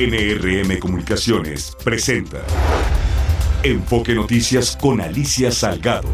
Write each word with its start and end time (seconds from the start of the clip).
NRM 0.00 0.78
Comunicaciones 0.78 1.76
presenta 1.84 2.42
Enfoque 3.62 4.14
Noticias 4.14 4.74
con 4.80 4.98
Alicia 5.02 5.52
Salgado. 5.52 6.08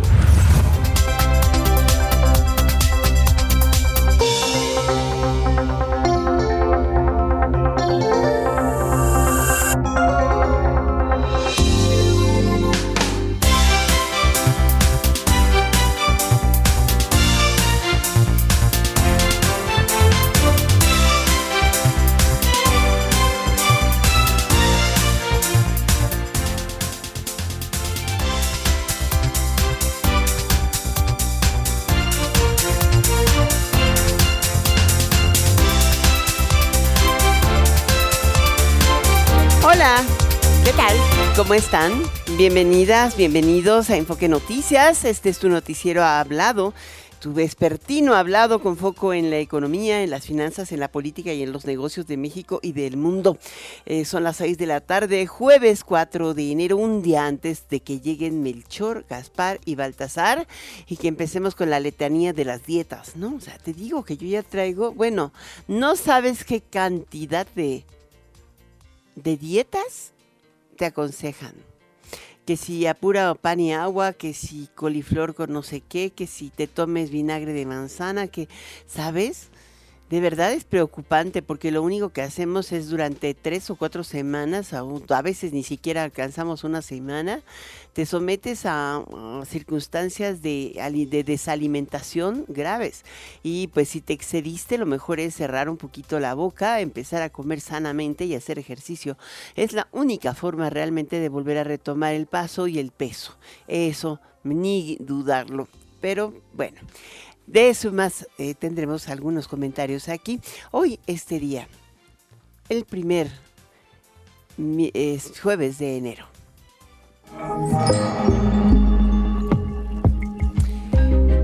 Están? 41.56 42.02
Bienvenidas, 42.36 43.16
bienvenidos 43.16 43.88
a 43.88 43.96
Enfoque 43.96 44.28
Noticias. 44.28 45.06
Este 45.06 45.30
es 45.30 45.38
tu 45.38 45.48
noticiero 45.48 46.04
hablado, 46.04 46.74
tu 47.18 47.32
vespertino 47.32 48.14
hablado 48.14 48.60
con 48.60 48.76
foco 48.76 49.14
en 49.14 49.30
la 49.30 49.38
economía, 49.38 50.02
en 50.02 50.10
las 50.10 50.26
finanzas, 50.26 50.70
en 50.72 50.80
la 50.80 50.88
política 50.88 51.32
y 51.32 51.42
en 51.42 51.52
los 51.52 51.64
negocios 51.64 52.06
de 52.06 52.18
México 52.18 52.60
y 52.62 52.72
del 52.72 52.98
mundo. 52.98 53.38
Eh, 53.86 54.04
son 54.04 54.22
las 54.24 54.36
6 54.36 54.58
de 54.58 54.66
la 54.66 54.82
tarde, 54.82 55.26
jueves 55.26 55.82
4 55.82 56.34
de 56.34 56.52
enero, 56.52 56.76
un 56.76 57.00
día 57.00 57.26
antes 57.26 57.66
de 57.70 57.80
que 57.80 58.00
lleguen 58.00 58.42
Melchor, 58.42 59.06
Gaspar 59.08 59.58
y 59.64 59.76
Baltasar 59.76 60.46
y 60.86 60.98
que 60.98 61.08
empecemos 61.08 61.54
con 61.54 61.70
la 61.70 61.80
letanía 61.80 62.34
de 62.34 62.44
las 62.44 62.66
dietas, 62.66 63.16
¿no? 63.16 63.34
O 63.34 63.40
sea, 63.40 63.56
te 63.56 63.72
digo 63.72 64.04
que 64.04 64.18
yo 64.18 64.26
ya 64.28 64.42
traigo, 64.42 64.92
bueno, 64.92 65.32
no 65.68 65.96
sabes 65.96 66.44
qué 66.44 66.60
cantidad 66.60 67.46
de, 67.54 67.86
de 69.14 69.38
dietas 69.38 70.12
te 70.76 70.84
aconsejan 70.84 71.54
que 72.46 72.56
si 72.56 72.86
apura 72.86 73.34
pan 73.34 73.58
y 73.58 73.74
agua, 73.74 74.12
que 74.12 74.32
si 74.32 74.68
coliflor 74.76 75.34
con 75.34 75.52
no 75.52 75.64
sé 75.64 75.80
qué, 75.80 76.10
que 76.10 76.28
si 76.28 76.48
te 76.48 76.68
tomes 76.68 77.10
vinagre 77.10 77.52
de 77.52 77.66
manzana, 77.66 78.28
que, 78.28 78.48
¿sabes? 78.86 79.48
De 80.08 80.20
verdad 80.20 80.52
es 80.52 80.62
preocupante 80.62 81.42
porque 81.42 81.72
lo 81.72 81.82
único 81.82 82.10
que 82.10 82.22
hacemos 82.22 82.70
es 82.70 82.88
durante 82.88 83.34
tres 83.34 83.70
o 83.70 83.76
cuatro 83.76 84.04
semanas, 84.04 84.72
a 84.72 85.22
veces 85.22 85.52
ni 85.52 85.64
siquiera 85.64 86.04
alcanzamos 86.04 86.62
una 86.62 86.80
semana, 86.80 87.42
te 87.92 88.06
sometes 88.06 88.66
a, 88.66 89.02
circunstancias 89.46 90.42
de, 90.42 90.80
de, 91.10 91.24
desalimentación 91.24 92.44
graves. 92.46 93.04
Y 93.42 93.66
pues 93.68 93.88
si 93.88 94.00
te 94.00 94.12
excediste, 94.12 94.78
lo 94.78 94.86
mejor 94.86 95.18
es 95.18 95.34
cerrar 95.34 95.68
un 95.68 95.76
poquito 95.76 96.20
la 96.20 96.34
boca, 96.34 96.80
empezar 96.80 97.22
a 97.22 97.30
comer 97.30 97.60
sanamente 97.60 98.26
y 98.26 98.36
hacer 98.36 98.60
ejercicio. 98.60 99.18
Es 99.56 99.72
la 99.72 99.88
única 99.90 100.34
forma 100.34 100.70
realmente 100.70 101.18
de 101.18 101.28
volver 101.28 101.58
a 101.58 101.64
retomar 101.64 102.14
el 102.14 102.26
paso 102.26 102.68
y 102.68 102.78
el 102.78 102.92
peso. 102.92 103.36
Eso, 103.66 104.20
ni 104.44 104.98
dudarlo. 105.00 105.66
Pero 106.00 106.32
bueno. 106.52 106.78
De 107.46 107.70
eso 107.70 107.92
más 107.92 108.26
eh, 108.38 108.54
tendremos 108.54 109.08
algunos 109.08 109.46
comentarios 109.46 110.08
aquí. 110.08 110.40
Hoy, 110.72 110.98
este 111.06 111.38
día, 111.38 111.68
el 112.68 112.84
primer 112.84 113.30
jueves 115.40 115.78
de 115.78 115.96
enero. 115.96 116.26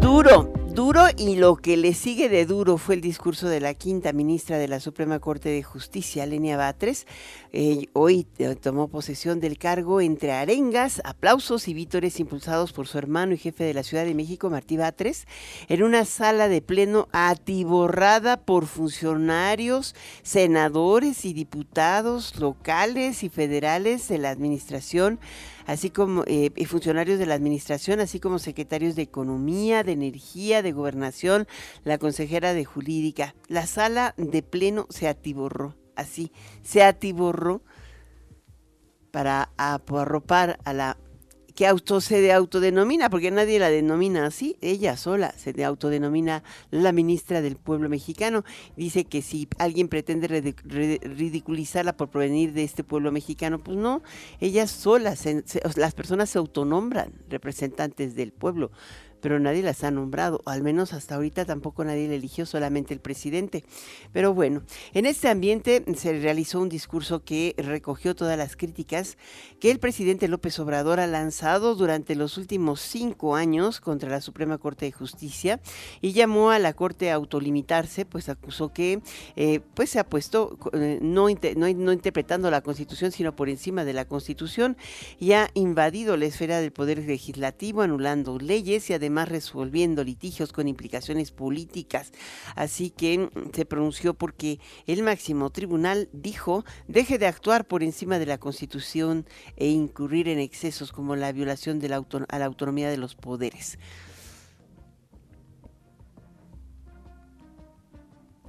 Duro, 0.00 0.52
Duro 0.74 1.04
y 1.18 1.36
lo 1.36 1.56
que 1.56 1.76
le 1.76 1.92
sigue 1.92 2.30
de 2.30 2.46
duro 2.46 2.78
fue 2.78 2.94
el 2.94 3.02
discurso 3.02 3.46
de 3.46 3.60
la 3.60 3.74
quinta 3.74 4.14
ministra 4.14 4.56
de 4.56 4.68
la 4.68 4.80
Suprema 4.80 5.18
Corte 5.18 5.50
de 5.50 5.62
Justicia, 5.62 6.24
Lenia 6.24 6.56
Batres. 6.56 7.06
Eh, 7.52 7.88
hoy 7.92 8.26
eh, 8.38 8.54
tomó 8.54 8.88
posesión 8.88 9.38
del 9.38 9.58
cargo 9.58 10.00
entre 10.00 10.32
arengas, 10.32 11.02
aplausos 11.04 11.68
y 11.68 11.74
vítores 11.74 12.18
impulsados 12.20 12.72
por 12.72 12.88
su 12.88 12.96
hermano 12.96 13.34
y 13.34 13.36
jefe 13.36 13.64
de 13.64 13.74
la 13.74 13.82
Ciudad 13.82 14.06
de 14.06 14.14
México, 14.14 14.48
Martí 14.48 14.78
Batres, 14.78 15.26
en 15.68 15.82
una 15.82 16.06
sala 16.06 16.48
de 16.48 16.62
pleno 16.62 17.06
atiborrada 17.12 18.38
por 18.38 18.64
funcionarios, 18.64 19.94
senadores 20.22 21.26
y 21.26 21.34
diputados 21.34 22.40
locales 22.40 23.24
y 23.24 23.28
federales 23.28 24.08
de 24.08 24.16
la 24.16 24.30
administración 24.30 25.20
así 25.66 25.90
como 25.90 26.24
eh, 26.26 26.50
funcionarios 26.66 27.18
de 27.18 27.26
la 27.26 27.34
administración, 27.34 28.00
así 28.00 28.20
como 28.20 28.38
secretarios 28.38 28.96
de 28.96 29.02
Economía, 29.02 29.82
de 29.82 29.92
Energía, 29.92 30.62
de 30.62 30.72
Gobernación, 30.72 31.46
la 31.84 31.98
consejera 31.98 32.54
de 32.54 32.64
Jurídica. 32.64 33.34
La 33.48 33.66
sala 33.66 34.14
de 34.16 34.42
pleno 34.42 34.86
se 34.90 35.08
atiborró, 35.08 35.76
así, 35.96 36.32
se 36.62 36.82
atiborró 36.82 37.62
para 39.10 39.50
arropar 39.56 40.58
a 40.64 40.72
la 40.72 40.96
que 41.54 41.66
auto 41.66 42.00
se 42.00 42.32
autodenomina, 42.32 43.10
porque 43.10 43.30
nadie 43.30 43.58
la 43.58 43.70
denomina 43.70 44.26
así, 44.26 44.56
ella 44.60 44.96
sola 44.96 45.34
se 45.36 45.64
autodenomina 45.64 46.42
la 46.70 46.92
ministra 46.92 47.40
del 47.42 47.56
pueblo 47.56 47.88
mexicano. 47.88 48.44
Dice 48.76 49.04
que 49.04 49.22
si 49.22 49.48
alguien 49.58 49.88
pretende 49.88 50.28
ridiculizarla 50.28 51.96
por 51.96 52.08
provenir 52.08 52.52
de 52.52 52.64
este 52.64 52.84
pueblo 52.84 53.12
mexicano, 53.12 53.58
pues 53.58 53.76
no, 53.76 54.02
ella 54.40 54.66
sola, 54.66 55.14
las 55.76 55.94
personas 55.94 56.30
se 56.30 56.38
autonombran 56.38 57.12
representantes 57.28 58.14
del 58.14 58.32
pueblo 58.32 58.70
pero 59.22 59.38
nadie 59.38 59.62
las 59.62 59.84
ha 59.84 59.90
nombrado, 59.90 60.42
al 60.44 60.62
menos 60.62 60.92
hasta 60.92 61.14
ahorita 61.14 61.44
tampoco 61.44 61.84
nadie 61.84 62.08
la 62.08 62.14
eligió, 62.14 62.44
solamente 62.44 62.92
el 62.92 63.00
presidente. 63.00 63.64
Pero 64.12 64.34
bueno, 64.34 64.62
en 64.92 65.06
este 65.06 65.28
ambiente 65.28 65.84
se 65.96 66.18
realizó 66.20 66.60
un 66.60 66.68
discurso 66.68 67.24
que 67.24 67.54
recogió 67.56 68.14
todas 68.16 68.36
las 68.36 68.56
críticas 68.56 69.16
que 69.60 69.70
el 69.70 69.78
presidente 69.78 70.26
López 70.26 70.58
Obrador 70.58 70.98
ha 70.98 71.06
lanzado 71.06 71.76
durante 71.76 72.16
los 72.16 72.36
últimos 72.36 72.80
cinco 72.80 73.36
años 73.36 73.80
contra 73.80 74.10
la 74.10 74.20
Suprema 74.20 74.58
Corte 74.58 74.86
de 74.86 74.92
Justicia 74.92 75.60
y 76.00 76.12
llamó 76.12 76.50
a 76.50 76.58
la 76.58 76.72
Corte 76.72 77.12
a 77.12 77.14
autolimitarse, 77.14 78.04
pues 78.04 78.28
acusó 78.28 78.72
que 78.72 79.00
eh, 79.36 79.60
pues 79.74 79.90
se 79.90 80.00
ha 80.00 80.04
puesto 80.04 80.58
eh, 80.72 80.98
no, 81.00 81.28
no, 81.28 81.72
no 81.72 81.92
interpretando 81.92 82.50
la 82.50 82.60
Constitución, 82.62 83.12
sino 83.12 83.36
por 83.36 83.48
encima 83.48 83.84
de 83.84 83.92
la 83.92 84.04
Constitución 84.04 84.76
y 85.20 85.32
ha 85.32 85.48
invadido 85.54 86.16
la 86.16 86.26
esfera 86.26 86.60
del 86.60 86.72
Poder 86.72 86.98
Legislativo, 86.98 87.82
anulando 87.82 88.36
leyes 88.38 88.90
y 88.90 88.94
además 88.94 89.11
más 89.12 89.28
resolviendo 89.28 90.02
litigios 90.02 90.52
con 90.52 90.68
implicaciones 90.68 91.30
políticas. 91.30 92.12
Así 92.56 92.90
que 92.90 93.18
mm, 93.18 93.50
se 93.54 93.64
pronunció 93.64 94.14
porque 94.14 94.58
el 94.86 95.02
máximo 95.02 95.50
tribunal 95.50 96.08
dijo 96.12 96.64
deje 96.88 97.18
de 97.18 97.26
actuar 97.26 97.66
por 97.66 97.82
encima 97.82 98.18
de 98.18 98.26
la 98.26 98.38
Constitución 98.38 99.26
e 99.56 99.68
incurrir 99.68 100.28
en 100.28 100.38
excesos 100.38 100.92
como 100.92 101.16
la 101.16 101.32
violación 101.32 101.78
de 101.78 101.88
la 101.88 102.02
a 102.28 102.38
la 102.38 102.46
autonomía 102.46 102.90
de 102.90 102.96
los 102.96 103.14
poderes. 103.14 103.78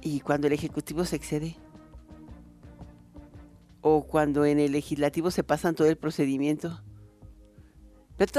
Y 0.02 0.20
cuando 0.20 0.48
el 0.48 0.52
Ejecutivo 0.52 1.04
se 1.04 1.16
excede, 1.16 1.56
o 3.80 4.02
cuando 4.02 4.44
en 4.44 4.58
el 4.58 4.72
legislativo 4.72 5.30
se 5.30 5.44
pasan 5.44 5.74
todo 5.74 5.88
el 5.88 5.96
procedimiento, 5.96 6.82
pero 8.16 8.30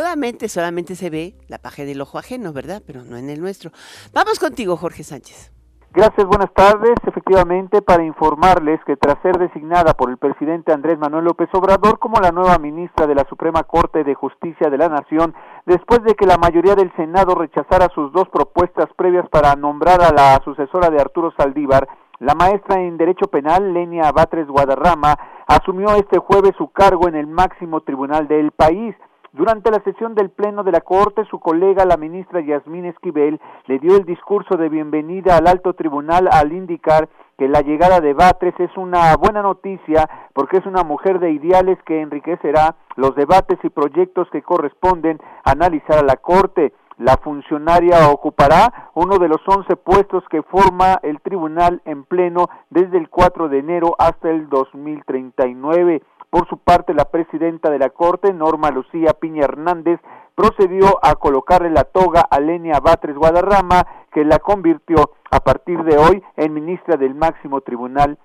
solamente 0.47 0.95
se 0.95 1.09
ve 1.09 1.35
la 1.47 1.57
paja 1.57 1.83
del 1.83 2.01
ojo 2.01 2.17
ajeno, 2.17 2.53
¿verdad? 2.53 2.81
Pero 2.85 3.03
no 3.03 3.17
en 3.17 3.29
el 3.29 3.41
nuestro. 3.41 3.71
Vamos 4.13 4.39
contigo, 4.39 4.77
Jorge 4.77 5.03
Sánchez. 5.03 5.51
Gracias, 5.95 6.27
buenas 6.27 6.53
tardes. 6.53 6.95
Efectivamente, 7.07 7.81
para 7.81 8.03
informarles 8.03 8.81
que 8.85 8.97
tras 8.97 9.17
ser 9.21 9.37
designada 9.37 9.93
por 9.93 10.09
el 10.09 10.17
presidente 10.17 10.73
Andrés 10.73 10.99
Manuel 10.99 11.23
López 11.23 11.47
Obrador 11.53 11.99
como 11.99 12.19
la 12.19 12.31
nueva 12.31 12.57
ministra 12.57 13.07
de 13.07 13.15
la 13.15 13.23
Suprema 13.29 13.63
Corte 13.63 14.03
de 14.03 14.13
Justicia 14.13 14.69
de 14.69 14.77
la 14.77 14.89
Nación, 14.89 15.33
después 15.65 16.03
de 16.03 16.13
que 16.15 16.25
la 16.25 16.37
mayoría 16.37 16.75
del 16.75 16.93
Senado 16.97 17.33
rechazara 17.33 17.87
sus 17.95 18.11
dos 18.11 18.27
propuestas 18.27 18.87
previas 18.97 19.29
para 19.29 19.55
nombrar 19.55 20.01
a 20.01 20.11
la 20.11 20.41
sucesora 20.43 20.89
de 20.89 20.99
Arturo 20.99 21.31
Saldívar, 21.37 21.87
la 22.19 22.35
maestra 22.35 22.81
en 22.81 22.97
Derecho 22.97 23.27
Penal, 23.27 23.73
Lenia 23.73 24.11
Batres 24.11 24.47
Guadarrama, 24.47 25.17
asumió 25.47 25.95
este 25.95 26.19
jueves 26.19 26.51
su 26.57 26.73
cargo 26.73 27.07
en 27.07 27.15
el 27.15 27.27
máximo 27.27 27.81
tribunal 27.81 28.27
del 28.27 28.51
país. 28.51 28.97
Durante 29.35 29.69
la 29.69 29.83
sesión 29.83 30.15
del 30.15 30.29
Pleno 30.29 30.63
de 30.63 30.71
la 30.71 30.79
Corte, 30.79 31.25
su 31.25 31.41
colega, 31.41 31.83
la 31.83 31.97
ministra 31.97 32.39
Yasmín 32.39 32.85
Esquivel, 32.85 33.41
le 33.65 33.79
dio 33.79 33.97
el 33.97 34.05
discurso 34.05 34.55
de 34.55 34.69
bienvenida 34.69 35.35
al 35.35 35.47
alto 35.47 35.73
tribunal 35.73 36.29
al 36.31 36.53
indicar 36.53 37.09
que 37.37 37.49
la 37.49 37.59
llegada 37.59 37.99
de 37.99 38.13
Batres 38.13 38.57
es 38.59 38.71
una 38.77 39.13
buena 39.17 39.41
noticia 39.41 40.09
porque 40.31 40.59
es 40.59 40.65
una 40.65 40.85
mujer 40.85 41.19
de 41.19 41.31
ideales 41.31 41.77
que 41.85 41.99
enriquecerá 41.99 42.77
los 42.95 43.13
debates 43.15 43.59
y 43.63 43.69
proyectos 43.69 44.29
que 44.31 44.41
corresponden 44.41 45.19
analizar 45.43 45.97
a 45.97 46.05
la 46.05 46.15
Corte. 46.15 46.71
La 46.97 47.17
funcionaria 47.17 48.07
ocupará 48.09 48.91
uno 48.93 49.17
de 49.17 49.27
los 49.27 49.41
11 49.45 49.75
puestos 49.75 50.23
que 50.29 50.43
forma 50.43 50.97
el 51.03 51.19
tribunal 51.19 51.81
en 51.83 52.05
pleno 52.05 52.47
desde 52.69 52.97
el 52.97 53.09
4 53.09 53.49
de 53.49 53.59
enero 53.59 53.95
hasta 53.99 54.29
el 54.29 54.47
2039. 54.47 56.01
Por 56.29 56.47
su 56.47 56.57
parte, 56.57 56.93
la 56.93 57.05
presidenta 57.05 57.69
de 57.69 57.79
la 57.79 57.89
Corte, 57.89 58.33
Norma 58.33 58.71
Lucía 58.71 59.13
Piña 59.19 59.45
Hernández, 59.45 59.99
procedió 60.35 60.99
a 61.01 61.15
colocarle 61.15 61.69
la 61.69 61.85
toga 61.85 62.21
a 62.21 62.39
Lenia 62.39 62.79
Batres 62.79 63.15
Guadarrama, 63.15 63.85
que 64.11 64.25
la 64.25 64.39
convirtió 64.39 65.11
a 65.31 65.39
partir 65.39 65.83
de 65.83 65.97
hoy 65.97 66.23
en 66.35 66.53
ministra 66.53 66.97
del 66.97 67.15
máximo 67.15 67.61
tribunal 67.61 68.17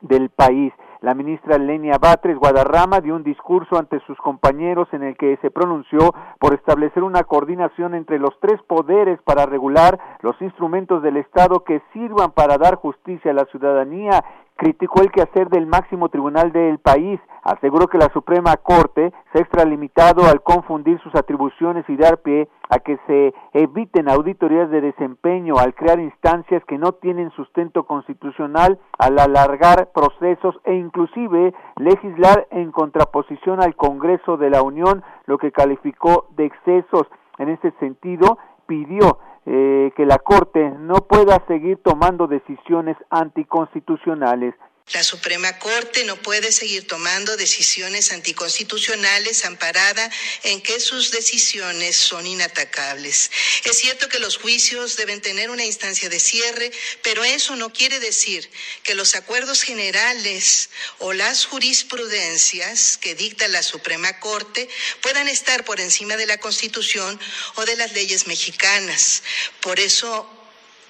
del 0.00 0.30
país. 0.30 0.72
La 1.00 1.14
ministra 1.14 1.56
Lenia 1.56 1.96
Batres 1.98 2.36
Guadarrama 2.36 3.00
dio 3.00 3.16
un 3.16 3.22
discurso 3.22 3.78
ante 3.78 4.00
sus 4.00 4.18
compañeros 4.18 4.86
en 4.92 5.02
el 5.02 5.16
que 5.16 5.38
se 5.40 5.50
pronunció 5.50 6.14
por 6.38 6.52
establecer 6.52 7.02
una 7.02 7.24
coordinación 7.24 7.94
entre 7.94 8.18
los 8.18 8.38
tres 8.40 8.60
poderes 8.66 9.18
para 9.22 9.46
regular 9.46 9.98
los 10.20 10.40
instrumentos 10.42 11.02
del 11.02 11.16
Estado 11.16 11.64
que 11.64 11.80
sirvan 11.94 12.32
para 12.32 12.58
dar 12.58 12.74
justicia 12.74 13.30
a 13.30 13.34
la 13.34 13.46
ciudadanía 13.46 14.22
criticó 14.60 15.00
el 15.00 15.10
quehacer 15.10 15.48
del 15.48 15.64
máximo 15.64 16.10
tribunal 16.10 16.52
del 16.52 16.78
país, 16.80 17.18
aseguró 17.44 17.86
que 17.86 17.96
la 17.96 18.12
Suprema 18.12 18.58
Corte 18.58 19.10
se 19.32 19.38
ha 19.38 19.40
extralimitado 19.40 20.26
al 20.26 20.42
confundir 20.42 21.00
sus 21.00 21.14
atribuciones 21.14 21.88
y 21.88 21.96
dar 21.96 22.18
pie 22.18 22.46
a 22.68 22.78
que 22.78 22.98
se 23.06 23.32
eviten 23.54 24.10
auditorías 24.10 24.68
de 24.68 24.82
desempeño, 24.82 25.54
al 25.56 25.74
crear 25.74 25.98
instancias 25.98 26.62
que 26.66 26.76
no 26.76 26.92
tienen 26.92 27.30
sustento 27.30 27.84
constitucional, 27.84 28.78
al 28.98 29.18
alargar 29.18 29.92
procesos 29.94 30.54
e 30.64 30.74
inclusive 30.74 31.54
legislar 31.76 32.46
en 32.50 32.70
contraposición 32.70 33.62
al 33.62 33.74
Congreso 33.76 34.36
de 34.36 34.50
la 34.50 34.62
Unión, 34.62 35.02
lo 35.24 35.38
que 35.38 35.52
calificó 35.52 36.26
de 36.36 36.44
excesos. 36.44 37.06
En 37.38 37.48
ese 37.48 37.70
sentido, 37.80 38.36
pidió 38.70 39.18
eh, 39.46 39.90
que 39.96 40.06
la 40.06 40.18
Corte 40.18 40.70
no 40.78 40.94
pueda 41.08 41.42
seguir 41.48 41.78
tomando 41.82 42.28
decisiones 42.28 42.96
anticonstitucionales. 43.10 44.54
La 44.92 45.04
Suprema 45.04 45.56
Corte 45.60 46.04
no 46.04 46.20
puede 46.20 46.50
seguir 46.50 46.88
tomando 46.88 47.36
decisiones 47.36 48.10
anticonstitucionales 48.10 49.44
amparada 49.44 50.10
en 50.42 50.60
que 50.60 50.80
sus 50.80 51.12
decisiones 51.12 51.94
son 51.94 52.26
inatacables. 52.26 53.30
Es 53.64 53.78
cierto 53.78 54.08
que 54.08 54.18
los 54.18 54.36
juicios 54.36 54.96
deben 54.96 55.20
tener 55.20 55.50
una 55.50 55.64
instancia 55.64 56.08
de 56.08 56.18
cierre, 56.18 56.72
pero 57.02 57.22
eso 57.22 57.54
no 57.54 57.72
quiere 57.72 58.00
decir 58.00 58.50
que 58.82 58.96
los 58.96 59.14
acuerdos 59.14 59.62
generales 59.62 60.70
o 60.98 61.12
las 61.12 61.46
jurisprudencias 61.46 62.98
que 62.98 63.14
dicta 63.14 63.46
la 63.46 63.62
Suprema 63.62 64.18
Corte 64.18 64.68
puedan 65.02 65.28
estar 65.28 65.64
por 65.64 65.80
encima 65.80 66.16
de 66.16 66.26
la 66.26 66.38
Constitución 66.38 67.20
o 67.54 67.64
de 67.64 67.76
las 67.76 67.92
leyes 67.92 68.26
mexicanas. 68.26 69.22
Por 69.60 69.78
eso 69.78 70.28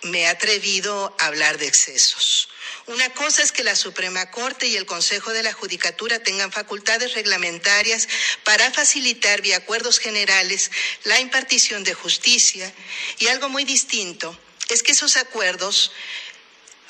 me 0.02 0.22
he 0.22 0.26
atrevido 0.26 1.14
a 1.18 1.26
hablar 1.26 1.58
de 1.58 1.66
excesos. 1.66 2.48
Una 2.86 3.10
cosa 3.10 3.42
es 3.42 3.52
que 3.52 3.64
la 3.64 3.76
Suprema 3.76 4.30
Corte 4.30 4.66
y 4.66 4.76
el 4.76 4.86
Consejo 4.86 5.32
de 5.32 5.42
la 5.42 5.52
Judicatura 5.52 6.22
tengan 6.22 6.52
facultades 6.52 7.14
reglamentarias 7.14 8.08
para 8.44 8.70
facilitar 8.70 9.42
vía 9.42 9.58
acuerdos 9.58 9.98
generales 9.98 10.70
la 11.04 11.20
impartición 11.20 11.84
de 11.84 11.94
justicia 11.94 12.72
y 13.18 13.28
algo 13.28 13.48
muy 13.48 13.64
distinto 13.64 14.38
es 14.68 14.82
que 14.82 14.92
esos 14.92 15.16
acuerdos 15.16 15.92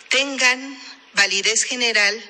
tengan 0.08 0.78
validez 1.14 1.64
general 1.64 2.22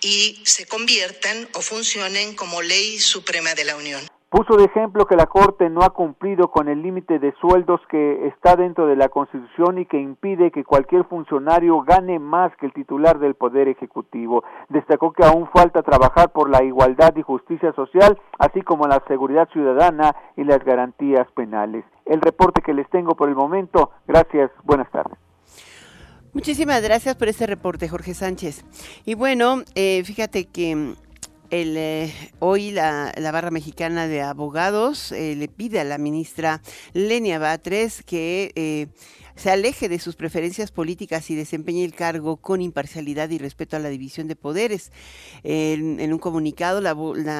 y 0.00 0.42
se 0.44 0.66
conviertan 0.66 1.48
o 1.52 1.62
funcionen 1.62 2.34
como 2.34 2.62
ley 2.62 3.00
suprema 3.00 3.54
de 3.54 3.64
la 3.64 3.76
Unión. 3.76 4.17
Puso 4.30 4.58
de 4.58 4.64
ejemplo 4.64 5.06
que 5.06 5.16
la 5.16 5.24
Corte 5.24 5.70
no 5.70 5.80
ha 5.80 5.94
cumplido 5.94 6.50
con 6.50 6.68
el 6.68 6.82
límite 6.82 7.18
de 7.18 7.32
sueldos 7.40 7.80
que 7.88 8.26
está 8.26 8.56
dentro 8.56 8.86
de 8.86 8.94
la 8.94 9.08
Constitución 9.08 9.78
y 9.78 9.86
que 9.86 9.98
impide 9.98 10.50
que 10.50 10.64
cualquier 10.64 11.04
funcionario 11.04 11.80
gane 11.80 12.18
más 12.18 12.54
que 12.56 12.66
el 12.66 12.74
titular 12.74 13.18
del 13.20 13.36
Poder 13.36 13.68
Ejecutivo. 13.68 14.44
Destacó 14.68 15.12
que 15.12 15.24
aún 15.24 15.48
falta 15.48 15.82
trabajar 15.82 16.30
por 16.30 16.50
la 16.50 16.62
igualdad 16.62 17.16
y 17.16 17.22
justicia 17.22 17.72
social, 17.72 18.20
así 18.38 18.60
como 18.60 18.86
la 18.86 19.02
seguridad 19.08 19.48
ciudadana 19.50 20.14
y 20.36 20.44
las 20.44 20.62
garantías 20.62 21.26
penales. 21.34 21.86
El 22.04 22.20
reporte 22.20 22.60
que 22.60 22.74
les 22.74 22.88
tengo 22.90 23.14
por 23.14 23.30
el 23.30 23.34
momento. 23.34 23.92
Gracias. 24.06 24.50
Buenas 24.62 24.90
tardes. 24.90 25.16
Muchísimas 26.34 26.82
gracias 26.82 27.16
por 27.16 27.28
este 27.28 27.46
reporte, 27.46 27.88
Jorge 27.88 28.12
Sánchez. 28.12 28.62
Y 29.06 29.14
bueno, 29.14 29.62
eh, 29.74 30.02
fíjate 30.04 30.44
que 30.44 30.94
el, 31.50 31.76
eh, 31.76 32.12
hoy 32.38 32.70
la, 32.70 33.12
barra 33.32 33.50
mexicana 33.50 34.06
de 34.06 34.22
abogados 34.22 35.12
eh, 35.12 35.34
le 35.36 35.48
pide 35.48 35.80
a 35.80 35.84
la 35.84 35.98
ministra 35.98 36.60
Lenia 36.92 37.38
Batres 37.38 38.02
que 38.02 38.52
eh, 38.54 38.88
se 39.38 39.50
aleje 39.52 39.88
de 39.88 40.00
sus 40.00 40.16
preferencias 40.16 40.72
políticas 40.72 41.30
y 41.30 41.36
desempeñe 41.36 41.84
el 41.84 41.94
cargo 41.94 42.38
con 42.38 42.60
imparcialidad 42.60 43.30
y 43.30 43.38
respeto 43.38 43.76
a 43.76 43.78
la 43.78 43.88
división 43.88 44.26
de 44.26 44.34
poderes. 44.34 44.90
En, 45.44 46.12
un 46.12 46.18
comunicado, 46.18 46.80
la, 46.80 46.94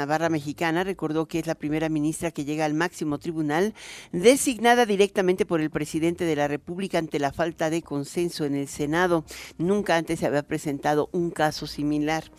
barra 0.07 0.29
mexicana 0.29 0.85
recordó 0.85 1.27
que 1.27 1.41
es 1.41 1.49
la 1.49 1.57
primera 1.57 1.89
ministra 1.89 2.31
que 2.31 2.45
llega 2.45 2.65
al 2.65 2.75
máximo 2.75 3.19
tribunal, 3.19 3.75
designada 4.13 4.87
directamente 4.87 5.45
por 5.45 5.61
el 5.61 5.71
presidente 5.71 6.25
de 6.25 6.37
la 6.37 6.47
República 6.47 6.99
ante 6.99 7.19
la 7.19 7.33
falta 7.33 7.69
de 7.69 7.83
consenso 7.83 8.45
en 8.45 8.55
el 8.55 8.69
Senado. 8.69 9.25
Nunca 9.59 9.97
antes 9.97 10.21
se 10.21 10.27
había 10.27 10.45
presentado 10.45 11.09
un 11.11 11.33
caso 11.33 11.67
similar. 11.67 12.31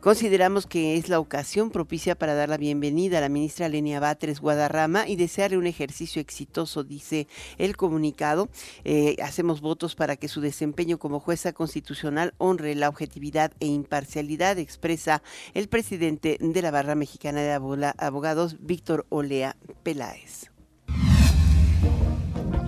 Consideramos 0.00 0.66
que 0.66 0.98
es 0.98 1.08
la 1.08 1.18
ocasión 1.18 1.70
propicia 1.70 2.14
para 2.14 2.34
dar 2.34 2.50
la 2.50 2.58
bienvenida 2.58 3.18
a 3.18 3.20
la 3.22 3.30
ministra 3.30 3.70
Lenia 3.70 4.00
Batres 4.00 4.40
Guadarrama 4.40 5.08
y 5.08 5.16
desearle 5.16 5.56
un 5.56 5.66
ejercicio 5.66 6.20
exitoso, 6.20 6.84
dice 6.84 7.26
el 7.56 7.76
comunicado. 7.76 8.50
Eh, 8.84 9.03
hacemos 9.22 9.60
votos 9.60 9.94
para 9.94 10.16
que 10.16 10.28
su 10.28 10.40
desempeño 10.40 10.98
como 10.98 11.20
jueza 11.20 11.52
constitucional 11.52 12.34
honre 12.38 12.74
la 12.74 12.88
objetividad 12.88 13.52
e 13.60 13.66
imparcialidad, 13.66 14.58
expresa 14.58 15.22
el 15.54 15.68
presidente 15.68 16.38
de 16.40 16.62
la 16.62 16.70
Barra 16.70 16.94
Mexicana 16.94 17.40
de 17.40 17.52
Abogados, 17.98 18.56
Víctor 18.60 19.06
Olea 19.10 19.56
Peláez. 19.82 20.53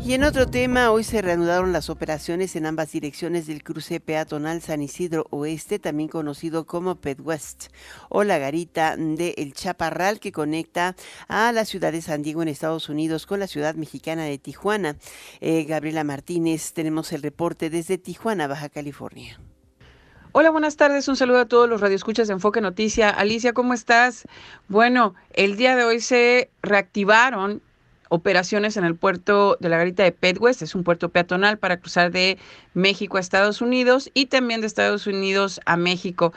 Y 0.07 0.15
en 0.15 0.23
otro 0.23 0.47
tema, 0.47 0.93
hoy 0.93 1.03
se 1.03 1.21
reanudaron 1.21 1.73
las 1.73 1.91
operaciones 1.91 2.55
en 2.55 2.65
ambas 2.65 2.93
direcciones 2.93 3.49
del 3.49 3.65
cruce 3.65 3.99
peatonal 3.99 4.63
San 4.63 4.81
Isidro 4.81 5.27
Oeste, 5.31 5.81
también 5.81 6.09
conocido 6.09 6.65
como 6.65 6.95
Ped 6.95 7.19
West, 7.19 7.73
o 8.09 8.23
la 8.23 8.39
garita 8.39 8.95
de 8.97 9.35
El 9.37 9.53
Chaparral 9.53 10.21
que 10.21 10.31
conecta 10.31 10.95
a 11.27 11.51
la 11.51 11.65
ciudad 11.65 11.91
de 11.91 12.03
San 12.03 12.23
Diego 12.23 12.41
en 12.43 12.47
Estados 12.47 12.89
Unidos 12.89 13.27
con 13.27 13.41
la 13.41 13.49
ciudad 13.49 13.75
mexicana 13.75 14.23
de 14.23 14.39
Tijuana. 14.39 14.95
Eh, 15.41 15.65
Gabriela 15.65 16.05
Martínez, 16.05 16.73
tenemos 16.73 17.13
el 17.13 17.23
reporte 17.23 17.69
desde 17.69 17.99
Tijuana, 17.99 18.47
Baja 18.47 18.69
California. 18.69 19.41
Hola, 20.31 20.51
buenas 20.51 20.77
tardes. 20.77 21.09
Un 21.09 21.17
saludo 21.17 21.41
a 21.41 21.47
todos 21.47 21.69
los 21.69 21.81
radioescuchas 21.81 22.29
de 22.29 22.35
Enfoque 22.35 22.61
Noticia. 22.61 23.11
Alicia, 23.11 23.55
¿cómo 23.55 23.75
estás? 23.75 24.29
Bueno, 24.69 25.17
el 25.33 25.57
día 25.57 25.75
de 25.75 25.83
hoy 25.83 25.99
se 25.99 26.53
reactivaron 26.63 27.61
operaciones 28.09 28.77
en 28.77 28.85
el 28.85 28.95
puerto 28.95 29.57
de 29.61 29.69
la 29.69 29.79
Garita 29.79 30.03
de 30.03 30.13
Petwest, 30.13 30.63
es 30.63 30.75
un 30.75 30.85
puerto 30.85 31.09
peatonal 31.09 31.59
para 31.59 31.79
cruzar 31.79 32.11
de 32.11 32.39
México 32.75 33.17
a 33.17 33.21
Estados 33.21 33.61
Unidos 33.61 34.11
y 34.15 34.27
también 34.27 34.61
de 34.61 34.67
Estados 34.67 35.07
Unidos 35.07 35.61
a 35.67 35.77
México. 35.77 36.33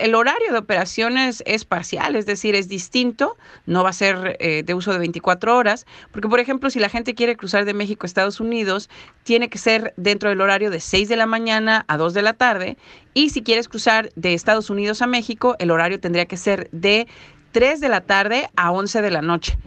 El 0.00 0.14
horario 0.14 0.50
de 0.50 0.58
operaciones 0.58 1.42
es 1.44 1.66
parcial, 1.66 2.16
es 2.16 2.24
decir, 2.24 2.54
es 2.54 2.68
distinto, 2.68 3.36
no 3.66 3.84
va 3.84 3.90
a 3.90 3.92
ser 3.92 4.38
eh, 4.40 4.62
de 4.62 4.72
uso 4.72 4.94
de 4.94 4.98
24 4.98 5.54
horas, 5.54 5.84
porque 6.10 6.26
por 6.26 6.40
ejemplo, 6.40 6.70
si 6.70 6.78
la 6.78 6.88
gente 6.88 7.14
quiere 7.14 7.36
cruzar 7.36 7.66
de 7.66 7.74
México 7.74 8.04
a 8.04 8.06
Estados 8.06 8.40
Unidos, 8.40 8.88
tiene 9.24 9.50
que 9.50 9.58
ser 9.58 9.92
dentro 9.98 10.30
del 10.30 10.40
horario 10.40 10.70
de 10.70 10.80
6 10.80 11.06
de 11.10 11.16
la 11.16 11.26
mañana 11.26 11.84
a 11.86 11.98
2 11.98 12.14
de 12.14 12.22
la 12.22 12.32
tarde, 12.32 12.78
y 13.12 13.28
si 13.28 13.42
quieres 13.42 13.68
cruzar 13.68 14.10
de 14.16 14.32
Estados 14.32 14.70
Unidos 14.70 15.02
a 15.02 15.06
México, 15.06 15.54
el 15.58 15.70
horario 15.70 16.00
tendría 16.00 16.24
que 16.24 16.38
ser 16.38 16.70
de 16.72 17.06
3 17.52 17.80
de 17.80 17.88
la 17.90 18.00
tarde 18.00 18.48
a 18.56 18.70
11 18.70 19.02
de 19.02 19.10
la 19.10 19.20
noche. 19.20 19.58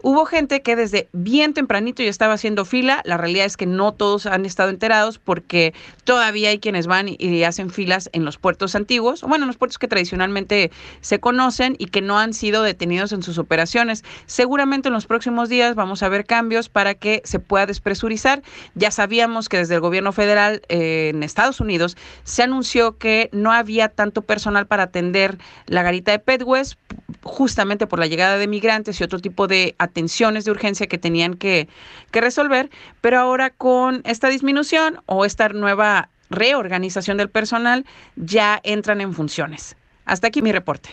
Hubo 0.00 0.26
gente 0.26 0.62
que 0.62 0.76
desde 0.76 1.08
bien 1.12 1.54
tempranito 1.54 2.04
ya 2.04 2.08
estaba 2.08 2.34
haciendo 2.34 2.64
fila. 2.64 3.02
La 3.04 3.16
realidad 3.16 3.46
es 3.46 3.56
que 3.56 3.66
no 3.66 3.92
todos 3.92 4.26
han 4.26 4.46
estado 4.46 4.70
enterados 4.70 5.18
porque 5.18 5.74
todavía 6.04 6.50
hay 6.50 6.60
quienes 6.60 6.86
van 6.86 7.06
y 7.08 7.42
hacen 7.42 7.70
filas 7.70 8.08
en 8.12 8.24
los 8.24 8.38
puertos 8.38 8.76
antiguos, 8.76 9.22
bueno, 9.22 9.44
en 9.44 9.48
los 9.48 9.56
puertos 9.56 9.78
que 9.78 9.88
tradicionalmente 9.88 10.70
se 11.00 11.18
conocen 11.18 11.74
y 11.78 11.86
que 11.86 12.00
no 12.00 12.16
han 12.18 12.32
sido 12.32 12.62
detenidos 12.62 13.12
en 13.12 13.24
sus 13.24 13.38
operaciones. 13.38 14.04
Seguramente 14.26 14.88
en 14.88 14.94
los 14.94 15.06
próximos 15.06 15.48
días 15.48 15.74
vamos 15.74 16.04
a 16.04 16.08
ver 16.08 16.26
cambios 16.26 16.68
para 16.68 16.94
que 16.94 17.20
se 17.24 17.40
pueda 17.40 17.66
despresurizar. 17.66 18.42
Ya 18.76 18.92
sabíamos 18.92 19.48
que 19.48 19.56
desde 19.56 19.74
el 19.74 19.80
gobierno 19.80 20.12
federal 20.12 20.62
eh, 20.68 21.10
en 21.12 21.24
Estados 21.24 21.58
Unidos 21.60 21.96
se 22.22 22.44
anunció 22.44 22.98
que 22.98 23.30
no 23.32 23.50
había 23.50 23.88
tanto 23.88 24.22
personal 24.22 24.68
para 24.68 24.84
atender 24.84 25.38
la 25.66 25.82
garita 25.82 26.12
de 26.12 26.20
Petwest 26.20 26.78
justamente 27.22 27.86
por 27.86 27.98
la 27.98 28.06
llegada 28.06 28.38
de 28.38 28.46
migrantes 28.46 29.00
y 29.00 29.04
otro 29.04 29.18
tipo 29.18 29.46
de 29.46 29.74
atenciones 29.78 30.44
de 30.44 30.50
urgencia 30.50 30.86
que 30.86 30.98
tenían 30.98 31.34
que, 31.34 31.68
que 32.10 32.20
resolver, 32.20 32.70
pero 33.00 33.18
ahora 33.18 33.50
con 33.50 34.02
esta 34.04 34.28
disminución 34.28 35.00
o 35.06 35.24
esta 35.24 35.48
nueva 35.48 36.10
reorganización 36.30 37.16
del 37.16 37.30
personal 37.30 37.86
ya 38.16 38.60
entran 38.62 39.00
en 39.00 39.14
funciones. 39.14 39.76
Hasta 40.04 40.28
aquí 40.28 40.42
mi 40.42 40.52
reporte. 40.52 40.90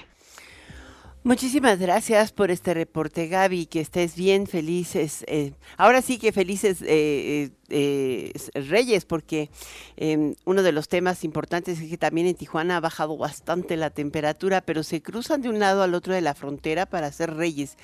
Muchísimas 1.25 1.79
gracias 1.79 2.31
por 2.31 2.51
este 2.51 2.75
reporte, 2.75 3.27
Gaby, 3.27 3.65
que 3.65 3.81
estés 3.81 4.15
bien, 4.15 4.45
felices. 4.45 5.25
Eh, 5.27 5.53
ahora 5.75 6.03
sí 6.03 6.19
que 6.19 6.31
felices 6.31 6.83
eh, 6.83 7.49
eh, 7.69 8.31
Reyes, 8.53 9.05
porque 9.05 9.49
em, 9.97 10.35
uno 10.45 10.61
de 10.61 10.71
los 10.71 10.87
temas 10.87 11.23
importantes 11.23 11.81
es 11.81 11.89
que 11.89 11.97
también 11.97 12.27
en 12.27 12.35
Tijuana 12.35 12.77
ha 12.77 12.79
bajado 12.79 13.17
bastante 13.17 13.75
la 13.75 13.89
temperatura, 13.89 14.61
pero 14.61 14.83
se 14.83 15.01
cruzan 15.01 15.41
de 15.41 15.49
un 15.49 15.57
lado 15.57 15.81
al 15.81 15.95
otro 15.95 16.13
de 16.13 16.21
la 16.21 16.35
frontera 16.35 16.85
para 16.85 17.11
ser 17.11 17.33
Reyes. 17.33 17.75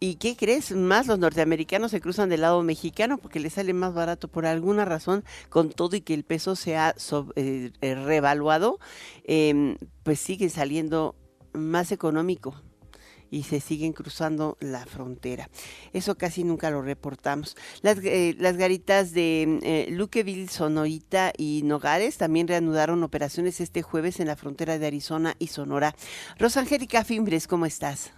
¿Y 0.00 0.16
qué 0.16 0.34
crees? 0.34 0.72
Más 0.72 1.06
los 1.06 1.20
norteamericanos 1.20 1.92
se 1.92 2.00
cruzan 2.00 2.30
del 2.30 2.40
lado 2.40 2.64
mexicano 2.64 3.16
porque 3.16 3.38
les 3.38 3.52
sale 3.52 3.74
más 3.74 3.94
barato 3.94 4.26
por 4.26 4.44
alguna 4.44 4.84
razón, 4.84 5.22
con 5.50 5.70
todo 5.70 5.94
y 5.94 6.00
que 6.00 6.14
el 6.14 6.24
peso 6.24 6.56
se 6.56 6.76
ha 6.76 6.96
revaluado, 7.80 8.80
em, 9.22 9.76
pues 10.02 10.18
sigue 10.18 10.48
saliendo 10.50 11.14
más 11.54 11.92
económico 11.92 12.56
y 13.32 13.44
se 13.44 13.60
siguen 13.60 13.94
cruzando 13.94 14.58
la 14.60 14.84
frontera. 14.86 15.48
Eso 15.92 16.16
casi 16.16 16.44
nunca 16.44 16.70
lo 16.70 16.82
reportamos. 16.82 17.56
Las, 17.80 17.98
eh, 18.04 18.36
las 18.38 18.56
garitas 18.56 19.12
de 19.12 19.58
eh, 19.62 19.88
Luqueville, 19.90 20.48
Sonorita 20.48 21.32
y 21.36 21.62
Nogales 21.64 22.18
también 22.18 22.46
reanudaron 22.46 23.02
operaciones 23.02 23.60
este 23.60 23.82
jueves 23.82 24.20
en 24.20 24.26
la 24.28 24.36
frontera 24.36 24.78
de 24.78 24.86
Arizona 24.86 25.34
y 25.38 25.46
Sonora. 25.48 25.96
Rosangélica 26.38 27.04
Fimbres, 27.04 27.48
¿cómo 27.48 27.64
estás? 27.64 28.12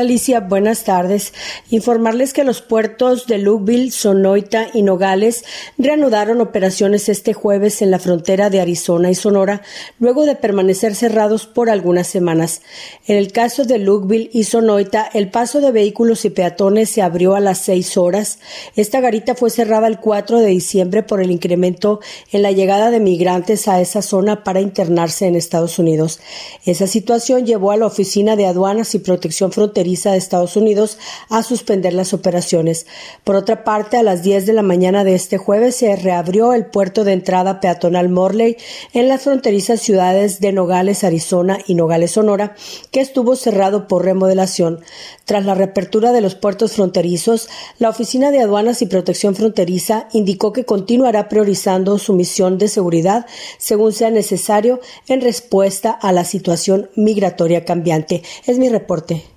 Alicia, 0.00 0.40
buenas 0.40 0.84
tardes. 0.84 1.34
Informarles 1.68 2.32
que 2.32 2.44
los 2.44 2.62
puertos 2.62 3.26
de 3.26 3.38
Lukeville, 3.38 3.90
Sonoita 3.90 4.68
y 4.72 4.82
Nogales 4.82 5.44
reanudaron 5.76 6.40
operaciones 6.40 7.08
este 7.08 7.34
jueves 7.34 7.82
en 7.82 7.90
la 7.90 7.98
frontera 7.98 8.48
de 8.48 8.60
Arizona 8.60 9.10
y 9.10 9.14
Sonora, 9.14 9.62
luego 9.98 10.24
de 10.24 10.34
permanecer 10.34 10.94
cerrados 10.94 11.46
por 11.46 11.68
algunas 11.68 12.06
semanas. 12.06 12.62
En 13.06 13.16
el 13.16 13.32
caso 13.32 13.64
de 13.64 13.78
Lukeville 13.78 14.30
y 14.32 14.44
Sonoita, 14.44 15.10
el 15.12 15.30
paso 15.30 15.60
de 15.60 15.72
vehículos 15.72 16.24
y 16.24 16.30
peatones 16.30 16.88
se 16.88 17.02
abrió 17.02 17.34
a 17.34 17.40
las 17.40 17.58
seis 17.58 17.96
horas. 17.96 18.38
Esta 18.76 19.00
garita 19.00 19.34
fue 19.34 19.50
cerrada 19.50 19.88
el 19.88 20.00
4 20.00 20.38
de 20.38 20.46
diciembre 20.46 21.02
por 21.02 21.20
el 21.20 21.30
incremento 21.30 22.00
en 22.32 22.42
la 22.42 22.52
llegada 22.52 22.90
de 22.90 23.00
migrantes 23.00 23.68
a 23.68 23.80
esa 23.80 24.00
zona 24.00 24.42
para 24.44 24.60
internarse 24.60 25.26
en 25.26 25.36
Estados 25.36 25.78
Unidos. 25.78 26.20
Esa 26.64 26.86
situación 26.86 27.44
llevó 27.44 27.72
a 27.72 27.76
la 27.76 27.86
Oficina 27.86 28.36
de 28.36 28.46
Aduanas 28.46 28.94
y 28.94 28.98
Protección 28.98 29.52
Fronteriza 29.52 29.81
de 29.82 30.16
Estados 30.16 30.56
Unidos 30.56 30.96
a 31.28 31.42
suspender 31.42 31.92
las 31.92 32.14
operaciones. 32.14 32.86
Por 33.24 33.34
otra 33.34 33.64
parte, 33.64 33.96
a 33.96 34.02
las 34.02 34.22
10 34.22 34.46
de 34.46 34.52
la 34.52 34.62
mañana 34.62 35.02
de 35.02 35.14
este 35.14 35.38
jueves 35.38 35.76
se 35.76 35.96
reabrió 35.96 36.52
el 36.52 36.66
puerto 36.66 37.02
de 37.02 37.12
entrada 37.12 37.60
peatonal 37.60 38.08
Morley 38.08 38.56
en 38.92 39.08
las 39.08 39.22
fronterizas 39.22 39.80
ciudades 39.80 40.40
de 40.40 40.52
Nogales, 40.52 41.02
Arizona 41.02 41.58
y 41.66 41.74
Nogales, 41.74 42.12
Sonora, 42.12 42.54
que 42.92 43.00
estuvo 43.00 43.34
cerrado 43.34 43.88
por 43.88 44.04
remodelación. 44.04 44.80
Tras 45.24 45.44
la 45.44 45.54
reapertura 45.54 46.12
de 46.12 46.20
los 46.20 46.36
puertos 46.36 46.72
fronterizos, 46.72 47.48
la 47.78 47.88
Oficina 47.88 48.30
de 48.30 48.40
Aduanas 48.40 48.82
y 48.82 48.86
Protección 48.86 49.34
Fronteriza 49.34 50.08
indicó 50.12 50.52
que 50.52 50.64
continuará 50.64 51.28
priorizando 51.28 51.98
su 51.98 52.12
misión 52.12 52.56
de 52.58 52.68
seguridad 52.68 53.26
según 53.58 53.92
sea 53.92 54.10
necesario 54.10 54.80
en 55.08 55.20
respuesta 55.20 55.90
a 55.90 56.12
la 56.12 56.24
situación 56.24 56.88
migratoria 56.94 57.64
cambiante. 57.64 58.22
Es 58.46 58.58
mi 58.58 58.68
reporte. 58.68 59.31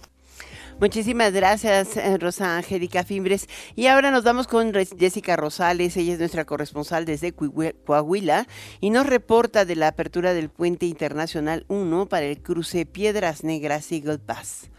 Muchísimas 0.78 1.32
gracias, 1.32 1.96
eh, 1.96 2.18
Rosa 2.18 2.58
Angélica 2.58 3.06
Fimbres. 3.06 3.48
Y 3.76 3.88
ahora 3.88 4.12
nos 4.12 4.26
vamos 4.26 4.46
con 4.46 4.74
Jessica 4.74 5.38
Rosales, 5.38 5.96
ella 5.96 6.14
es 6.14 6.20
nuestra 6.20 6.44
corresponsal 6.44 7.06
desde 7.06 7.32
Coahuila 7.32 8.46
y 8.82 8.90
nos 8.90 9.06
reporta 9.06 9.64
de 9.64 9.78
la 9.78 9.88
apertura 9.88 10.34
del 10.34 10.50
puente 10.50 10.86
internacional 10.86 11.66
1 11.70 12.08
para 12.08 12.26
el 12.26 12.42
cruce 12.42 12.86
Piedras 12.86 13.46
Negras 13.46 13.90
Eagle 13.90 14.20
Pass. 14.20 14.70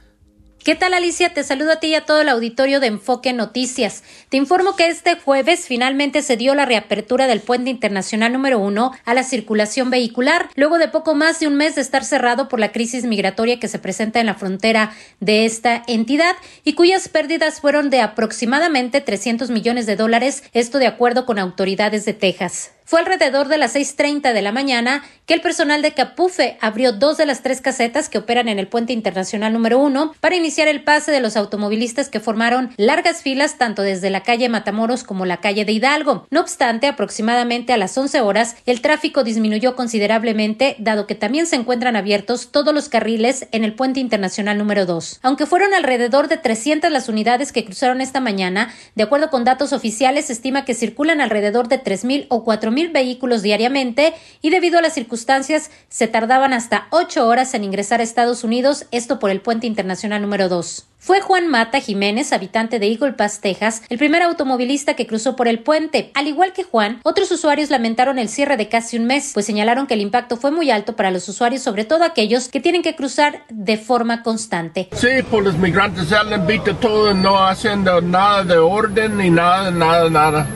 ¿Qué 0.66 0.74
tal 0.74 0.94
Alicia? 0.94 1.32
Te 1.32 1.44
saludo 1.44 1.70
a 1.70 1.76
ti 1.76 1.86
y 1.86 1.94
a 1.94 2.04
todo 2.04 2.22
el 2.22 2.28
auditorio 2.28 2.80
de 2.80 2.88
Enfoque 2.88 3.32
Noticias. 3.32 4.02
Te 4.30 4.36
informo 4.36 4.74
que 4.74 4.88
este 4.88 5.14
jueves 5.14 5.64
finalmente 5.68 6.22
se 6.22 6.36
dio 6.36 6.56
la 6.56 6.64
reapertura 6.64 7.28
del 7.28 7.38
puente 7.38 7.70
internacional 7.70 8.32
número 8.32 8.58
uno 8.58 8.90
a 9.04 9.14
la 9.14 9.22
circulación 9.22 9.90
vehicular, 9.90 10.48
luego 10.56 10.78
de 10.78 10.88
poco 10.88 11.14
más 11.14 11.38
de 11.38 11.46
un 11.46 11.54
mes 11.54 11.76
de 11.76 11.82
estar 11.82 12.02
cerrado 12.02 12.48
por 12.48 12.58
la 12.58 12.72
crisis 12.72 13.04
migratoria 13.04 13.60
que 13.60 13.68
se 13.68 13.78
presenta 13.78 14.18
en 14.18 14.26
la 14.26 14.34
frontera 14.34 14.92
de 15.20 15.44
esta 15.44 15.84
entidad 15.86 16.34
y 16.64 16.72
cuyas 16.72 17.08
pérdidas 17.08 17.60
fueron 17.60 17.88
de 17.88 18.00
aproximadamente 18.00 19.00
300 19.00 19.50
millones 19.50 19.86
de 19.86 19.94
dólares, 19.94 20.42
esto 20.52 20.80
de 20.80 20.88
acuerdo 20.88 21.26
con 21.26 21.38
autoridades 21.38 22.04
de 22.04 22.14
Texas. 22.14 22.75
Fue 22.86 23.00
alrededor 23.00 23.48
de 23.48 23.58
las 23.58 23.74
6.30 23.74 24.32
de 24.32 24.42
la 24.42 24.52
mañana 24.52 25.02
que 25.26 25.34
el 25.34 25.40
personal 25.40 25.82
de 25.82 25.90
Capufe 25.90 26.56
abrió 26.60 26.92
dos 26.92 27.16
de 27.16 27.26
las 27.26 27.42
tres 27.42 27.60
casetas 27.60 28.08
que 28.08 28.18
operan 28.18 28.48
en 28.48 28.60
el 28.60 28.68
puente 28.68 28.92
internacional 28.92 29.52
número 29.52 29.80
uno 29.80 30.14
para 30.20 30.36
iniciar 30.36 30.68
el 30.68 30.84
pase 30.84 31.10
de 31.10 31.18
los 31.18 31.36
automovilistas 31.36 32.08
que 32.08 32.20
formaron 32.20 32.70
largas 32.76 33.22
filas 33.22 33.58
tanto 33.58 33.82
desde 33.82 34.08
la 34.08 34.22
calle 34.22 34.48
Matamoros 34.48 35.02
como 35.02 35.26
la 35.26 35.38
calle 35.38 35.64
de 35.64 35.72
Hidalgo. 35.72 36.28
No 36.30 36.40
obstante, 36.40 36.86
aproximadamente 36.86 37.72
a 37.72 37.76
las 37.76 37.98
11 37.98 38.20
horas, 38.20 38.54
el 38.66 38.80
tráfico 38.80 39.24
disminuyó 39.24 39.74
considerablemente, 39.74 40.76
dado 40.78 41.08
que 41.08 41.16
también 41.16 41.46
se 41.46 41.56
encuentran 41.56 41.96
abiertos 41.96 42.52
todos 42.52 42.72
los 42.72 42.88
carriles 42.88 43.48
en 43.50 43.64
el 43.64 43.74
puente 43.74 43.98
internacional 43.98 44.58
número 44.58 44.86
2. 44.86 45.18
Aunque 45.22 45.46
fueron 45.46 45.74
alrededor 45.74 46.28
de 46.28 46.36
300 46.36 46.92
las 46.92 47.08
unidades 47.08 47.50
que 47.50 47.64
cruzaron 47.64 48.00
esta 48.00 48.20
mañana, 48.20 48.72
de 48.94 49.02
acuerdo 49.02 49.28
con 49.28 49.42
datos 49.42 49.72
oficiales, 49.72 50.26
se 50.26 50.34
estima 50.34 50.64
que 50.64 50.74
circulan 50.74 51.20
alrededor 51.20 51.66
de 51.66 51.82
3.000 51.82 52.26
o 52.28 52.44
4.000 52.44 52.75
mil 52.76 52.90
vehículos 52.90 53.40
diariamente 53.40 54.12
y 54.42 54.50
debido 54.50 54.78
a 54.78 54.82
las 54.82 54.92
circunstancias 54.92 55.70
se 55.88 56.08
tardaban 56.08 56.52
hasta 56.52 56.88
ocho 56.90 57.26
horas 57.26 57.54
en 57.54 57.64
ingresar 57.64 58.00
a 58.00 58.02
Estados 58.02 58.44
Unidos, 58.44 58.84
esto 58.90 59.18
por 59.18 59.30
el 59.30 59.40
puente 59.40 59.66
internacional 59.66 60.20
número 60.20 60.50
2. 60.50 60.86
Fue 61.06 61.20
Juan 61.20 61.46
Mata 61.46 61.80
Jiménez, 61.80 62.32
habitante 62.32 62.80
de 62.80 62.88
Eagle 62.88 63.12
Pass, 63.12 63.40
Texas, 63.40 63.82
el 63.90 63.96
primer 63.96 64.22
automovilista 64.22 64.94
que 64.94 65.06
cruzó 65.06 65.36
por 65.36 65.46
el 65.46 65.60
puente. 65.60 66.10
Al 66.14 66.26
igual 66.26 66.52
que 66.52 66.64
Juan, 66.64 67.00
otros 67.04 67.30
usuarios 67.30 67.70
lamentaron 67.70 68.18
el 68.18 68.28
cierre 68.28 68.56
de 68.56 68.68
casi 68.68 68.98
un 68.98 69.06
mes, 69.06 69.30
pues 69.32 69.46
señalaron 69.46 69.86
que 69.86 69.94
el 69.94 70.00
impacto 70.00 70.36
fue 70.36 70.50
muy 70.50 70.70
alto 70.70 70.96
para 70.96 71.12
los 71.12 71.28
usuarios, 71.28 71.62
sobre 71.62 71.84
todo 71.84 72.02
aquellos 72.02 72.48
que 72.48 72.58
tienen 72.58 72.82
que 72.82 72.96
cruzar 72.96 73.44
de 73.50 73.76
forma 73.76 74.24
constante. 74.24 74.88
Sí, 74.96 75.22
por 75.30 75.44
los 75.44 75.56
migrantes 75.56 76.08
salen 76.08 76.44
viste 76.44 76.74
todo, 76.74 77.14
no 77.14 77.38
haciendo 77.38 78.00
nada 78.00 78.42
de 78.42 78.58
orden 78.58 79.16
ni 79.16 79.30
nada, 79.30 79.70
nada, 79.70 80.10
nada. 80.10 80.46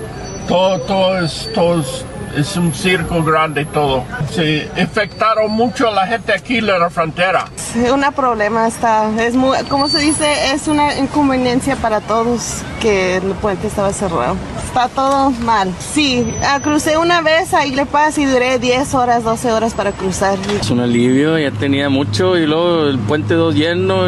Todo, 0.49 0.81
todo 0.81 1.19
es, 1.25 1.49
todo 1.55 1.81
es 1.81 2.05
es 2.37 2.57
un 2.57 2.73
circo 2.73 3.23
grande 3.23 3.63
y 3.63 3.65
todo. 3.67 4.05
Se 4.31 4.69
afectaron 4.81 5.51
mucho 5.51 5.89
a 5.89 5.91
la 5.91 6.07
gente 6.07 6.33
aquí 6.33 6.59
en 6.59 6.67
la 6.67 6.91
frontera. 6.91 7.47
Es 7.57 7.91
un 7.91 8.05
problema, 8.15 8.67
está, 8.67 9.11
es 9.23 9.35
muy, 9.35 9.57
como 9.69 9.89
se 9.89 9.99
dice, 10.01 10.27
es 10.53 10.69
una 10.69 10.99
inconveniencia 10.99 11.77
para 11.77 12.01
todos 12.01 12.63
que 12.81 13.17
el 13.17 13.23
puente 13.35 13.67
estaba 13.67 13.93
cerrado. 13.93 14.37
Está 14.65 14.89
todo 14.89 15.31
mal. 15.31 15.73
Sí, 15.79 16.27
ah, 16.45 16.61
crucé 16.63 16.97
una 16.97 17.23
vez 17.23 17.55
ahí 17.55 17.73
Le 17.73 17.87
pasé 17.87 18.23
y 18.23 18.25
duré 18.27 18.59
10 18.59 18.95
horas, 18.95 19.25
12 19.25 19.53
horas 19.53 19.75
para 19.75 19.93
cruzar. 19.93 20.39
Es 20.61 20.71
un 20.71 20.81
alivio, 20.81 21.39
ya 21.39 21.51
tenía 21.51 21.89
mucho 21.89 22.37
y 22.37 22.47
luego 22.47 22.87
el 22.87 22.99
puente 22.99 23.35
dos 23.35 23.55
lleno, 23.55 24.03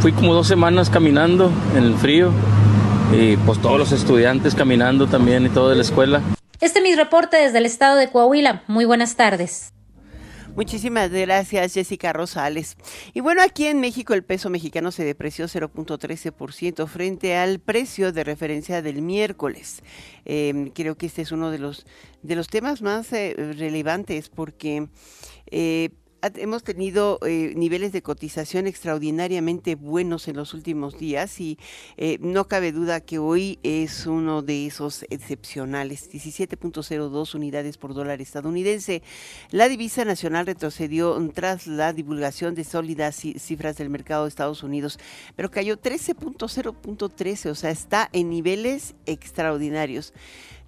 fui 0.00 0.12
como 0.12 0.34
dos 0.34 0.46
semanas 0.46 0.90
caminando 0.90 1.50
en 1.76 1.84
el 1.84 1.94
frío 1.96 2.30
y 3.12 3.36
pues 3.38 3.58
todos 3.60 3.78
los 3.78 3.92
estudiantes 3.92 4.54
caminando 4.54 5.06
también 5.06 5.46
y 5.46 5.48
todo 5.48 5.70
de 5.70 5.76
la 5.76 5.82
escuela. 5.82 6.20
Este 6.60 6.78
es 6.78 6.82
mi 6.82 6.94
reporte 6.94 7.36
desde 7.36 7.58
el 7.58 7.66
estado 7.66 7.96
de 7.96 8.10
Coahuila. 8.10 8.62
Muy 8.66 8.86
buenas 8.86 9.16
tardes. 9.16 9.72
Muchísimas 10.56 11.10
gracias, 11.10 11.74
Jessica 11.74 12.14
Rosales. 12.14 12.78
Y 13.12 13.20
bueno, 13.20 13.42
aquí 13.42 13.66
en 13.66 13.78
México 13.78 14.14
el 14.14 14.24
peso 14.24 14.48
mexicano 14.48 14.90
se 14.90 15.04
depreció 15.04 15.44
0.13% 15.48 16.86
frente 16.86 17.36
al 17.36 17.58
precio 17.58 18.10
de 18.10 18.24
referencia 18.24 18.80
del 18.80 19.02
miércoles. 19.02 19.82
Em, 20.24 20.70
creo 20.70 20.96
que 20.96 21.06
este 21.06 21.20
es 21.20 21.30
uno 21.30 21.50
de 21.50 21.58
los, 21.58 21.84
de 22.22 22.36
los 22.36 22.48
temas 22.48 22.80
más 22.80 23.12
eh, 23.12 23.34
relevantes 23.36 24.30
porque... 24.30 24.88
Eh, 25.50 25.90
hemos 26.22 26.64
tenido 26.64 27.18
eh, 27.26 27.52
niveles 27.56 27.92
de 27.92 28.02
cotización 28.02 28.66
extraordinariamente 28.66 29.74
buenos 29.74 30.28
en 30.28 30.36
los 30.36 30.54
últimos 30.54 30.98
días 30.98 31.40
y 31.40 31.58
eh, 31.96 32.18
no 32.20 32.48
cabe 32.48 32.72
duda 32.72 33.00
que 33.00 33.18
hoy 33.18 33.58
es 33.62 34.06
uno 34.06 34.42
de 34.42 34.66
esos 34.66 35.04
excepcionales, 35.10 36.10
17.02 36.10 37.34
unidades 37.34 37.78
por 37.78 37.94
dólar 37.94 38.20
estadounidense. 38.20 39.02
La 39.50 39.68
divisa 39.68 40.04
nacional 40.04 40.46
retrocedió 40.46 41.16
tras 41.32 41.66
la 41.66 41.92
divulgación 41.92 42.54
de 42.54 42.64
sólidas 42.64 43.16
cifras 43.16 43.76
del 43.76 43.90
mercado 43.90 44.24
de 44.24 44.28
Estados 44.30 44.62
Unidos, 44.62 44.98
pero 45.36 45.50
cayó 45.50 45.78
13.0.13, 45.78 47.50
o 47.50 47.54
sea, 47.54 47.70
está 47.70 48.08
en 48.12 48.30
niveles 48.30 48.94
extraordinarios. 49.06 50.12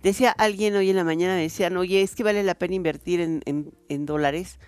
Decía 0.02 0.31
alguien 0.31 0.76
hoy 0.76 0.90
en 0.90 0.97
la 0.97 1.05
mañana, 1.05 1.35
decían, 1.35 1.76
oye, 1.76 2.02
es 2.02 2.14
que 2.14 2.23
vale 2.23 2.45
la 2.45 2.55
pena 2.55 2.76
invertir 2.76 3.21
en 3.21 4.07
dólares 4.07 4.59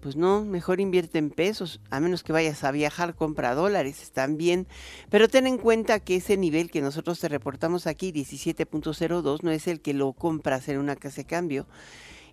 pues 0.00 0.16
no, 0.16 0.44
mejor 0.44 0.80
invierte 0.80 1.18
en 1.18 1.30
pesos, 1.30 1.80
a 1.90 2.00
menos 2.00 2.22
que 2.22 2.32
vayas 2.32 2.64
a 2.64 2.72
viajar, 2.72 3.14
compra 3.14 3.54
dólares, 3.54 4.02
están 4.02 4.36
bien. 4.36 4.66
Pero 5.10 5.28
ten 5.28 5.46
en 5.46 5.58
cuenta 5.58 6.00
que 6.00 6.16
ese 6.16 6.36
nivel 6.36 6.70
que 6.70 6.80
nosotros 6.80 7.20
te 7.20 7.28
reportamos 7.28 7.86
aquí, 7.86 8.12
17.02, 8.12 9.42
no 9.42 9.50
es 9.50 9.66
el 9.66 9.80
que 9.80 9.94
lo 9.94 10.12
compras 10.12 10.68
en 10.68 10.78
una 10.78 10.96
casa 10.96 11.16
de 11.22 11.26
cambio. 11.26 11.66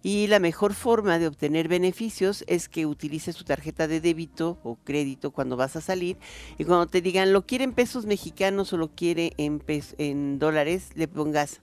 y 0.04 0.28
la 0.28 0.40
mejor 0.40 0.74
forma 0.74 1.18
de 1.20 1.28
obtener 1.28 1.68
beneficios 1.68 2.44
es 2.48 2.70
que 2.70 2.86
utilices 2.86 3.36
tu 3.36 3.44
tarjeta 3.44 3.88
de 3.88 4.00
débito 4.00 4.60
o 4.64 4.76
crédito 4.76 5.32
cuando 5.32 5.58
vas 5.58 5.76
a 5.76 5.82
salir 5.82 6.18
y 6.58 6.66
cuando 6.66 6.86
te 6.86 7.02
digan 7.02 7.34
lo 7.34 7.46
quiere 7.48 7.64
en 7.64 7.74
pesos 7.74 8.06
mexicanos 8.06 8.72
o 8.74 8.78
lo 8.78 8.90
quiere 8.90 9.34
en, 9.38 9.62
en 9.98 10.40
dólares, 10.40 10.92
le 10.96 11.08
pongas 11.08 11.62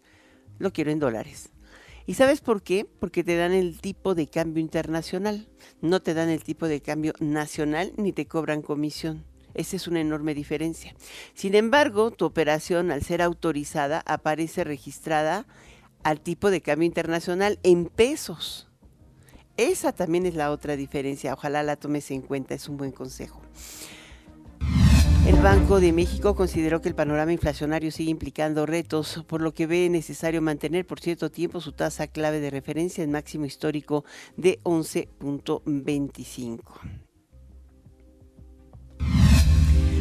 lo 0.59 0.73
quiero 0.73 0.91
en 0.91 0.99
dólares. 0.99 1.54
¿Y 2.07 2.15
sabes 2.15 2.41
por 2.41 2.63
qué? 2.63 2.87
Porque 3.01 3.25
te 3.25 3.37
dan 3.37 3.53
el 3.53 3.81
tipo 3.81 4.15
de 4.15 4.27
cambio 4.27 4.61
internacional, 4.61 5.49
no 5.81 6.01
te 6.01 6.13
dan 6.13 6.29
el 6.29 6.45
tipo 6.45 6.69
de 6.69 6.83
cambio 6.83 7.15
nacional 7.19 7.93
ni 7.97 8.13
te 8.13 8.27
cobran 8.27 8.61
comisión. 8.61 9.25
Esa 9.55 9.77
es 9.77 9.89
una 9.89 10.01
enorme 10.01 10.35
diferencia. 10.35 10.95
Sin 11.33 11.55
embargo, 11.55 12.11
tu 12.11 12.27
operación, 12.27 12.91
al 12.91 13.03
ser 13.03 13.23
autorizada, 13.23 14.03
aparece 14.05 14.65
registrada 14.65 15.47
al 16.03 16.21
tipo 16.21 16.51
de 16.51 16.61
cambio 16.61 16.87
internacional 16.87 17.59
en 17.63 17.87
pesos. 17.87 18.69
Esa 19.57 19.93
también 19.93 20.27
es 20.27 20.35
la 20.35 20.51
otra 20.51 20.77
diferencia. 20.77 21.33
Ojalá 21.33 21.63
la 21.63 21.77
tomes 21.77 22.11
en 22.11 22.21
cuenta, 22.21 22.55
es 22.55 22.69
un 22.69 22.77
buen 22.77 22.91
consejo. 22.91 23.41
El 25.27 25.37
Banco 25.37 25.81
de 25.81 25.93
México 25.95 26.35
consideró 26.35 26.83
que 26.83 26.91
el 26.91 26.95
panorama 26.95 27.33
inflacionario 27.33 27.91
sigue 27.91 28.11
implicando 28.11 28.67
retos, 28.67 29.25
por 29.27 29.41
lo 29.41 29.55
que 29.55 29.67
ve 29.67 29.89
necesario 29.89 30.43
mantener 30.43 30.87
por 30.87 31.01
cierto 31.01 31.31
tiempo 31.31 31.63
su 31.63 31.73
tasa 31.73 32.09
clave 32.09 32.41
de 32.41 32.51
referencia 32.51 33.03
en 33.03 33.11
máximo 33.11 33.47
histórico 33.47 34.05
de 34.37 34.59
11.25. 34.65 36.61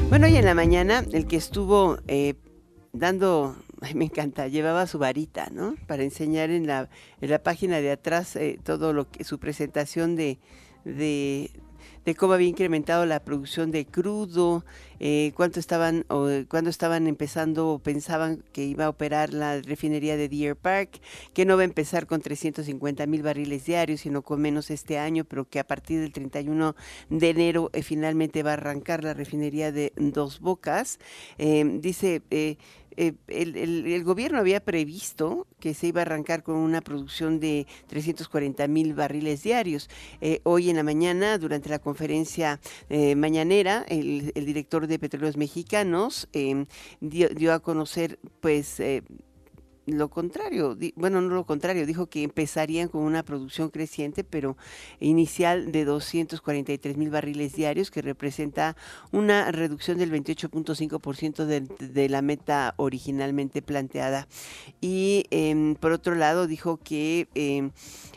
Bueno, 0.10 0.28
y 0.28 0.36
en 0.36 0.44
la 0.44 0.54
mañana 0.54 1.06
el 1.14 1.26
que 1.26 1.38
estuvo 1.38 1.98
eh, 2.08 2.34
dando, 2.92 3.56
me 3.96 4.06
encanta, 4.06 4.50
llevaba 4.50 4.88
su 4.88 5.00
varita, 5.00 5.48
¿no? 5.52 5.76
Para 5.88 6.04
enseñar 6.04 6.50
en 6.50 6.68
la, 6.68 6.90
en 7.22 7.30
la 7.30 7.42
página 7.42 7.80
de 7.80 7.92
atrás 7.92 8.36
eh, 8.36 8.60
todo 8.62 8.92
lo 8.92 9.10
que 9.10 9.24
su 9.24 9.40
presentación 9.40 10.18
de, 10.18 10.40
de, 10.84 11.50
de 12.06 12.16
cómo 12.16 12.34
había 12.34 12.48
incrementado 12.48 13.06
la 13.06 13.20
producción 13.24 13.72
de 13.72 13.86
crudo, 13.86 14.66
eh, 15.00 15.32
cuánto 15.36 15.60
estaban 15.60 16.06
o 16.10 16.28
cuándo 16.48 16.70
estaban 16.70 17.08
empezando 17.08 17.70
o 17.70 17.80
pensaban 17.80 18.44
que 18.52 18.64
iba 18.64 18.86
a 18.86 18.90
operar 18.90 19.34
la 19.34 19.62
refinería 19.62 20.18
de 20.18 20.30
Deer 20.30 20.56
Park, 20.56 21.00
que 21.34 21.46
no 21.46 21.56
va 21.56 21.62
a 21.62 21.66
empezar 21.66 22.08
con 22.08 22.22
350 22.22 23.06
mil 23.08 23.24
barriles 23.24 23.66
diarios, 23.66 24.02
sino 24.02 24.22
con 24.22 24.42
menos 24.42 24.72
este 24.72 24.98
año, 24.98 25.26
pero 25.26 25.46
que 25.46 25.60
a 25.60 25.68
partir 25.68 26.00
del 26.00 26.12
31 26.12 26.76
de 27.10 27.30
enero 27.30 27.70
eh, 27.74 27.84
finalmente 27.84 28.44
va 28.44 28.52
a 28.52 28.54
arrancar 28.54 29.04
la 29.04 29.14
refinería 29.14 29.72
de 29.72 29.94
Dos 29.96 30.40
Bocas. 30.40 31.00
Eh, 31.38 31.80
dice 31.82 32.22
eh, 32.98 33.14
el, 33.28 34.04
gobierno 34.04 34.40
había 34.40 34.60
previsto 34.60 35.48
que 35.60 35.74
se 35.74 35.88
iba 35.88 36.02
a 36.02 36.04
arrancar 36.04 36.44
con 36.44 36.56
una 36.56 36.82
producción 36.82 37.40
de 37.40 37.68
340 37.88 38.68
mil 38.68 38.94
barriles 38.94 39.44
diarios. 39.44 39.90
Eh, 40.22 40.42
hoy 40.44 40.70
en 40.70 40.76
la 40.76 40.84
mañana, 40.84 41.38
durante 41.38 41.70
la 41.70 41.80
conferencia 41.80 42.60
eh, 42.90 43.16
mañanera, 43.16 43.86
el, 43.88 44.34
director 44.34 44.88
de 44.88 45.00
Petróleos 45.00 45.38
Mexicanos 45.38 46.28
dio, 47.00 47.30
dio, 47.30 47.54
a 47.54 47.60
conocer, 47.60 48.20
pues, 48.42 48.82
lo 49.86 50.10
contrario, 50.10 50.78
bueno, 50.96 51.22
no 51.22 51.34
lo 51.34 51.46
contrario, 51.46 51.86
dijo 51.86 52.08
que 52.08 52.24
empezarían 52.24 52.88
con 52.88 53.02
una 53.02 53.24
producción 53.24 53.70
creciente, 53.70 54.24
pero 54.24 54.56
inicial 55.00 55.72
de 55.72 55.86
243 55.86 56.98
mil 56.98 57.10
barriles 57.10 57.54
diarios, 57.54 57.92
que 57.92 58.02
representa 58.02 58.76
una 59.12 59.52
reducción 59.52 59.98
del 59.98 60.12
28.5% 60.12 61.46
de, 61.46 61.62
de 61.62 62.10
la 62.10 62.22
meta 62.22 62.74
originalmente 62.78 63.62
planteada. 63.62 64.28
Y 64.82 65.26
em, 65.32 65.76
por 65.76 65.92
otro 65.92 66.16
lado, 66.16 66.48
dijo 66.48 66.78
que 66.78 67.28
em, 67.36 67.72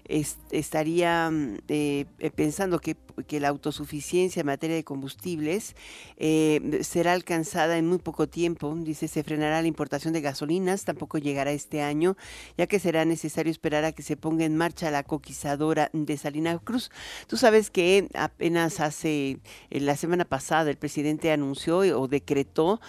estaría 0.09 1.31
mm, 1.31 1.59
eh, 1.69 2.07
pensando 2.35 2.79
que, 2.79 2.97
la 3.41 3.49
autosuficiencia 3.49 4.41
en 4.41 4.47
materia 4.47 4.77
de 4.77 4.85
combustibles 4.85 5.77
eh, 6.17 6.81
será 6.83 7.13
alcanzada 7.13 7.79
en 7.79 7.87
muy 7.87 7.99
poco 7.99 8.29
tiempo. 8.29 8.75
Dice, 8.77 9.09
se 9.09 9.23
frenará 9.23 9.61
la 9.63 9.69
importación 9.69 10.13
de 10.13 10.21
gasolinas, 10.21 10.85
tampoco 10.85 11.19
llegará 11.19 11.53
este 11.53 11.83
año, 11.83 12.17
ya 12.57 12.67
que 12.67 12.79
será 12.79 13.05
necesario 13.05 13.51
esperar 13.51 13.85
a 13.85 13.93
que 13.93 14.03
se 14.03 14.17
ponga 14.17 14.45
en 14.45 14.57
marcha 14.57 14.91
la 14.91 15.03
coquizadora 15.03 15.91
de 15.93 16.17
Salina 16.17 16.59
Cruz. 16.59 16.91
Tú 17.27 17.37
sabes 17.37 17.71
que 17.71 18.09
apenas 18.15 18.81
hace, 18.81 19.39
eh, 19.71 19.81
la 19.81 19.97
semana 19.97 20.25
pasada, 20.25 20.71
el 20.71 20.77
presidente 20.77 21.31
anunció 21.33 21.79
o 21.79 22.09
decretó 22.09 22.81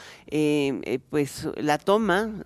pues 1.10 1.48
la 1.56 1.78
toma 1.78 2.44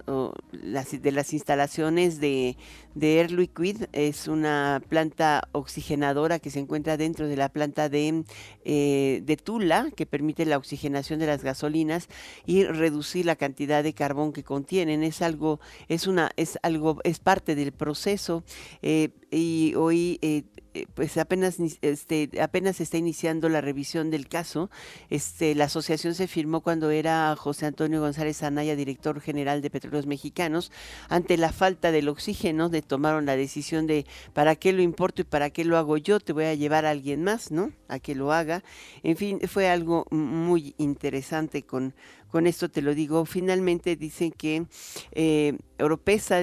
de 0.91 1.12
las 1.12 1.34
instalaciones 1.34 2.20
de, 2.20 2.58
de 2.96 3.20
Air 3.20 3.32
Liquid, 3.32 3.84
es 3.94 4.28
una 4.28 4.82
planta 4.89 5.48
oxigenadora 5.52 6.39
que 6.39 6.50
se 6.50 6.60
encuentra 6.60 6.98
dentro 6.98 7.28
de 7.28 7.38
la 7.38 7.50
planta 7.50 7.70
de, 7.71 8.23
eh, 8.65 9.21
de 9.23 9.38
Tula, 9.38 9.89
que 9.95 10.05
permite 10.05 10.45
la 10.45 10.57
oxigenación 10.57 11.19
de 11.19 11.27
las 11.27 11.43
gasolinas 11.43 12.07
y 12.45 12.63
reducir 12.65 13.25
la 13.25 13.36
cantidad 13.36 13.84
de 13.84 13.93
carbón 13.93 14.34
que 14.34 14.43
contienen. 14.43 15.03
Es 15.03 15.21
algo, 15.21 15.60
es 15.88 16.07
una, 16.07 16.31
es 16.36 16.60
algo, 16.63 16.99
es 17.03 17.19
parte 17.19 17.55
del 17.55 17.71
proceso. 17.71 18.43
Eh, 18.81 19.10
y 19.32 19.74
hoy 19.76 20.20
eh, 20.22 20.44
eh, 20.74 20.86
pues 20.94 21.17
apenas 21.17 21.58
este 21.82 22.30
apenas 22.41 22.80
está 22.80 22.98
iniciando 22.98 23.50
la 23.50 23.60
revisión 23.62 24.10
del 24.10 24.28
caso. 24.28 24.70
Este 25.10 25.56
la 25.56 25.65
asociación 25.65 26.15
se 26.15 26.28
firmó 26.28 26.62
cuando 26.62 26.91
era 26.91 27.36
José 27.38 27.65
Antonio 27.65 28.00
González 28.02 28.44
Anaya, 28.44 28.76
director 28.76 29.20
general 29.22 29.62
de 29.62 29.70
Petróleos 29.70 30.06
Mexicanos, 30.06 30.72
ante 31.10 31.38
la 31.38 31.52
falta 31.52 31.91
del 31.91 32.10
oxígeno, 32.10 32.70
de 32.70 32.82
tomaron 32.82 33.26
la 33.26 33.36
decisión 33.36 33.88
de 33.88 34.06
para 34.34 34.56
qué 34.56 34.74
lo 34.74 34.82
importo 34.82 35.22
y 35.22 35.26
para 35.26 35.50
qué 35.50 35.65
lo 35.65 35.78
hago 35.78 35.98
yo, 35.98 36.20
te 36.20 36.34
voy 36.34 36.46
a 36.46 36.56
llevar 36.56 36.86
a 36.86 36.91
alguien 36.91 37.24
más, 37.24 37.52
¿no? 37.52 37.72
A 37.88 38.00
que 38.00 38.15
lo 38.15 38.32
haga. 38.32 38.63
En 39.04 39.17
fin, 39.17 39.39
fue 39.48 39.70
algo 39.70 40.06
muy 40.12 40.76
interesante 40.78 41.63
con 41.63 41.94
con 42.32 42.48
esto 42.48 42.70
te 42.70 42.82
lo 42.82 42.96
digo. 42.96 43.26
Finalmente 43.26 43.96
dicen 43.96 44.32
que 44.32 44.65
eh, 45.12 45.58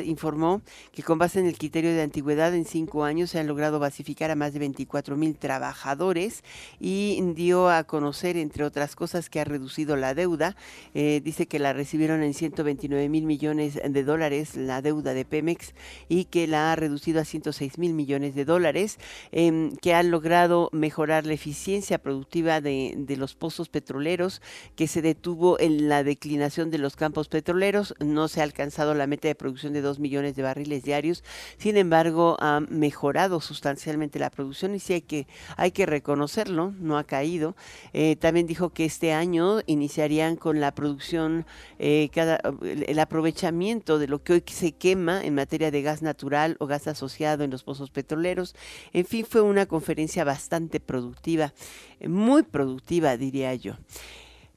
informó 0.04 0.62
que 0.92 1.02
con 1.02 1.18
base 1.18 1.40
en 1.40 1.46
el 1.46 1.56
criterio 1.56 1.90
de 1.90 2.02
antigüedad 2.02 2.54
en 2.54 2.64
cinco 2.64 3.04
años 3.04 3.30
se 3.30 3.38
han 3.38 3.46
logrado 3.46 3.78
basificar 3.78 4.30
a 4.30 4.34
más 4.34 4.52
de 4.52 4.58
24 4.58 5.16
mil 5.16 5.36
trabajadores 5.36 6.42
y 6.80 7.20
dio 7.34 7.68
a 7.68 7.84
conocer, 7.84 8.36
entre 8.36 8.64
otras 8.64 8.96
cosas, 8.96 9.30
que 9.30 9.40
ha 9.40 9.44
reducido 9.44 9.96
la 9.96 10.14
deuda. 10.14 10.56
Eh, 10.94 11.20
dice 11.22 11.46
que 11.46 11.58
la 11.58 11.72
recibieron 11.72 12.22
en 12.22 12.34
129 12.34 13.08
mil 13.08 13.24
millones 13.24 13.80
de 13.82 14.04
dólares 14.04 14.56
la 14.56 14.82
deuda 14.82 15.14
de 15.14 15.24
Pemex 15.24 15.74
y 16.08 16.24
que 16.24 16.46
la 16.46 16.72
ha 16.72 16.76
reducido 16.76 17.20
a 17.20 17.24
106 17.24 17.78
mil 17.78 17.94
millones 17.94 18.34
de 18.34 18.44
dólares, 18.44 18.98
em, 19.32 19.76
que 19.76 19.94
han 19.94 20.10
logrado 20.10 20.68
mejorar 20.72 21.26
la 21.26 21.34
eficiencia 21.34 21.98
productiva 21.98 22.60
de, 22.60 22.94
de 22.96 23.16
los 23.16 23.34
pozos 23.34 23.68
petroleros, 23.68 24.42
que 24.76 24.88
se 24.88 25.02
detuvo 25.02 25.58
el 25.58 25.77
la 25.78 26.04
declinación 26.04 26.70
de 26.70 26.78
los 26.78 26.96
campos 26.96 27.28
petroleros. 27.28 27.94
No 28.00 28.28
se 28.28 28.40
ha 28.40 28.44
alcanzado 28.44 28.94
la 28.94 29.06
meta 29.06 29.28
de 29.28 29.34
producción 29.34 29.72
de 29.72 29.80
2 29.80 29.98
millones 29.98 30.36
de 30.36 30.42
barriles 30.42 30.82
diarios. 30.82 31.24
Sin 31.58 31.76
embargo, 31.76 32.36
ha 32.40 32.60
mejorado 32.60 33.40
sustancialmente 33.40 34.18
la 34.18 34.30
producción 34.30 34.74
y 34.74 34.80
sí 34.80 34.94
hay 34.94 35.02
que, 35.02 35.26
hay 35.56 35.70
que 35.70 35.86
reconocerlo, 35.86 36.72
no 36.78 36.98
ha 36.98 37.04
caído. 37.04 37.56
Eh, 37.92 38.16
también 38.16 38.46
dijo 38.46 38.70
que 38.70 38.84
este 38.84 39.12
año 39.12 39.60
iniciarían 39.66 40.36
con 40.36 40.60
la 40.60 40.74
producción, 40.74 41.46
eh, 41.78 42.10
cada, 42.12 42.40
el 42.62 42.98
aprovechamiento 42.98 43.98
de 43.98 44.08
lo 44.08 44.22
que 44.22 44.34
hoy 44.34 44.42
se 44.46 44.72
quema 44.72 45.22
en 45.24 45.34
materia 45.34 45.70
de 45.70 45.82
gas 45.82 46.02
natural 46.02 46.56
o 46.60 46.66
gas 46.66 46.86
asociado 46.88 47.44
en 47.44 47.50
los 47.50 47.62
pozos 47.62 47.90
petroleros. 47.90 48.54
En 48.92 49.04
fin, 49.04 49.24
fue 49.24 49.40
una 49.40 49.66
conferencia 49.66 50.24
bastante 50.24 50.80
productiva, 50.80 51.52
muy 52.00 52.42
productiva, 52.42 53.16
diría 53.16 53.54
yo. 53.54 53.74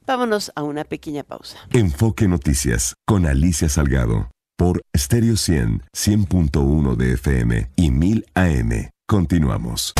Vámonos 0.06 0.52
a 0.54 0.62
una 0.62 0.84
pequeña 0.84 1.22
pausa. 1.22 1.58
Enfoque 1.70 2.28
Noticias 2.28 2.94
con 3.06 3.26
Alicia 3.26 3.68
Salgado 3.68 4.30
por 4.56 4.82
Stereo 4.96 5.36
100, 5.36 5.82
100.1 5.92 6.96
de 6.96 7.12
FM 7.14 7.70
y 7.76 7.90
1000 7.90 8.26
AM. 8.34 8.90
Continuamos. 9.06 9.94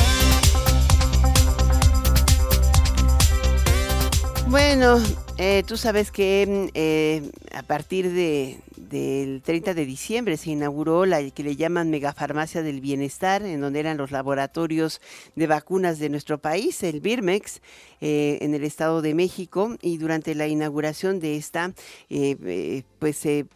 Bueno, 4.48 4.98
eh, 5.38 5.62
tú 5.66 5.76
sabes 5.76 6.10
que 6.10 6.70
eh, 6.74 7.30
a 7.54 7.62
partir 7.62 8.12
de, 8.12 8.60
del 8.92 9.40
30 9.40 9.72
de 9.72 9.86
diciembre 9.86 10.36
se 10.36 10.50
inauguró 10.50 11.06
la 11.06 11.30
que 11.30 11.42
le 11.42 11.56
llaman 11.56 11.88
Megafarmacia 11.88 12.62
del 12.62 12.82
Bienestar, 12.82 13.42
en 13.42 13.62
donde 13.62 13.80
eran 13.80 13.96
los 13.96 14.10
laboratorios 14.10 15.00
de 15.34 15.46
vacunas 15.46 15.98
de 15.98 16.10
nuestro 16.10 16.38
país, 16.38 16.82
el 16.82 17.00
Birmex, 17.00 17.62
eh, 18.02 18.38
en 18.42 18.54
el 18.54 18.64
Estado 18.64 19.00
de 19.00 19.14
México, 19.14 19.76
y 19.80 19.96
durante 19.96 20.34
la 20.34 20.46
inauguración 20.46 21.20
de 21.20 21.36
esta, 21.36 21.72
eh, 22.10 22.36
eh, 22.44 22.82
pues 22.98 23.16
se 23.16 23.46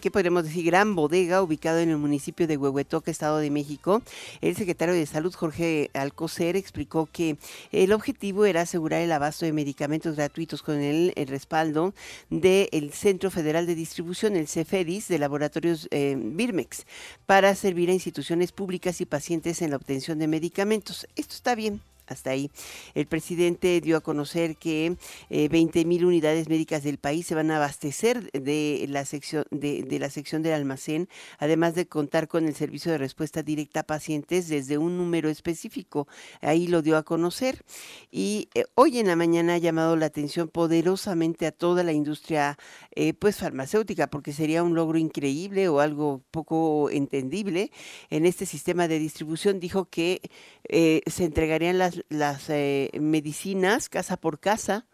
¿qué 0.00 0.10
podemos 0.10 0.44
decir? 0.44 0.64
Gran 0.64 0.94
bodega 0.94 1.42
ubicado 1.42 1.78
en 1.80 1.90
el 1.90 1.96
municipio 1.96 2.46
de 2.46 2.56
Huehuetoca, 2.56 3.10
Estado 3.10 3.38
de 3.38 3.50
México. 3.50 4.02
El 4.40 4.56
secretario 4.56 4.94
de 4.94 5.06
Salud, 5.06 5.34
Jorge 5.34 5.90
Alcocer, 5.94 6.56
explicó 6.56 7.08
que 7.10 7.36
el 7.72 7.92
objetivo 7.92 8.44
era 8.44 8.62
asegurar 8.62 9.00
el 9.02 9.12
abasto 9.12 9.46
de 9.46 9.52
medicamentos 9.52 10.16
gratuitos 10.16 10.62
con 10.62 10.76
el, 10.76 11.12
respaldo 11.28 11.94
del 12.30 12.92
Centro 12.92 13.30
Federal 13.30 13.66
de 13.66 13.74
Distribución, 13.74 14.36
el 14.36 14.48
CEFEDIS, 14.48 15.08
de 15.08 15.18
laboratorios 15.18 15.88
eh, 15.90 16.16
Birmex, 16.18 16.86
para 17.26 17.54
servir 17.54 17.90
a 17.90 17.92
instituciones 17.92 18.52
públicas 18.52 19.00
y 19.00 19.06
pacientes 19.06 19.62
en 19.62 19.70
la 19.70 19.76
obtención 19.76 20.18
de 20.18 20.28
medicamentos. 20.28 21.06
Esto 21.16 21.34
está 21.34 21.54
bien, 21.54 21.80
hasta 22.08 22.30
ahí. 22.30 22.50
El 22.94 23.06
presidente 23.06 23.80
dio 23.80 23.96
a 23.96 24.00
conocer 24.00 24.56
que 24.56 24.96
eh, 25.30 25.48
20 25.48 25.84
mil 25.84 26.04
unidades 26.04 26.48
médicas 26.48 26.82
del 26.82 26.98
país 26.98 27.26
se 27.26 27.34
van 27.34 27.50
a 27.50 27.56
abastecer 27.56 28.30
de 28.32 28.86
la 28.88 29.04
sección 29.04 29.44
de, 29.50 29.98
la 29.98 30.10
sección 30.10 30.42
del 30.42 30.54
almacén, 30.54 31.08
además 31.38 31.74
de 31.74 31.86
contar 31.86 32.28
con 32.28 32.46
el 32.46 32.54
servicio 32.54 32.92
de 32.92 32.98
respuesta 32.98 33.42
directa 33.42 33.80
a 33.80 33.82
pacientes 33.84 34.48
desde 34.48 34.78
un 34.78 34.96
número 34.96 35.28
específico. 35.28 36.08
Ahí 36.40 36.66
lo 36.66 36.82
dio 36.82 36.96
a 36.96 37.02
conocer. 37.02 37.64
Y 38.10 38.48
eh, 38.54 38.64
hoy 38.74 38.98
en 38.98 39.06
la 39.06 39.16
mañana 39.16 39.54
ha 39.54 39.58
llamado 39.58 39.96
la 39.96 40.06
atención 40.06 40.48
poderosamente 40.48 41.46
a 41.46 41.52
toda 41.52 41.82
la 41.82 41.92
industria 41.92 42.58
eh, 42.94 43.14
pues 43.14 43.36
farmacéutica, 43.36 44.08
porque 44.08 44.32
sería 44.32 44.62
un 44.62 44.74
logro 44.74 44.98
increíble 44.98 45.68
o 45.68 45.80
algo 45.80 46.22
poco 46.30 46.90
entendible 46.90 47.70
en 48.10 48.26
este 48.26 48.46
sistema 48.46 48.88
de 48.88 48.98
distribución. 48.98 49.60
Dijo 49.60 49.86
que 49.86 50.20
eh, 50.68 51.02
se 51.06 51.24
entregarían 51.24 51.78
las 51.78 51.97
las 52.08 52.50
eh, 52.50 52.90
medicinas 53.00 53.88
casa 53.88 54.16
por 54.16 54.40
casa 54.40 54.86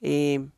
eh, 0.00 0.48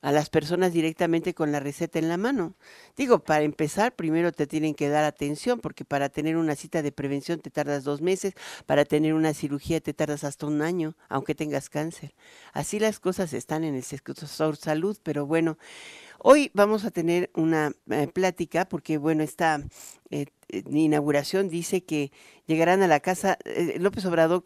a 0.00 0.12
las 0.12 0.30
personas 0.30 0.72
directamente 0.72 1.34
con 1.34 1.50
la 1.50 1.60
receta 1.60 1.98
en 1.98 2.08
la 2.08 2.16
mano. 2.16 2.54
Digo, 2.96 3.24
para 3.24 3.42
empezar, 3.42 3.96
primero 3.96 4.30
te 4.32 4.46
tienen 4.46 4.74
que 4.74 4.88
dar 4.88 5.04
atención, 5.04 5.60
porque 5.60 5.84
para 5.84 6.08
tener 6.08 6.36
una 6.36 6.54
cita 6.54 6.82
de 6.82 6.92
prevención 6.92 7.40
te 7.40 7.50
tardas 7.50 7.84
dos 7.84 8.00
meses, 8.00 8.34
para 8.66 8.84
tener 8.84 9.14
una 9.14 9.34
cirugía 9.34 9.80
te 9.80 9.94
tardas 9.94 10.24
hasta 10.24 10.46
un 10.46 10.62
año, 10.62 10.96
aunque 11.08 11.34
tengas 11.34 11.68
cáncer. 11.68 12.14
Así 12.52 12.78
las 12.78 13.00
cosas 13.00 13.32
están 13.32 13.64
en 13.64 13.74
el 13.74 13.82
sector 13.82 14.16
salud, 14.56 14.96
pero 15.02 15.26
bueno, 15.26 15.58
hoy 16.18 16.50
vamos 16.54 16.84
a 16.84 16.90
tener 16.90 17.30
una 17.34 17.72
eh, 17.90 18.06
plática, 18.06 18.68
porque 18.68 18.98
bueno, 18.98 19.24
esta 19.24 19.62
inauguración 20.48 21.48
dice 21.48 21.84
que 21.84 22.12
llegarán 22.46 22.82
a 22.82 22.86
la 22.86 23.00
casa, 23.00 23.36
López 23.78 24.06
Obrador 24.06 24.42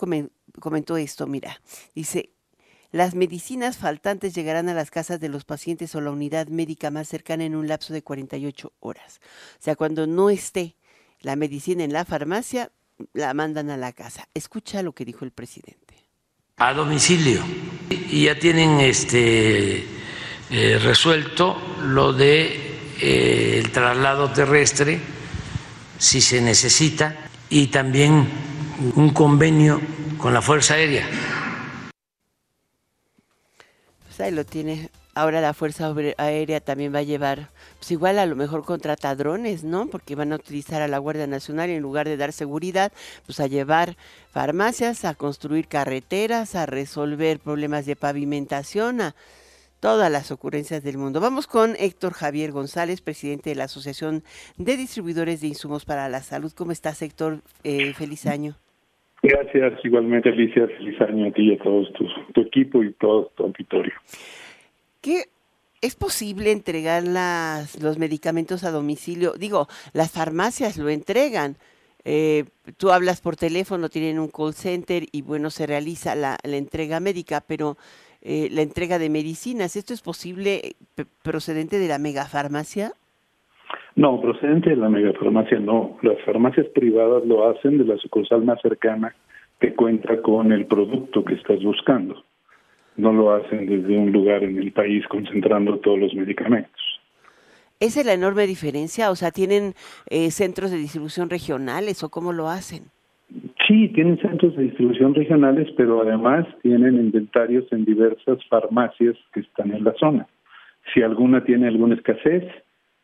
comentó 0.61 0.97
esto, 0.97 1.27
mira, 1.27 1.61
dice, 1.95 2.31
las 2.93 3.15
medicinas 3.15 3.79
faltantes 3.79 4.35
llegarán 4.35 4.69
a 4.69 4.75
las 4.75 4.91
casas 4.91 5.19
de 5.19 5.31
los 5.31 5.45
pacientes 5.45 5.95
o 5.95 6.01
la 6.01 6.11
unidad 6.11 6.49
médica 6.49 6.91
más 6.91 7.09
cercana 7.09 7.45
en 7.45 7.57
un 7.57 7.67
lapso 7.67 7.95
de 7.95 8.03
48 8.03 8.73
horas. 8.81 9.21
O 9.59 9.62
sea, 9.62 9.77
cuando 9.77 10.07
no 10.07 10.29
esté 10.29 10.77
la 11.21 11.35
medicina 11.37 11.85
en 11.85 11.95
la 11.95 12.05
farmacia, 12.05 12.71
la 13.15 13.33
mandan 13.33 13.71
a 13.71 13.79
la 13.79 13.93
casa. 13.93 14.29
Escucha 14.35 14.83
lo 14.83 14.93
que 14.93 15.07
dijo 15.07 15.25
el 15.25 15.31
presidente. 15.31 15.95
A 16.59 16.75
domicilio. 16.75 17.43
Y 17.88 18.25
ya 18.25 18.38
tienen 18.38 18.81
este 18.81 19.87
eh, 20.51 20.79
resuelto 20.79 21.57
lo 21.83 22.12
de 22.12 22.73
eh, 23.01 23.59
el 23.59 23.73
traslado 23.73 24.31
terrestre 24.33 25.01
si 25.99 26.21
se 26.21 26.43
necesita 26.43 27.17
y 27.49 27.69
también 27.69 28.29
un 28.97 29.11
convenio 29.11 29.81
con 30.23 30.33
la 30.33 30.41
Fuerza 30.41 30.75
Aérea. 30.75 31.05
Pues 34.05 34.21
ahí 34.21 34.31
lo 34.31 34.45
tiene. 34.45 34.89
Ahora 35.15 35.41
la 35.41 35.53
Fuerza 35.53 35.93
Aérea 36.17 36.61
también 36.61 36.95
va 36.95 37.01
a 37.01 37.03
llevar, 37.03 37.51
pues 37.79 37.91
igual 37.91 38.21
a 38.21 38.25
lo 38.25 38.37
mejor 38.37 38.65
contrata 38.65 39.15
drones, 39.17 39.65
¿no? 39.65 39.89
Porque 39.89 40.15
van 40.15 40.33
a 40.33 40.37
utilizar 40.37 40.81
a 40.81 40.87
la 40.87 40.99
Guardia 40.99 41.27
Nacional 41.27 41.71
en 41.71 41.83
lugar 41.83 42.07
de 42.07 42.17
dar 42.17 42.33
seguridad, 42.33 42.93
pues 43.27 43.41
a 43.41 43.49
llevar 43.49 43.97
farmacias, 44.31 45.05
a 45.05 45.15
construir 45.15 45.67
carreteras, 45.67 46.55
a 46.55 46.67
resolver 46.67 47.41
problemas 47.41 47.85
de 47.85 47.97
pavimentación, 47.97 49.01
a 49.01 49.17
todas 49.81 50.11
las 50.11 50.31
ocurrencias 50.31 50.85
del 50.85 50.99
mundo. 50.99 51.21
Vamos 51.21 51.49
con 51.49 51.75
Héctor 51.79 52.13
Javier 52.13 52.53
González, 52.53 53.01
presidente 53.01 53.51
de 53.51 53.57
la 53.57 53.65
Asociación 53.65 54.23
de 54.57 54.77
Distribuidores 54.77 55.41
de 55.41 55.49
Insumos 55.49 55.85
para 55.85 56.09
la 56.09 56.23
Salud. 56.23 56.53
¿Cómo 56.55 56.71
estás, 56.71 57.03
Héctor? 57.03 57.43
Eh, 57.65 57.93
feliz 57.93 58.25
año. 58.27 58.57
Gracias, 59.23 59.75
igualmente 59.85 60.31
Alicia, 60.31 60.67
feliz 60.67 61.01
año 61.01 61.29
a 61.29 61.31
ti 61.31 61.51
y 61.51 61.55
a 61.55 61.59
todos 61.59 61.93
tu, 61.93 62.41
equipo 62.41 62.83
y 62.83 62.93
todo 62.95 63.31
tu 63.37 63.45
auditorio. 63.45 63.95
¿Qué 65.01 65.27
es 65.81 65.95
posible 65.95 66.51
entregar 66.51 67.05
las, 67.05 67.81
los 67.81 67.99
medicamentos 67.99 68.65
a 68.65 68.73
domicilio? 68.73 69.35
Digo, 69.39 69.69
las 69.93 70.11
farmacias 70.11 70.77
lo 70.77 70.89
entregan. 70.89 71.57
Eh, 72.05 72.47
tú 72.77 72.91
hablas 72.91 73.21
por 73.21 73.37
teléfono, 73.37 73.89
tienen 73.89 74.19
un 74.19 74.29
call 74.29 74.55
center 74.55 75.05
y 75.13 75.23
bueno, 75.23 75.51
se 75.51 75.67
realiza 75.67 76.17
la, 76.17 76.37
la 76.43 76.57
entrega 76.57 76.99
médica, 76.99 77.45
pero 77.47 77.77
eh, 78.23 78.49
la 78.51 78.63
entrega 78.63 78.99
de 78.99 79.09
medicinas, 79.09 79.77
¿esto 79.77 79.95
es 79.95 80.01
posible 80.01 80.77
eh, 80.97 81.05
procedente 81.23 81.79
de 81.79 81.89
la 81.89 81.99
megafarmacia? 81.99 82.93
No, 83.94 84.20
procedente 84.20 84.70
de 84.70 84.76
la 84.76 84.88
megafarmacia 84.88 85.59
no. 85.59 85.98
Las 86.02 86.20
farmacias 86.24 86.66
privadas 86.68 87.24
lo 87.26 87.48
hacen 87.48 87.78
de 87.78 87.85
la 87.85 87.96
sucursal 87.98 88.42
más 88.42 88.61
cercana 88.62 89.14
que 89.61 89.74
cuenta 89.74 90.20
con 90.22 90.50
el 90.50 90.66
producto 90.66 91.24
que 91.24 91.35
estás 91.35 91.62
buscando. 91.62 92.24
No 92.96 93.12
lo 93.12 93.33
hacen 93.33 93.66
desde 93.66 93.96
un 93.96 94.12
lugar 94.12 94.42
en 94.44 94.59
el 94.59 94.72
país 94.72 95.07
concentrando 95.09 95.78
todos 95.78 95.98
los 95.98 96.14
medicamentos. 96.14 96.81
¿Esa 97.81 98.00
es 98.00 98.07
la 98.07 98.12
enorme 98.12 98.46
diferencia? 98.46 99.11
O 99.11 99.16
sea, 99.16 99.31
¿tienen 99.31 99.74
eh, 100.09 100.31
centros 100.31 100.70
de 100.70 100.76
distribución 100.76 101.28
regionales 101.31 102.02
o 102.02 102.11
cómo 102.11 102.33
lo 102.33 102.48
hacen? 102.48 102.85
Sí, 103.66 103.88
tienen 103.88 104.20
centros 104.20 104.57
de 104.57 104.64
distribución 104.64 105.14
regionales, 105.14 105.68
pero 105.76 106.02
además 106.02 106.46
tienen 106.62 106.96
inventarios 106.96 107.64
en 107.72 107.85
diversas 107.85 108.38
farmacias 108.48 109.16
que 109.33 109.40
están 109.40 109.72
en 109.72 109.85
la 109.85 109.94
zona. 109.94 110.26
Si 110.92 111.02
alguna 111.02 111.44
tiene 111.44 111.68
alguna 111.68 111.94
escasez, 111.94 112.44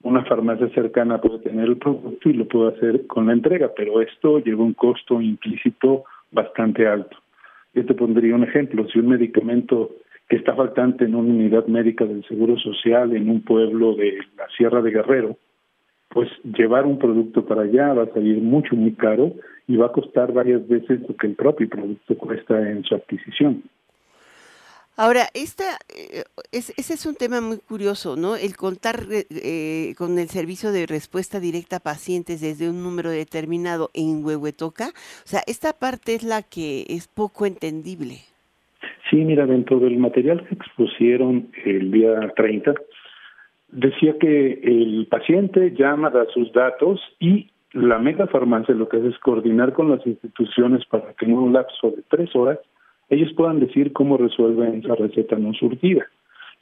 una 0.02 0.24
farmacia 0.24 0.68
cercana 0.70 1.20
puede 1.20 1.40
tener 1.40 1.66
el 1.66 1.76
producto 1.76 2.28
y 2.28 2.34
lo 2.34 2.46
puede 2.46 2.76
hacer 2.76 3.06
con 3.06 3.26
la 3.26 3.32
entrega, 3.32 3.70
pero 3.76 4.00
esto 4.00 4.38
lleva 4.38 4.62
un 4.62 4.74
costo 4.74 5.20
implícito 5.20 6.04
bastante 6.30 6.86
alto. 6.86 7.16
Yo 7.74 7.84
te 7.84 7.94
pondría 7.94 8.34
un 8.34 8.44
ejemplo, 8.44 8.86
si 8.88 8.98
un 8.98 9.08
medicamento 9.08 9.90
que 10.28 10.36
está 10.36 10.54
faltante 10.54 11.04
en 11.04 11.14
una 11.14 11.30
unidad 11.32 11.66
médica 11.66 12.04
del 12.04 12.24
Seguro 12.26 12.56
Social 12.58 13.16
en 13.16 13.30
un 13.30 13.42
pueblo 13.42 13.94
de 13.94 14.18
la 14.36 14.46
Sierra 14.56 14.82
de 14.82 14.90
Guerrero, 14.90 15.36
pues 16.10 16.28
llevar 16.44 16.86
un 16.86 16.98
producto 16.98 17.44
para 17.44 17.62
allá 17.62 17.92
va 17.92 18.04
a 18.04 18.12
salir 18.12 18.40
mucho, 18.40 18.76
muy 18.76 18.92
caro 18.92 19.32
y 19.66 19.76
va 19.76 19.86
a 19.86 19.92
costar 19.92 20.32
varias 20.32 20.66
veces 20.66 21.00
lo 21.06 21.16
que 21.16 21.26
el 21.26 21.34
propio 21.34 21.68
producto 21.68 22.16
cuesta 22.16 22.58
en 22.70 22.82
su 22.84 22.94
adquisición. 22.94 23.62
Ahora, 25.00 25.28
esta, 25.32 25.78
eh, 25.94 26.24
ese 26.50 26.74
es 26.76 27.06
un 27.06 27.14
tema 27.14 27.40
muy 27.40 27.58
curioso, 27.58 28.16
¿no? 28.16 28.34
El 28.34 28.56
contar 28.56 28.96
eh, 29.12 29.26
eh, 29.30 29.94
con 29.96 30.18
el 30.18 30.26
servicio 30.26 30.72
de 30.72 30.86
respuesta 30.88 31.38
directa 31.38 31.76
a 31.76 31.80
pacientes 31.80 32.40
desde 32.40 32.68
un 32.68 32.82
número 32.82 33.10
determinado 33.10 33.90
en 33.94 34.24
Huehuetoca. 34.24 34.88
O 34.88 35.28
sea, 35.30 35.42
esta 35.46 35.72
parte 35.72 36.16
es 36.16 36.24
la 36.24 36.42
que 36.42 36.82
es 36.88 37.06
poco 37.06 37.46
entendible. 37.46 38.26
Sí, 39.08 39.18
mira, 39.18 39.46
dentro 39.46 39.78
del 39.78 39.98
material 39.98 40.44
que 40.48 40.56
expusieron 40.56 41.52
el 41.64 41.92
día 41.92 42.32
30, 42.34 42.74
decía 43.68 44.16
que 44.18 44.54
el 44.64 45.06
paciente 45.08 45.76
llama, 45.78 46.10
da 46.10 46.26
sus 46.34 46.52
datos 46.52 47.00
y 47.20 47.52
la 47.72 48.00
megafarmacia 48.00 48.74
lo 48.74 48.88
que 48.88 48.96
hace 48.96 49.10
es 49.10 49.18
coordinar 49.20 49.74
con 49.74 49.92
las 49.92 50.04
instituciones 50.04 50.84
para 50.86 51.12
que 51.12 51.24
en 51.24 51.34
un 51.34 51.52
lapso 51.52 51.92
de 51.92 52.02
tres 52.10 52.34
horas 52.34 52.58
ellos 53.10 53.32
puedan 53.34 53.60
decir 53.60 53.92
cómo 53.92 54.16
resuelven 54.16 54.82
esa 54.84 54.94
receta 54.94 55.36
no 55.36 55.52
surtida. 55.54 56.06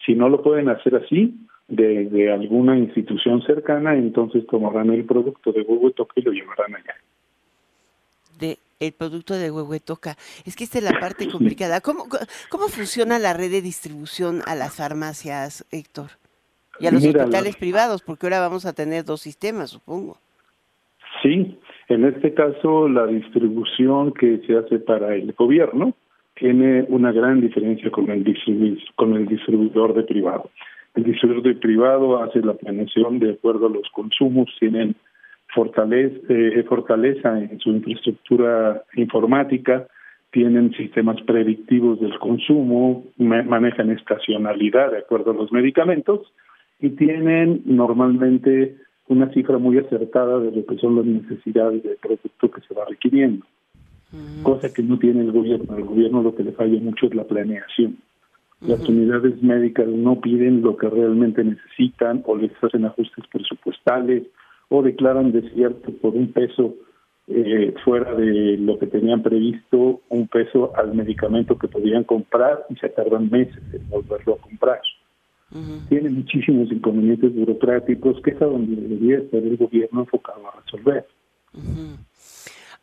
Si 0.05 0.15
no 0.15 0.29
lo 0.29 0.43
pueden 0.43 0.69
hacer 0.69 0.95
así, 0.97 1.35
de, 1.69 2.33
alguna 2.33 2.79
institución 2.79 3.43
cercana, 3.43 3.95
entonces 3.97 4.47
tomarán 4.47 4.91
el 4.91 5.05
producto 5.05 5.53
de 5.53 5.63
Huehuetoca 5.63 6.13
y 6.17 6.23
lo 6.23 6.33
llevarán 6.33 6.77
allá. 6.77 6.95
De 8.39 8.59
el 8.79 8.93
producto 8.93 9.35
de 9.35 9.51
Huehuetoca. 9.51 10.17
Es 10.45 10.55
que 10.55 10.65
esta 10.65 10.79
es 10.79 10.85
la 10.85 11.01
parte 11.01 11.29
complicada. 11.29 11.81
¿Cómo, 11.81 12.05
¿Cómo 12.51 12.69
funciona 12.69 13.19
la 13.19 13.33
red 13.33 13.51
de 13.51 13.63
distribución 13.63 14.43
a 14.47 14.55
las 14.55 14.77
farmacias, 14.77 15.67
Héctor? 15.73 16.11
Y 16.79 16.87
a 16.87 16.91
los 16.91 17.03
hospitales 17.03 17.57
privados, 17.57 18.03
porque 18.03 18.27
ahora 18.27 18.41
vamos 18.41 18.67
a 18.67 18.75
tener 18.75 19.05
dos 19.05 19.23
sistemas, 19.23 19.71
supongo. 19.71 20.19
Sí, 21.23 21.59
en 21.89 22.05
este 22.05 22.35
caso 22.35 22.87
la 22.87 23.07
distribución 23.07 24.13
que 24.13 24.43
se 24.47 24.59
hace 24.59 24.79
para 24.79 25.15
el 25.15 25.33
gobierno 25.33 25.95
tiene 26.37 26.85
una 26.89 27.13
gran 27.13 27.41
diferencia 27.41 27.91
con 27.91 28.11
el, 28.11 28.25
con 28.95 29.15
el 29.15 29.27
distribuidor 29.27 29.95
de 29.95 30.03
privado. 30.05 30.51
El 30.95 31.05
distribuidor 31.05 31.43
de 31.43 31.55
privado 31.55 32.23
hace 32.23 32.41
la 32.41 32.55
planeación 32.55 33.19
de 33.19 33.33
acuerdo 33.33 33.67
a 33.67 33.71
los 33.71 33.89
consumos, 33.91 34.49
tienen 34.59 34.95
eh, 35.57 36.65
fortaleza 36.69 37.39
en 37.39 37.59
su 37.61 37.71
infraestructura 37.71 38.83
informática, 38.95 39.87
tienen 40.31 40.73
sistemas 40.73 41.21
predictivos 41.23 42.01
del 42.01 42.19
consumo, 42.19 43.05
manejan 43.17 43.91
estacionalidad 43.91 44.93
de 44.93 44.99
acuerdo 44.99 45.31
a 45.31 45.35
los 45.35 45.51
medicamentos 45.51 46.31
y 46.79 46.91
tienen 46.91 47.63
normalmente 47.65 48.77
una 49.09 49.33
cifra 49.33 49.57
muy 49.57 49.79
acertada 49.79 50.39
de 50.41 50.51
lo 50.51 50.67
que 50.67 50.77
son 50.77 50.97
las 50.97 51.07
necesidades 51.07 51.83
del 51.83 51.97
producto 51.97 52.51
que 52.51 52.61
se 52.63 52.75
va 52.75 52.85
requiriendo. 52.85 53.47
Cosa 54.43 54.73
que 54.73 54.83
no 54.83 54.99
tiene 54.99 55.23
el 55.23 55.33
gobierno. 55.33 55.77
El 55.77 55.85
gobierno 55.85 56.23
lo 56.23 56.35
que 56.35 56.45
le 56.45 56.53
falla 56.53 56.81
mucho 56.81 57.07
es 57.07 57.15
la 57.15 57.25
planeación. 57.25 57.99
Las 58.61 58.81
unidades 58.89 59.43
médicas 59.43 59.87
no 59.87 60.21
piden 60.21 60.63
lo 60.63 60.77
que 60.77 60.89
realmente 60.89 61.45
necesitan 61.45 62.23
o 62.27 62.37
les 62.37 62.53
hacen 62.63 62.87
ajustes 62.87 63.25
presupuestales 63.31 64.25
o 64.69 64.83
declaran 64.83 65.31
desierto 65.31 65.93
por 66.01 66.15
un 66.15 66.33
peso 66.33 66.75
eh, 67.29 67.75
fuera 67.85 68.15
de 68.15 68.57
lo 68.57 68.79
que 68.79 68.87
tenían 68.87 69.23
previsto, 69.23 70.01
un 70.09 70.29
peso 70.29 70.73
al 70.77 70.95
medicamento 70.95 71.59
que 71.59 71.69
podían 71.69 72.05
comprar 72.05 72.65
y 72.71 72.77
se 72.77 72.89
tardan 72.89 73.29
meses 73.31 73.63
en 73.73 73.89
volverlo 73.91 74.35
a 74.35 74.39
comprar. 74.39 74.81
Tiene 75.89 76.11
muchísimos 76.11 76.71
inconvenientes 76.73 77.35
burocráticos 77.35 78.21
que 78.23 78.31
es 78.31 78.43
a 78.43 78.47
donde 78.47 78.81
debería 78.81 79.19
estar 79.19 79.41
el 79.41 79.57
gobierno 79.57 80.01
enfocado 80.01 80.43
a 80.49 80.61
resolver. 80.61 81.07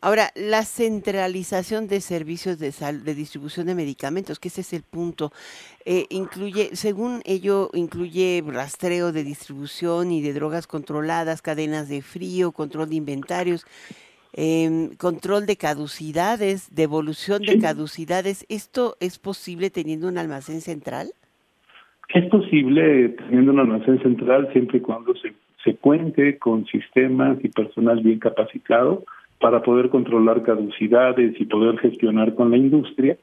Ahora, 0.04 0.24
la 0.36 0.64
centralización 0.64 1.88
de 1.88 2.02
servicios 2.02 2.58
de, 2.58 2.74
de 3.02 3.14
distribución 3.14 3.68
de 3.68 3.74
medicamentos, 3.74 4.38
que 4.38 4.48
ese 4.48 4.60
es 4.60 4.74
el 4.74 4.82
punto, 4.82 5.32
eh, 5.86 6.04
incluye, 6.10 6.76
según 6.76 7.22
ello, 7.24 7.70
incluye 7.72 8.44
rastreo 8.46 9.12
de 9.12 9.24
distribución 9.24 10.12
y 10.12 10.20
de 10.20 10.34
drogas 10.34 10.66
controladas, 10.66 11.40
cadenas 11.40 11.88
de 11.88 12.02
frío, 12.02 12.52
control 12.52 12.90
de 12.90 12.96
inventarios, 12.96 13.64
em, 14.34 14.90
control 14.96 15.46
de 15.46 15.56
caducidades, 15.56 16.74
devolución 16.74 17.40
de 17.40 17.58
caducidades. 17.58 18.44
¿Esto 18.50 18.96
es 19.00 19.18
posible 19.18 19.70
teniendo 19.70 20.06
un 20.06 20.18
almacén 20.18 20.60
central? 20.60 21.12
Es 22.10 22.26
posible 22.26 23.08
teniendo 23.08 23.52
un 23.52 23.60
almacén 23.60 24.02
central 24.02 24.50
siempre 24.52 24.76
y 24.76 24.80
cuando 24.82 25.14
se, 25.14 25.32
se 25.64 25.76
cuente 25.76 26.36
con 26.36 26.66
sistemas 26.66 27.38
y 27.42 27.48
personal 27.48 28.02
bien 28.02 28.18
capacitado 28.18 29.02
para 29.44 29.62
poder 29.62 29.90
controlar 29.90 30.42
caducidades 30.42 31.38
y 31.38 31.44
poder 31.44 31.76
gestionar 31.76 32.34
con 32.34 32.50
la 32.50 32.56
industria, 32.56 33.18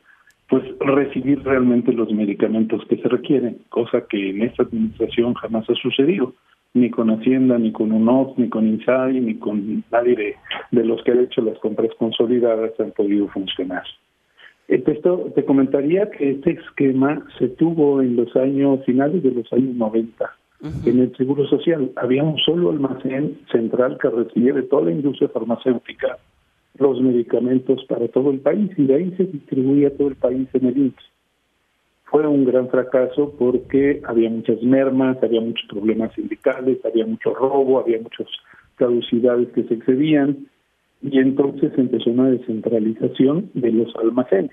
pues 0.50 0.64
recibir 0.80 1.42
realmente 1.42 1.92
los 1.94 2.14
medicamentos 2.14 2.86
que 2.88 2.98
se 2.98 3.08
requieren, 3.08 3.58
cosa 3.70 4.06
que 4.08 4.30
en 4.30 4.44
esta 4.44 4.62
administración 4.62 5.34
jamás 5.34 5.68
ha 5.68 5.74
sucedido, 5.74 6.36
ni 6.76 6.92
con 6.92 7.10
Hacienda, 7.10 7.58
ni 7.58 7.72
con 7.72 7.92
UNOP, 7.92 8.38
ni 8.38 8.50
con 8.50 8.68
INSAI, 8.68 9.20
ni 9.20 9.34
con 9.40 9.84
nadie 9.92 10.16
de, 10.16 10.36
de 10.70 10.86
los 10.86 11.04
que 11.04 11.10
han 11.10 11.22
hecho 11.22 11.42
las 11.42 11.58
compras 11.58 11.90
consolidadas 11.98 12.80
han 12.80 12.92
podido 12.92 13.28
funcionar. 13.30 13.82
Esto, 14.68 15.32
te 15.34 15.44
comentaría 15.44 16.12
que 16.12 16.34
este 16.34 16.52
esquema 16.52 17.26
se 17.40 17.48
tuvo 17.48 18.00
en 18.00 18.16
los 18.16 18.36
años 18.36 18.86
finales 18.86 19.24
de 19.24 19.32
los 19.32 19.52
años 19.52 19.74
90 19.74 20.32
en 20.62 21.00
el 21.00 21.16
Seguro 21.18 21.48
Social 21.48 21.92
había 21.96 22.24
un 22.24 22.38
solo 22.38 22.70
almacén 22.70 23.40
central 23.52 23.98
que 24.00 24.10
recibía 24.10 24.54
de 24.54 24.64
toda 24.64 24.86
la 24.86 24.92
industria 24.92 25.30
farmacéutica 25.30 26.18
los 26.78 27.02
medicamentos 27.02 27.84
para 27.86 28.08
todo 28.08 28.32
el 28.32 28.40
país 28.40 28.72
y 28.78 28.86
de 28.86 28.96
ahí 28.96 29.14
se 29.18 29.26
distribuía 29.26 29.96
todo 29.96 30.10
el 30.10 30.16
país 30.16 30.48
en 30.54 30.66
el 30.66 30.78
INSS. 30.78 31.04
Fue 32.06 32.28
un 32.28 32.46
gran 32.46 32.70
fracaso 32.70 33.34
porque 33.38 34.02
había 34.06 34.30
muchas 34.30 34.62
mermas, 34.62 35.18
había 35.24 35.42
muchos 35.42 35.68
problemas 35.70 36.14
sindicales, 36.14 36.84
había 36.86 37.06
mucho 37.06 37.34
robo, 37.34 37.80
había 37.80 38.00
muchas 38.00 38.28
caducidades 38.76 39.50
que 39.50 39.64
se 39.64 39.76
excedían 39.76 40.48
y 41.02 41.20
entonces 41.20 41.72
empezó 41.78 42.10
una 42.10 42.30
descentralización 42.30 43.50
de 43.54 43.72
los 43.72 43.96
almacenes. 43.96 44.52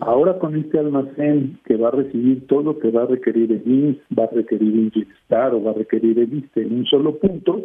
Ahora 0.00 0.38
con 0.38 0.56
este 0.56 0.78
almacén 0.78 1.58
que 1.64 1.76
va 1.76 1.88
a 1.88 1.92
recibir 1.92 2.46
todo 2.46 2.62
lo 2.62 2.78
que 2.78 2.90
va 2.90 3.02
a 3.02 3.06
requerir 3.06 3.50
el 3.50 3.62
INS, 3.66 3.98
va 4.16 4.24
a 4.24 4.28
requerir 4.28 4.72
un 4.72 4.90
bienestar 4.90 5.52
o 5.54 5.62
va 5.62 5.72
a 5.72 5.74
requerir 5.74 6.20
el 6.20 6.38
ISTE 6.38 6.62
en 6.62 6.78
un 6.78 6.86
solo 6.86 7.18
punto, 7.18 7.64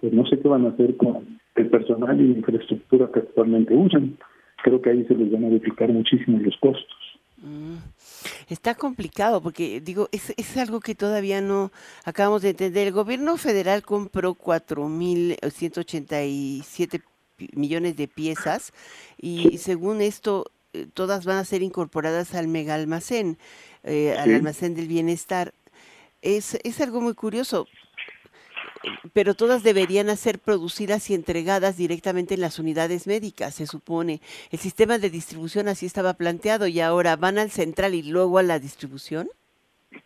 pues 0.00 0.12
no 0.12 0.26
sé 0.26 0.38
qué 0.38 0.48
van 0.48 0.66
a 0.66 0.70
hacer 0.70 0.98
con 0.98 1.40
el 1.56 1.70
personal 1.70 2.20
y 2.20 2.28
la 2.28 2.36
infraestructura 2.38 3.10
que 3.12 3.20
actualmente 3.20 3.74
usan. 3.74 4.18
Creo 4.62 4.82
que 4.82 4.90
ahí 4.90 5.06
se 5.06 5.14
les 5.14 5.32
van 5.32 5.44
a 5.44 5.48
duplicar 5.48 5.90
muchísimo 5.90 6.38
los 6.38 6.54
costos. 6.58 6.98
Mm. 7.38 7.76
Está 8.50 8.74
complicado 8.74 9.40
porque, 9.40 9.80
digo, 9.80 10.10
es, 10.12 10.34
es 10.36 10.58
algo 10.58 10.80
que 10.80 10.94
todavía 10.94 11.40
no 11.40 11.72
acabamos 12.04 12.42
de 12.42 12.50
entender. 12.50 12.88
El 12.88 12.92
gobierno 12.92 13.38
federal 13.38 13.82
compró 13.82 14.34
4.187 14.34 17.02
millones 17.54 17.96
de 17.96 18.06
piezas 18.06 18.74
y 19.18 19.56
según 19.56 20.02
esto 20.02 20.44
todas 20.94 21.24
van 21.24 21.38
a 21.38 21.44
ser 21.44 21.62
incorporadas 21.62 22.34
al 22.34 22.48
mega 22.48 22.74
almacén, 22.74 23.36
eh, 23.84 24.14
al 24.18 24.34
almacén 24.34 24.74
del 24.74 24.88
bienestar. 24.88 25.52
Es, 26.22 26.58
es 26.64 26.80
algo 26.80 27.00
muy 27.00 27.14
curioso, 27.14 27.66
pero 29.12 29.34
todas 29.34 29.62
deberían 29.62 30.14
ser 30.16 30.38
producidas 30.38 31.10
y 31.10 31.14
entregadas 31.14 31.76
directamente 31.76 32.34
en 32.34 32.40
las 32.40 32.58
unidades 32.58 33.06
médicas, 33.06 33.54
se 33.54 33.66
supone. 33.66 34.20
El 34.50 34.58
sistema 34.58 34.98
de 34.98 35.10
distribución 35.10 35.68
así 35.68 35.86
estaba 35.86 36.14
planteado 36.14 36.66
y 36.66 36.80
ahora 36.80 37.16
van 37.16 37.38
al 37.38 37.50
central 37.50 37.94
y 37.94 38.02
luego 38.02 38.38
a 38.38 38.42
la 38.42 38.58
distribución. 38.58 39.28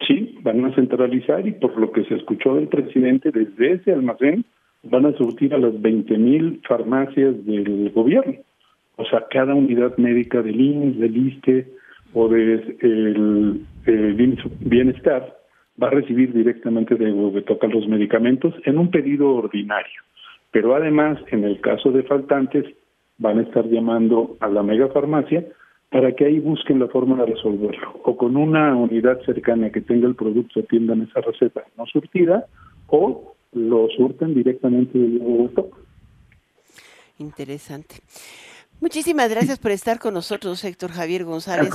Sí, 0.07 0.38
van 0.42 0.64
a 0.64 0.74
centralizar 0.74 1.46
y 1.46 1.53
por 1.53 1.77
lo 1.79 1.92
que 1.92 2.05
se 2.05 2.14
escuchó 2.14 2.55
del 2.55 2.68
presidente, 2.68 3.31
desde 3.31 3.72
ese 3.74 3.92
almacén 3.92 4.44
van 4.83 5.07
a 5.07 5.16
surtir 5.16 5.55
a 5.55 5.59
las 5.59 5.81
20 5.81 6.18
mil 6.18 6.61
farmacias 6.66 7.44
del 7.44 7.90
gobierno. 7.90 8.35
O 8.96 9.04
sea, 9.04 9.26
cada 9.30 9.54
unidad 9.54 9.96
médica 9.96 10.42
del 10.42 10.61
INS, 10.61 10.98
del 10.98 11.16
ISTE 11.16 11.66
o 12.12 12.28
del 12.28 12.76
el, 12.80 14.52
bienestar 14.61 15.37
va 15.83 15.88
a 15.88 15.90
recibir 15.90 16.33
directamente 16.33 16.94
de 16.94 17.11
donde 17.11 17.42
tocan 17.42 17.70
los 17.70 17.88
medicamentos 17.88 18.54
en 18.64 18.78
un 18.78 18.90
pedido 18.90 19.35
ordinario. 19.35 20.02
Pero 20.52 20.76
además, 20.76 21.18
en 21.33 21.42
el 21.44 21.61
caso 21.61 21.90
de 21.90 22.04
faltantes, 22.04 22.64
van 23.18 23.38
a 23.38 23.42
estar 23.42 23.66
llamando 23.66 24.37
a 24.40 24.48
la 24.48 24.62
megafarmacia 24.62 25.44
para 25.90 26.12
que 26.12 26.26
ahí 26.26 26.38
busquen 26.38 26.78
la 26.78 26.88
forma 26.88 27.16
de 27.16 27.26
resolverlo. 27.33 28.00
O 28.04 28.16
con 28.16 28.37
una 28.37 28.74
unidad 28.76 29.20
cercana 29.22 29.70
que 29.70 29.80
tenga 29.80 30.07
el 30.07 30.14
producto, 30.14 30.61
atiendan 30.61 31.02
esa 31.02 31.20
receta 31.20 31.64
no 31.76 31.87
surtida, 31.87 32.46
o 32.88 33.35
lo 33.52 33.88
surten 33.96 34.35
directamente 34.35 34.98
del 34.98 35.18
nuevo 35.18 35.72
Interesante. 37.18 37.96
Muchísimas 38.84 39.30
gracias 39.30 39.58
por 39.58 39.70
estar 39.70 39.98
con 39.98 40.12
nosotros, 40.12 40.62
Héctor 40.62 40.90
Javier 40.90 41.24
González. 41.24 41.72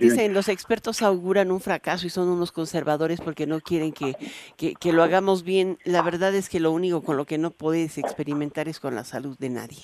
Dicen, 0.00 0.34
los 0.34 0.48
expertos 0.48 1.00
auguran 1.00 1.52
un 1.52 1.60
fracaso 1.60 2.08
y 2.08 2.10
son 2.10 2.28
unos 2.28 2.50
conservadores 2.50 3.20
porque 3.20 3.46
no 3.46 3.60
quieren 3.60 3.92
que, 3.92 4.16
que, 4.56 4.92
lo 4.92 5.04
hagamos 5.04 5.44
bien. 5.44 5.78
La 5.84 6.02
verdad 6.02 6.34
es 6.34 6.48
que 6.48 6.58
lo 6.58 6.72
único 6.72 7.02
con 7.02 7.16
lo 7.16 7.24
que 7.24 7.38
no 7.38 7.52
puedes 7.52 7.98
experimentar 7.98 8.66
es 8.66 8.80
con 8.80 8.96
la 8.96 9.04
salud 9.04 9.38
de 9.38 9.48
nadie. 9.48 9.78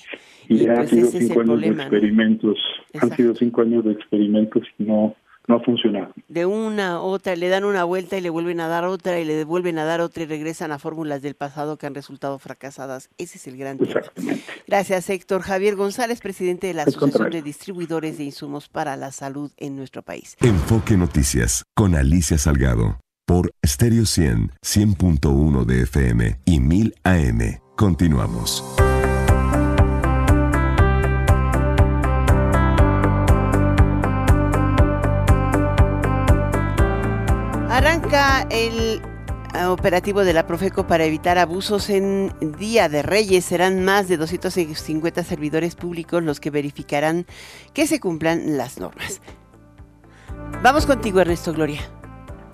Y, 0.49 0.67
pues 0.67 0.91
ese 0.91 1.19
es 1.19 1.29
el 1.29 1.35
problema. 1.35 1.83
experimentos. 1.83 2.57
Han 2.99 3.15
sido 3.15 3.33
cinco 3.33 3.61
años 3.61 3.85
de 3.85 3.93
experimentos 3.93 4.63
y 4.77 4.83
no, 4.83 5.15
no 5.47 5.55
ha 5.55 5.59
funcionado. 5.61 6.13
De 6.27 6.45
una 6.45 6.93
a 6.93 6.99
otra, 6.99 7.35
le 7.35 7.49
dan 7.49 7.63
una 7.63 7.83
vuelta 7.83 8.17
y 8.17 8.21
le 8.21 8.29
vuelven 8.29 8.59
a 8.59 8.67
dar 8.67 8.85
otra 8.85 9.19
y 9.19 9.25
le 9.25 9.43
vuelven 9.43 9.79
a 9.79 9.85
dar 9.85 10.01
otra 10.01 10.23
y 10.23 10.25
regresan 10.25 10.71
a 10.71 10.79
fórmulas 10.79 11.21
del 11.21 11.35
pasado 11.35 11.77
que 11.77 11.87
han 11.87 11.95
resultado 11.95 12.37
fracasadas. 12.37 13.09
Ese 13.17 13.37
es 13.37 13.47
el 13.47 13.57
gran 13.57 13.77
tema. 13.77 14.01
Gracias, 14.67 15.09
Héctor. 15.09 15.41
Javier 15.41 15.75
González, 15.75 16.19
presidente 16.21 16.67
de 16.67 16.73
la 16.73 16.83
Asociación 16.83 17.29
de 17.29 17.41
Distribuidores 17.41 18.17
de 18.17 18.25
Insumos 18.25 18.67
para 18.67 18.95
la 18.97 19.11
Salud 19.11 19.51
en 19.57 19.75
nuestro 19.75 20.01
país. 20.01 20.35
Enfoque 20.41 20.97
Noticias 20.97 21.63
con 21.73 21.95
Alicia 21.95 22.37
Salgado 22.37 22.99
por 23.25 23.51
Stereo 23.65 24.05
100, 24.05 24.53
100.1 24.63 25.65
de 25.65 25.81
FM 25.83 26.39
y 26.45 26.59
1000 26.59 26.95
AM. 27.03 27.39
Continuamos. 27.75 28.63
El 38.57 39.01
eh, 39.53 39.65
operativo 39.65 40.23
de 40.23 40.33
la 40.33 40.47
Profeco 40.47 40.87
para 40.87 41.05
evitar 41.05 41.37
abusos 41.37 41.89
en 41.89 42.31
Día 42.57 42.89
de 42.89 43.03
Reyes. 43.03 43.45
Serán 43.45 43.85
más 43.85 44.07
de 44.07 44.17
250 44.17 45.23
servidores 45.23 45.75
públicos 45.75 46.23
los 46.23 46.39
que 46.39 46.49
verificarán 46.49 47.25
que 47.73 47.85
se 47.85 47.99
cumplan 47.99 48.57
las 48.57 48.79
normas. 48.79 49.21
Vamos 50.63 50.87
contigo, 50.87 51.19
Ernesto 51.19 51.53
Gloria. 51.53 51.81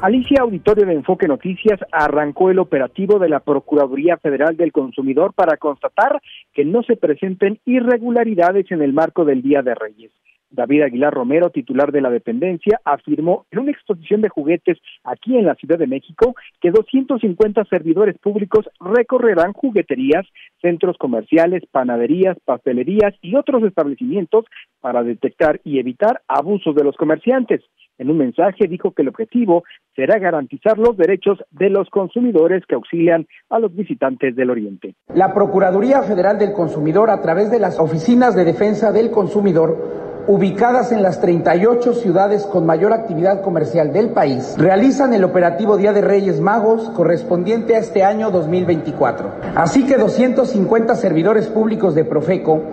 Alicia 0.02 0.42
Auditorio 0.42 0.86
de 0.86 0.94
Enfoque 0.94 1.30
Noticias 1.30 1.80
arrancó 1.94 2.50
el 2.50 2.60
operativo 2.60 3.20
de 3.20 3.30
la 3.30 3.40
Procuraduría 3.40 4.18
Federal 4.18 4.58
del 4.58 4.74
Consumidor 4.74 5.34
para 5.34 5.56
constatar 5.56 6.22
que 6.54 6.66
no 6.66 6.84
se 6.84 6.98
presenten 6.98 7.60
irregularidades 7.66 8.70
en 8.72 8.82
el 8.82 8.92
marco 8.92 9.24
del 9.24 9.42
Día 9.42 9.62
de 9.62 9.74
Reyes. 9.74 10.12
David 10.54 10.84
Aguilar 10.84 11.14
Romero, 11.14 11.50
titular 11.50 11.92
de 11.92 12.02
la 12.02 12.10
dependencia, 12.10 12.80
afirmó 12.86 13.46
en 13.52 13.60
una 13.60 13.72
exposición 13.72 14.22
de 14.22 14.30
juguetes 14.30 14.78
aquí 15.04 15.36
en 15.36 15.46
la 15.46 15.56
Ciudad 15.56 15.80
de 15.80 15.88
México 15.88 16.36
que 16.62 16.72
250 16.72 17.66
servidores 17.66 18.18
públicos 18.20 18.70
recorrerán 18.80 19.54
jugueterías, 19.54 20.26
centros 20.62 20.98
comerciales, 20.98 21.64
panaderías, 21.72 22.38
pastelerías 22.46 23.16
y 23.22 23.36
otros 23.36 23.64
establecimientos 23.64 24.46
para 24.80 25.04
detectar 25.04 25.60
y 25.64 25.80
evitar 25.80 26.22
abusos 26.28 26.76
de 26.76 26.84
los 26.84 26.96
comerciantes. 26.96 27.62
En 28.04 28.10
un 28.10 28.18
mensaje 28.18 28.68
dijo 28.68 28.92
que 28.92 29.02
el 29.02 29.08
objetivo 29.08 29.64
será 29.96 30.20
garantizar 30.20 30.78
los 30.78 30.98
derechos 30.98 31.42
de 31.52 31.70
los 31.70 31.90
consumidores 31.90 32.64
que 32.68 32.76
auxilian 32.76 33.26
a 33.50 33.60
los 33.60 33.74
visitantes 33.74 34.36
del 34.36 34.50
Oriente. 34.50 34.96
La 35.16 35.34
Procuraduría 35.34 36.02
Federal 36.02 36.38
del 36.38 36.52
Consumidor, 36.52 37.10
a 37.10 37.22
través 37.22 37.50
de 37.50 37.60
las 37.60 37.80
oficinas 37.80 38.36
de 38.36 38.44
defensa 38.44 38.92
del 38.92 39.10
consumidor, 39.10 40.04
ubicadas 40.28 40.92
en 40.92 41.02
las 41.02 41.22
38 41.22 41.94
ciudades 41.94 42.46
con 42.46 42.66
mayor 42.66 42.92
actividad 42.92 43.42
comercial 43.42 43.94
del 43.94 44.10
país, 44.10 44.56
realizan 44.58 45.14
el 45.14 45.24
operativo 45.24 45.78
Día 45.78 45.94
de 45.94 46.02
Reyes 46.02 46.42
Magos 46.42 46.90
correspondiente 46.90 47.78
a 47.78 47.80
este 47.80 48.04
año 48.04 48.32
2024. 48.32 49.32
Así 49.56 49.86
que 49.86 49.96
250 49.96 50.96
servidores 50.96 51.48
públicos 51.48 51.96
de 51.96 52.04
Profeco 52.04 52.64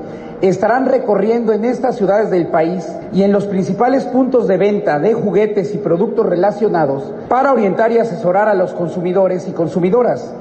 estarán 0.41 0.87
recorriendo 0.87 1.53
en 1.53 1.65
estas 1.65 1.97
ciudades 1.97 2.31
del 2.31 2.47
país 2.47 2.89
y 3.13 3.23
en 3.23 3.33
los 3.33 3.47
principales 3.47 4.05
puntos 4.05 4.49
de 4.49 4.57
venta 4.57 4.99
de 4.99 5.13
juguetes 5.13 5.75
y 5.75 5.79
productos 5.79 6.27
relacionados 6.27 7.13
para 7.29 7.53
orientar 7.53 7.93
y 7.93 7.99
asesorar 7.99 8.49
a 8.49 8.55
los 8.55 8.73
consumidores 8.73 9.47
y 9.49 9.53
consumidoras, 9.53 10.33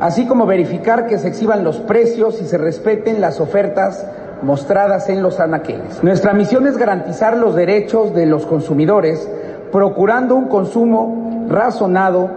así 0.00 0.26
como 0.26 0.46
verificar 0.46 1.06
que 1.06 1.18
se 1.18 1.28
exhiban 1.28 1.64
los 1.64 1.78
precios 1.78 2.40
y 2.40 2.46
se 2.46 2.58
respeten 2.58 3.20
las 3.20 3.40
ofertas 3.40 4.06
mostradas 4.42 5.08
en 5.08 5.22
los 5.22 5.40
anaqueles. 5.40 6.04
Nuestra 6.04 6.32
misión 6.32 6.68
es 6.68 6.76
garantizar 6.76 7.36
los 7.36 7.56
derechos 7.56 8.14
de 8.14 8.26
los 8.26 8.46
consumidores, 8.46 9.28
procurando 9.72 10.36
un 10.36 10.46
consumo 10.46 11.46
razonado, 11.48 12.30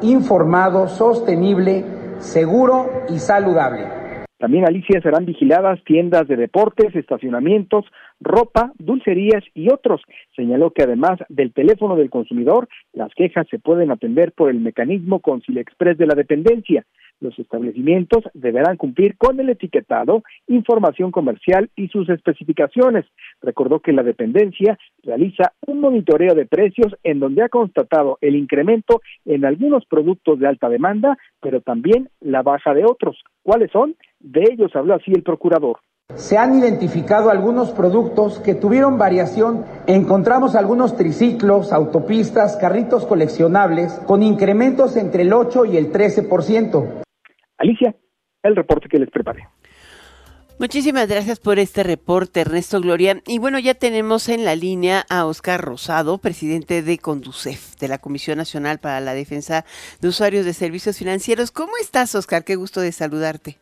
informado, 0.00 0.86
sostenible, 0.86 1.84
seguro 2.20 2.88
y 3.08 3.18
saludable. 3.18 3.97
También, 4.38 4.66
Alicia, 4.66 5.00
serán 5.02 5.26
vigiladas 5.26 5.82
tiendas 5.84 6.28
de 6.28 6.36
deportes, 6.36 6.94
estacionamientos, 6.94 7.84
ropa, 8.20 8.72
dulcerías 8.78 9.42
y 9.52 9.70
otros. 9.70 10.00
Señaló 10.36 10.70
que 10.70 10.84
además 10.84 11.18
del 11.28 11.52
teléfono 11.52 11.96
del 11.96 12.08
consumidor, 12.08 12.68
las 12.92 13.12
quejas 13.14 13.48
se 13.50 13.58
pueden 13.58 13.90
atender 13.90 14.32
por 14.32 14.50
el 14.50 14.60
mecanismo 14.60 15.20
Express 15.56 15.98
de 15.98 16.06
la 16.06 16.14
dependencia. 16.14 16.84
Los 17.20 17.38
establecimientos 17.38 18.24
deberán 18.32 18.76
cumplir 18.76 19.16
con 19.16 19.40
el 19.40 19.50
etiquetado, 19.50 20.22
información 20.46 21.10
comercial 21.10 21.68
y 21.74 21.88
sus 21.88 22.08
especificaciones. 22.08 23.06
Recordó 23.42 23.80
que 23.80 23.92
la 23.92 24.02
dependencia 24.02 24.78
realiza 25.02 25.52
un 25.66 25.80
monitoreo 25.80 26.34
de 26.34 26.46
precios 26.46 26.94
en 27.02 27.18
donde 27.18 27.42
ha 27.42 27.48
constatado 27.48 28.18
el 28.20 28.36
incremento 28.36 29.00
en 29.24 29.44
algunos 29.44 29.84
productos 29.86 30.38
de 30.38 30.46
alta 30.46 30.68
demanda, 30.68 31.18
pero 31.40 31.60
también 31.60 32.08
la 32.20 32.42
baja 32.42 32.72
de 32.72 32.84
otros. 32.84 33.16
¿Cuáles 33.42 33.70
son? 33.72 33.96
De 34.20 34.44
ellos 34.50 34.74
habló 34.74 34.94
así 34.94 35.10
el 35.12 35.22
procurador. 35.22 35.78
Se 36.14 36.38
han 36.38 36.58
identificado 36.58 37.30
algunos 37.30 37.70
productos 37.72 38.40
que 38.40 38.54
tuvieron 38.54 38.96
variación. 38.96 39.64
Encontramos 39.86 40.54
algunos 40.54 40.96
triciclos, 40.96 41.72
autopistas, 41.72 42.56
carritos 42.56 43.04
coleccionables 43.04 43.92
con 44.06 44.22
incrementos 44.22 44.96
entre 44.96 45.22
el 45.22 45.32
8 45.34 45.66
y 45.66 45.76
el 45.76 45.92
13%. 45.92 47.02
Alicia, 47.58 47.94
el 48.42 48.56
reporte 48.56 48.88
que 48.88 48.98
les 48.98 49.10
preparé. 49.10 49.48
Muchísimas 50.60 51.08
gracias 51.08 51.38
por 51.38 51.60
este 51.60 51.84
reporte, 51.84 52.40
Ernesto 52.40 52.80
Gloria. 52.80 53.20
Y 53.28 53.38
bueno, 53.38 53.60
ya 53.60 53.74
tenemos 53.74 54.28
en 54.28 54.44
la 54.44 54.56
línea 54.56 55.04
a 55.08 55.24
Oscar 55.24 55.60
Rosado, 55.60 56.18
presidente 56.18 56.82
de 56.82 56.98
Conducef, 56.98 57.76
de 57.76 57.86
la 57.86 57.98
Comisión 57.98 58.38
Nacional 58.38 58.80
para 58.80 58.98
la 58.98 59.14
Defensa 59.14 59.64
de 60.00 60.08
Usuarios 60.08 60.44
de 60.44 60.52
Servicios 60.54 60.98
Financieros. 60.98 61.52
¿Cómo 61.52 61.72
estás, 61.80 62.16
Oscar? 62.16 62.42
Qué 62.42 62.56
gusto 62.56 62.80
de 62.80 62.90
saludarte. 62.90 63.56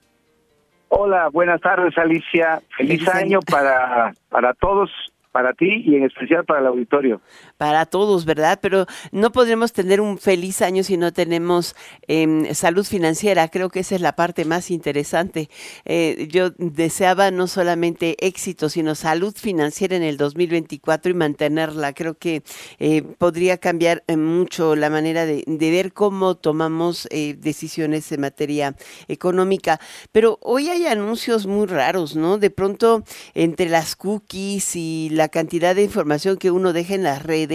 Hola, 0.88 1.28
buenas 1.28 1.60
tardes, 1.60 1.98
Alicia. 1.98 2.62
Feliz, 2.78 3.06
año, 3.08 3.40
para, 3.40 4.14
para 4.30 4.54
todos 4.54 4.90
para 5.36 5.52
ti 5.52 5.82
y 5.84 5.96
en 5.96 6.04
especial 6.04 6.46
para 6.46 6.60
el 6.60 6.66
auditorio. 6.66 7.20
Para 7.56 7.86
todos, 7.86 8.24
¿verdad? 8.24 8.58
Pero 8.60 8.86
no 9.12 9.32
podremos 9.32 9.72
tener 9.72 10.00
un 10.00 10.18
feliz 10.18 10.62
año 10.62 10.82
si 10.82 10.96
no 10.96 11.12
tenemos 11.12 11.74
em, 12.06 12.52
salud 12.54 12.84
financiera. 12.84 13.48
Creo 13.48 13.70
que 13.70 13.80
esa 13.80 13.94
es 13.94 14.00
la 14.00 14.14
parte 14.14 14.44
más 14.44 14.70
interesante. 14.70 15.48
Eh, 15.84 16.28
yo 16.30 16.50
deseaba 16.50 17.30
no 17.30 17.46
solamente 17.46 18.16
éxito, 18.24 18.68
sino 18.68 18.94
salud 18.94 19.34
financiera 19.34 19.96
en 19.96 20.02
el 20.02 20.16
2024 20.16 21.10
y 21.10 21.14
mantenerla. 21.14 21.92
Creo 21.92 22.18
que 22.18 22.42
eh, 22.78 23.02
podría 23.02 23.58
cambiar 23.58 24.04
eh, 24.06 24.16
mucho 24.16 24.76
la 24.76 24.90
manera 24.90 25.24
de, 25.26 25.44
de 25.46 25.70
ver 25.70 25.92
cómo 25.92 26.36
tomamos 26.36 27.08
decisiones 27.10 28.10
en 28.12 28.20
materia 28.20 28.76
económica. 29.08 29.80
Pero 30.12 30.38
hoy 30.42 30.68
hay 30.68 30.86
anuncios 30.86 31.46
muy 31.46 31.66
raros, 31.66 32.16
¿no? 32.16 32.38
De 32.38 32.50
pronto, 32.50 33.04
entre 33.34 33.68
las 33.68 33.96
cookies 33.96 34.76
y 34.76 35.08
la 35.10 35.28
cantidad 35.28 35.74
de 35.74 35.84
información 35.84 36.36
que 36.36 36.50
uno 36.50 36.72
deja 36.72 36.94
en 36.94 37.02
las 37.02 37.22
redes, 37.22 37.45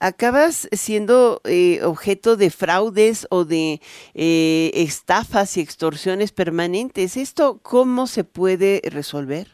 acabas 0.00 0.68
siendo 0.72 1.40
eh, 1.44 1.80
objeto 1.84 2.36
de 2.36 2.50
fraudes 2.50 3.26
o 3.30 3.44
de 3.44 3.80
eh, 4.14 4.70
estafas 4.74 5.56
y 5.56 5.60
extorsiones 5.60 6.32
permanentes. 6.32 7.16
¿Esto 7.16 7.58
cómo 7.62 8.06
se 8.06 8.24
puede 8.24 8.80
resolver? 8.92 9.46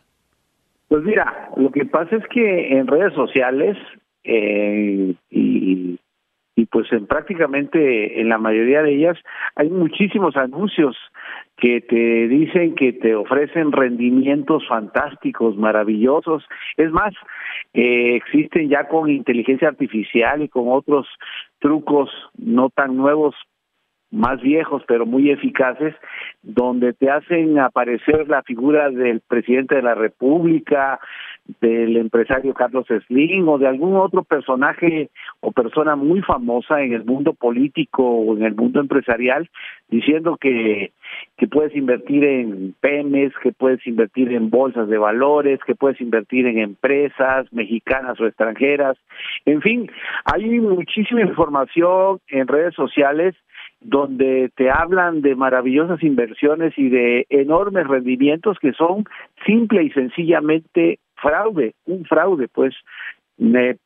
Pues 0.89 1.05
mira, 1.05 1.51
lo 1.57 1.71
que 1.71 1.87
pasa 1.87 2.17
es 2.17 2.27
que 2.29 2.77
en 2.77 2.87
redes 2.87 3.15
sociales 3.15 3.77
eh, 4.25 5.15
y, 5.31 5.99
y 6.55 6.67
pues 6.67 6.93
en 6.93 7.07
prácticamente 7.07 8.21
en 8.21 8.29
la 8.29 8.39
mayoría 8.39 8.83
de 8.83 8.95
ellas 8.95 9.19
hay 9.55 9.71
muchísimos 9.71 10.37
anuncios 10.37 10.97
que 11.57 11.81
te 11.81 12.29
dicen 12.29 12.75
que 12.75 12.93
te 12.93 13.15
ofrecen 13.15 13.73
rendimientos 13.73 14.67
fantásticos, 14.67 15.57
maravillosos. 15.57 16.45
Es 16.77 16.91
más, 16.91 17.15
eh, 17.73 18.17
existen 18.17 18.69
ya 18.69 18.89
con 18.89 19.11
inteligencia 19.11 19.69
artificial 19.69 20.43
y 20.43 20.49
con 20.49 20.65
otros 20.69 21.07
trucos 21.61 22.11
no 22.37 22.71
tan 22.71 22.97
nuevos, 22.97 23.35
más 24.13 24.43
viejos, 24.43 24.83
pero 24.87 25.07
muy 25.07 25.31
eficaces, 25.31 25.95
donde 26.43 26.93
te 26.93 27.11
hacen 27.11 27.59
aparecer 27.59 28.29
la 28.29 28.43
figura 28.43 28.91
del 28.91 29.21
presidente 29.21 29.77
de 29.77 29.83
la 29.83 29.95
República, 29.95 31.01
del 31.61 31.97
empresario 31.97 32.53
Carlos 32.53 32.87
Slim 33.07 33.49
o 33.49 33.59
de 33.59 33.67
algún 33.67 33.97
otro 33.97 34.23
personaje 34.23 35.11
o 35.41 35.51
persona 35.51 35.97
muy 35.97 36.21
famosa 36.21 36.83
en 36.83 36.93
el 36.93 37.05
mundo 37.05 37.33
político 37.33 38.05
o 38.05 38.37
en 38.37 38.45
el 38.45 38.55
mundo 38.55 38.81
empresarial, 38.81 39.49
diciendo 39.89 40.37
que 40.39 40.93
que 41.37 41.47
puedes 41.47 41.75
invertir 41.75 42.25
en 42.25 42.75
PEMES, 42.81 43.33
que 43.43 43.53
puedes 43.53 43.85
invertir 43.87 44.33
en 44.33 44.51
bolsas 44.51 44.89
de 44.89 44.99
valores, 44.99 45.61
que 45.67 45.75
puedes 45.75 46.01
invertir 46.01 46.47
en 46.47 46.59
empresas 46.59 47.53
mexicanas 47.53 48.21
o 48.21 48.27
extranjeras. 48.27 48.97
En 49.45 49.61
fin, 49.61 49.91
hay 50.25 50.61
muchísima 50.61 51.23
información 51.23 52.21
en 52.29 52.47
redes 52.47 52.75
sociales 52.75 53.35
donde 53.81 54.51
te 54.55 54.71
hablan 54.71 55.23
de 55.23 55.35
maravillosas 55.35 56.03
inversiones 56.03 56.73
y 56.77 56.89
de 56.89 57.27
enormes 57.31 57.87
rendimientos 57.87 58.59
que 58.61 58.73
son 58.73 59.05
simple 59.45 59.83
y 59.83 59.91
sencillamente 59.91 60.99
fraude, 61.17 61.75
un 61.87 62.05
fraude, 62.05 62.49
pues 62.49 62.75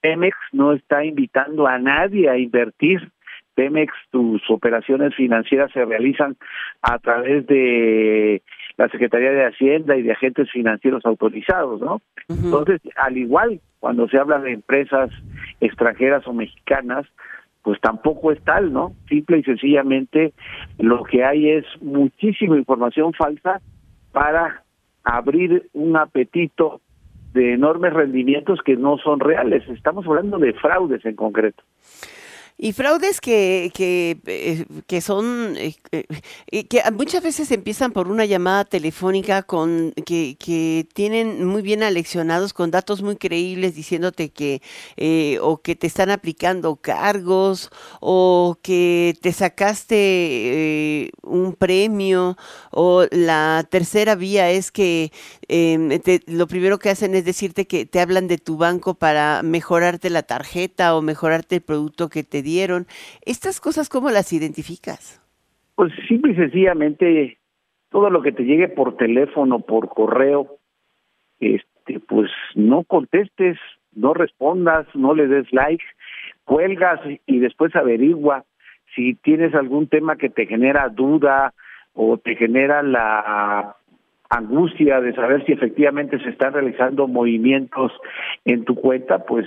Pemex 0.00 0.36
no 0.52 0.72
está 0.72 1.04
invitando 1.04 1.66
a 1.66 1.78
nadie 1.78 2.28
a 2.28 2.36
invertir 2.36 3.10
Pemex, 3.56 3.92
tus 4.10 4.42
operaciones 4.50 5.14
financieras 5.14 5.72
se 5.72 5.84
realizan 5.84 6.36
a 6.82 6.98
través 6.98 7.46
de 7.46 8.42
la 8.76 8.88
Secretaría 8.90 9.30
de 9.32 9.46
Hacienda 9.46 9.96
y 9.96 10.02
de 10.02 10.12
agentes 10.12 10.50
financieros 10.52 11.04
autorizados, 11.06 11.80
¿no? 11.80 12.02
Entonces, 12.28 12.82
al 12.96 13.16
igual, 13.16 13.60
cuando 13.80 14.06
se 14.08 14.18
habla 14.18 14.38
de 14.38 14.52
empresas 14.52 15.10
extranjeras 15.60 16.26
o 16.28 16.34
mexicanas, 16.34 17.06
pues 17.62 17.80
tampoco 17.80 18.30
es 18.30 18.40
tal, 18.44 18.72
¿no? 18.72 18.92
Simple 19.08 19.38
y 19.38 19.42
sencillamente 19.42 20.34
lo 20.78 21.02
que 21.02 21.24
hay 21.24 21.50
es 21.50 21.64
muchísima 21.80 22.58
información 22.58 23.14
falsa 23.14 23.62
para 24.12 24.62
abrir 25.02 25.68
un 25.72 25.96
apetito 25.96 26.82
de 27.32 27.54
enormes 27.54 27.94
rendimientos 27.94 28.60
que 28.62 28.76
no 28.76 28.98
son 28.98 29.20
reales. 29.20 29.66
Estamos 29.68 30.06
hablando 30.06 30.38
de 30.38 30.52
fraudes 30.52 31.04
en 31.06 31.16
concreto. 31.16 31.62
Y 32.58 32.72
fraudes 32.72 33.20
que, 33.20 33.70
que, 33.74 34.18
eh, 34.24 34.64
que 34.86 35.02
son, 35.02 35.56
eh, 35.58 35.76
eh, 36.50 36.66
que 36.66 36.82
muchas 36.90 37.22
veces 37.22 37.50
empiezan 37.50 37.92
por 37.92 38.08
una 38.08 38.24
llamada 38.24 38.64
telefónica 38.64 39.42
con 39.42 39.92
que, 40.06 40.36
que 40.38 40.88
tienen 40.94 41.44
muy 41.44 41.60
bien 41.60 41.82
aleccionados 41.82 42.54
con 42.54 42.70
datos 42.70 43.02
muy 43.02 43.16
creíbles 43.16 43.74
diciéndote 43.74 44.30
que 44.30 44.62
o 45.42 45.58
que 45.58 45.76
te 45.76 45.86
están 45.86 46.08
aplicando 46.08 46.76
cargos 46.76 47.70
o 48.00 48.56
que 48.62 49.14
te 49.20 49.32
sacaste 49.32 51.10
un 51.22 51.52
premio 51.54 52.38
o 52.70 53.04
la 53.10 53.66
tercera 53.68 54.14
vía 54.14 54.50
es 54.50 54.72
que 54.72 55.12
em, 55.48 55.90
lo 56.26 56.46
primero 56.46 56.78
que 56.78 56.90
hacen 56.90 57.14
es 57.14 57.24
decirte 57.24 57.66
que 57.66 57.86
te 57.86 58.00
hablan 58.00 58.28
de 58.28 58.38
tu 58.38 58.56
banco 58.56 58.94
para 58.94 59.42
mejorarte 59.42 60.10
la 60.10 60.22
tarjeta 60.22 60.96
o 60.96 61.02
mejorarte 61.02 61.56
el 61.56 61.62
producto 61.62 62.08
que 62.08 62.24
te 62.24 62.42
dieron. 62.42 62.86
¿Estas 63.24 63.60
cosas 63.60 63.88
cómo 63.88 64.10
las 64.10 64.32
identificas? 64.32 65.22
Pues 65.74 65.92
simple 66.08 66.32
y 66.32 66.36
sencillamente 66.36 67.38
todo 67.90 68.10
lo 68.10 68.22
que 68.22 68.32
te 68.32 68.44
llegue 68.44 68.68
por 68.68 68.96
teléfono, 68.96 69.60
por 69.60 69.88
correo, 69.88 70.58
este, 71.40 72.00
pues 72.00 72.30
no 72.54 72.82
contestes, 72.84 73.58
no 73.92 74.14
respondas, 74.14 74.86
no 74.94 75.14
le 75.14 75.26
des 75.26 75.52
like, 75.52 75.84
cuelgas 76.44 77.00
y 77.26 77.38
después 77.38 77.74
averigua 77.76 78.44
si 78.94 79.14
tienes 79.14 79.54
algún 79.54 79.88
tema 79.88 80.16
que 80.16 80.30
te 80.30 80.46
genera 80.46 80.88
duda 80.88 81.52
o 81.92 82.18
te 82.18 82.36
genera 82.36 82.82
la 82.82 83.75
angustia 84.30 85.00
de 85.00 85.14
saber 85.14 85.44
si 85.44 85.52
efectivamente 85.52 86.18
se 86.18 86.30
están 86.30 86.52
realizando 86.52 87.06
movimientos 87.06 87.92
en 88.44 88.64
tu 88.64 88.74
cuenta, 88.74 89.24
pues 89.24 89.46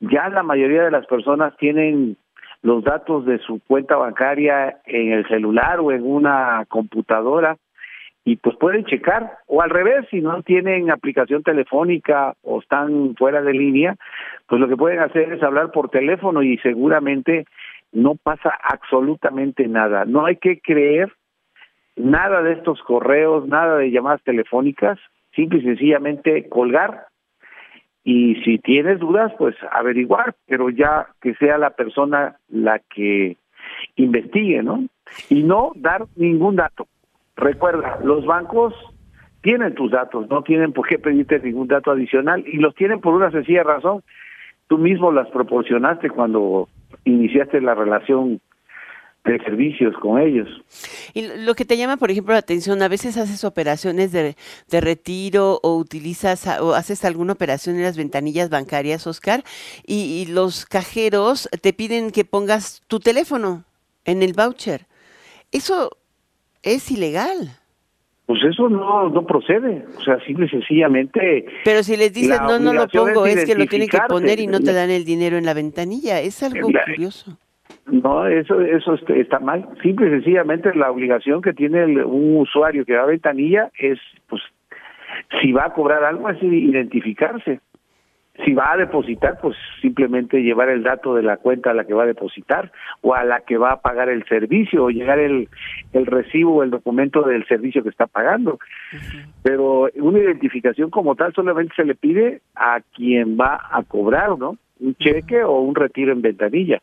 ya 0.00 0.28
la 0.28 0.42
mayoría 0.42 0.84
de 0.84 0.90
las 0.90 1.06
personas 1.06 1.56
tienen 1.56 2.16
los 2.62 2.84
datos 2.84 3.26
de 3.26 3.38
su 3.38 3.60
cuenta 3.66 3.96
bancaria 3.96 4.78
en 4.86 5.12
el 5.12 5.26
celular 5.28 5.80
o 5.80 5.92
en 5.92 6.04
una 6.04 6.64
computadora 6.68 7.56
y 8.24 8.36
pues 8.36 8.56
pueden 8.56 8.84
checar. 8.84 9.38
O 9.46 9.62
al 9.62 9.70
revés 9.70 10.06
si 10.10 10.20
no 10.20 10.42
tienen 10.42 10.90
aplicación 10.90 11.42
telefónica 11.42 12.34
o 12.42 12.60
están 12.60 13.16
fuera 13.16 13.42
de 13.42 13.52
línea 13.52 13.96
pues 14.46 14.60
lo 14.60 14.68
que 14.68 14.76
pueden 14.76 15.00
hacer 15.00 15.32
es 15.32 15.42
hablar 15.42 15.72
por 15.72 15.88
teléfono 15.88 16.42
y 16.42 16.58
seguramente 16.58 17.46
no 17.90 18.16
pasa 18.16 18.52
absolutamente 18.62 19.66
nada. 19.66 20.04
No 20.04 20.26
hay 20.26 20.36
que 20.36 20.60
creer 20.60 21.12
nada 21.96 22.42
de 22.42 22.52
estos 22.52 22.82
correos 22.82 23.46
nada 23.46 23.76
de 23.76 23.90
llamadas 23.90 24.22
telefónicas 24.22 24.98
simple 25.34 25.60
y 25.60 25.62
sencillamente 25.62 26.48
colgar. 26.48 27.06
Y 28.04 28.36
si 28.42 28.58
tienes 28.58 28.98
dudas 28.98 29.32
pues 29.38 29.54
averiguar 29.70 30.34
pero 30.46 30.70
ya 30.70 31.08
que 31.20 31.34
sea 31.34 31.58
la 31.58 31.70
persona 31.70 32.36
la 32.48 32.78
que 32.80 33.36
investigue 33.96 34.62
no 34.62 34.84
y 35.28 35.42
no 35.42 35.72
dar 35.76 36.06
ningún 36.16 36.56
dato. 36.56 36.86
Recuerda, 37.36 37.98
los 38.04 38.26
bancos 38.26 38.74
tienen 39.42 39.74
tus 39.74 39.90
datos, 39.90 40.28
no 40.30 40.42
tienen 40.42 40.72
por 40.72 40.86
qué 40.86 40.98
pedirte 40.98 41.40
ningún 41.40 41.68
dato 41.68 41.90
adicional 41.90 42.44
y 42.46 42.58
los 42.58 42.74
tienen 42.74 43.00
por 43.00 43.14
una 43.14 43.30
sencilla 43.30 43.64
razón. 43.64 44.02
Tú 44.68 44.78
mismo 44.78 45.12
las 45.12 45.28
proporcionaste 45.28 46.10
cuando 46.10 46.68
iniciaste 47.04 47.60
la 47.60 47.74
relación 47.74 48.40
de 49.24 49.38
servicios 49.38 49.94
con 50.00 50.20
ellos. 50.20 50.48
Y 51.14 51.26
lo 51.44 51.54
que 51.54 51.64
te 51.64 51.76
llama, 51.76 51.96
por 51.96 52.10
ejemplo, 52.10 52.32
la 52.32 52.40
atención, 52.40 52.82
a 52.82 52.88
veces 52.88 53.16
haces 53.16 53.44
operaciones 53.44 54.10
de, 54.10 54.36
de 54.68 54.80
retiro 54.80 55.60
o 55.62 55.76
utilizas 55.76 56.46
o 56.60 56.74
haces 56.74 57.04
alguna 57.04 57.34
operación 57.34 57.76
en 57.76 57.82
las 57.82 57.96
ventanillas 57.96 58.50
bancarias, 58.50 59.06
Oscar, 59.06 59.44
y, 59.86 60.22
y 60.22 60.32
los 60.32 60.66
cajeros 60.66 61.48
te 61.60 61.72
piden 61.72 62.10
que 62.10 62.24
pongas 62.24 62.82
tu 62.88 62.98
teléfono 62.98 63.64
en 64.04 64.22
el 64.22 64.32
voucher. 64.32 64.86
Eso 65.52 65.90
es 66.62 66.90
ilegal. 66.90 67.58
Pues 68.26 68.40
eso 68.44 68.68
no, 68.68 69.08
no 69.08 69.26
procede, 69.26 69.84
o 69.98 70.02
sea, 70.02 70.18
simple 70.24 70.46
y 70.46 70.48
sencillamente... 70.48 71.44
Pero 71.64 71.82
si 71.82 71.96
les 71.96 72.12
dices, 72.12 72.40
no, 72.40 72.58
no 72.58 72.72
lo 72.72 72.88
pongo, 72.88 73.26
es, 73.26 73.44
que 73.44 73.54
lo 73.54 73.66
tienen 73.66 73.88
que 73.88 73.98
poner 74.08 74.40
y 74.40 74.46
no 74.46 74.60
te 74.60 74.72
dan 74.72 74.90
el 74.90 75.04
dinero 75.04 75.36
en 75.36 75.44
la 75.44 75.54
ventanilla, 75.54 76.20
es 76.20 76.42
algo 76.42 76.68
curioso. 76.86 77.36
No, 77.86 78.26
eso 78.26 78.60
eso 78.60 78.94
está 78.94 79.40
mal. 79.40 79.68
Simple 79.82 80.06
y 80.06 80.10
sencillamente 80.10 80.74
la 80.74 80.90
obligación 80.90 81.42
que 81.42 81.52
tiene 81.52 82.04
un 82.04 82.36
usuario 82.36 82.84
que 82.84 82.96
va 82.96 83.02
a 83.02 83.06
ventanilla 83.06 83.70
es, 83.78 83.98
pues, 84.28 84.42
si 85.40 85.52
va 85.52 85.66
a 85.66 85.72
cobrar 85.74 86.04
algo, 86.04 86.28
es 86.30 86.42
identificarse 86.42 87.60
si 88.44 88.54
va 88.54 88.72
a 88.72 88.76
depositar, 88.76 89.38
pues 89.40 89.56
simplemente 89.80 90.42
llevar 90.42 90.70
el 90.70 90.82
dato 90.82 91.14
de 91.14 91.22
la 91.22 91.36
cuenta 91.36 91.70
a 91.70 91.74
la 91.74 91.84
que 91.84 91.92
va 91.92 92.04
a 92.04 92.06
depositar 92.06 92.72
o 93.02 93.14
a 93.14 93.24
la 93.24 93.40
que 93.40 93.58
va 93.58 93.72
a 93.72 93.80
pagar 93.82 94.08
el 94.08 94.24
servicio 94.26 94.84
o 94.84 94.90
llegar 94.90 95.18
el, 95.18 95.48
el 95.92 96.06
recibo 96.06 96.56
o 96.56 96.62
el 96.62 96.70
documento 96.70 97.22
del 97.22 97.46
servicio 97.46 97.82
que 97.82 97.90
está 97.90 98.06
pagando. 98.06 98.58
Pero 99.42 99.90
una 99.96 100.18
identificación 100.18 100.90
como 100.90 101.14
tal 101.14 101.34
solamente 101.34 101.74
se 101.76 101.84
le 101.84 101.94
pide 101.94 102.40
a 102.54 102.80
quien 102.94 103.36
va 103.38 103.60
a 103.70 103.82
cobrar, 103.82 104.38
¿no? 104.38 104.56
Un 104.80 104.94
cheque 104.94 105.44
o 105.44 105.60
un 105.60 105.74
retiro 105.74 106.12
en 106.12 106.22
ventanilla. 106.22 106.80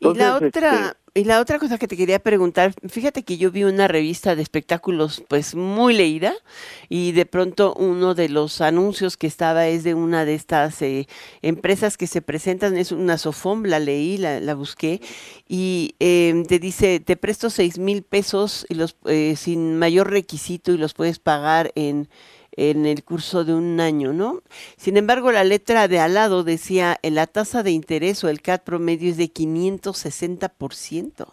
Y 0.00 0.14
la 0.14 0.36
otra, 0.36 0.86
este, 0.86 0.98
y 1.14 1.24
la 1.24 1.40
otra 1.40 1.58
cosa 1.58 1.78
que 1.78 1.88
te 1.88 1.96
quería 1.96 2.20
preguntar, 2.20 2.74
fíjate 2.88 3.24
que 3.24 3.38
yo 3.38 3.50
vi 3.50 3.64
una 3.64 3.88
revista 3.88 4.36
de 4.36 4.42
espectáculos 4.42 5.24
pues 5.26 5.54
muy 5.54 5.94
leída 5.94 6.32
y 6.88 7.12
de 7.12 7.26
pronto 7.26 7.74
uno 7.74 8.14
de 8.14 8.28
los 8.28 8.60
anuncios 8.60 9.16
que 9.16 9.26
estaba 9.26 9.66
es 9.66 9.84
de 9.84 9.94
una 9.94 10.24
de 10.24 10.34
estas 10.34 10.80
eh, 10.82 11.08
empresas 11.42 11.96
que 11.96 12.06
se 12.06 12.22
presentan, 12.22 12.76
es 12.76 12.92
una 12.92 13.18
Sofom, 13.18 13.64
la 13.64 13.80
leí, 13.80 14.16
la, 14.16 14.38
la 14.38 14.54
busqué 14.54 15.00
y 15.48 15.96
eh, 15.98 16.44
te 16.46 16.58
dice, 16.58 17.00
te 17.00 17.16
presto 17.16 17.50
seis 17.50 17.78
mil 17.78 18.02
pesos 18.02 18.66
y 18.68 18.74
los 18.74 18.96
eh, 19.06 19.34
sin 19.36 19.76
mayor 19.76 20.10
requisito 20.10 20.72
y 20.72 20.78
los 20.78 20.94
puedes 20.94 21.18
pagar 21.18 21.72
en 21.74 22.08
en 22.58 22.86
el 22.86 23.04
curso 23.04 23.44
de 23.44 23.54
un 23.54 23.78
año, 23.78 24.12
¿no? 24.12 24.42
Sin 24.76 24.96
embargo, 24.96 25.30
la 25.30 25.44
letra 25.44 25.86
de 25.86 26.00
al 26.00 26.14
lado 26.14 26.42
decía, 26.42 26.98
la 27.04 27.28
tasa 27.28 27.62
de 27.62 27.70
interés 27.70 28.24
o 28.24 28.28
el 28.28 28.42
CAT 28.42 28.64
promedio 28.64 29.10
es 29.10 29.16
de 29.16 29.32
560%. 29.32 31.28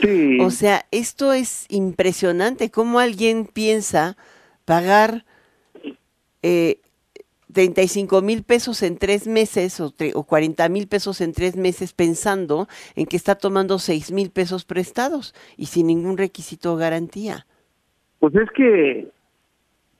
Sí. 0.00 0.38
O 0.40 0.50
sea, 0.50 0.84
esto 0.90 1.32
es 1.32 1.64
impresionante, 1.70 2.70
cómo 2.70 2.98
alguien 2.98 3.46
piensa 3.46 4.18
pagar 4.66 5.24
eh, 6.42 6.80
35 7.54 8.20
mil 8.20 8.42
pesos 8.42 8.82
en 8.82 8.98
tres 8.98 9.26
meses 9.26 9.80
o, 9.80 9.94
o 10.14 10.22
40 10.24 10.68
mil 10.68 10.86
pesos 10.86 11.22
en 11.22 11.32
tres 11.32 11.56
meses 11.56 11.94
pensando 11.94 12.68
en 12.94 13.06
que 13.06 13.16
está 13.16 13.36
tomando 13.36 13.78
6 13.78 14.12
mil 14.12 14.30
pesos 14.30 14.66
prestados 14.66 15.34
y 15.56 15.66
sin 15.66 15.86
ningún 15.86 16.18
requisito 16.18 16.74
o 16.74 16.76
garantía. 16.76 17.46
Pues 18.18 18.34
es 18.34 18.50
que 18.54 19.08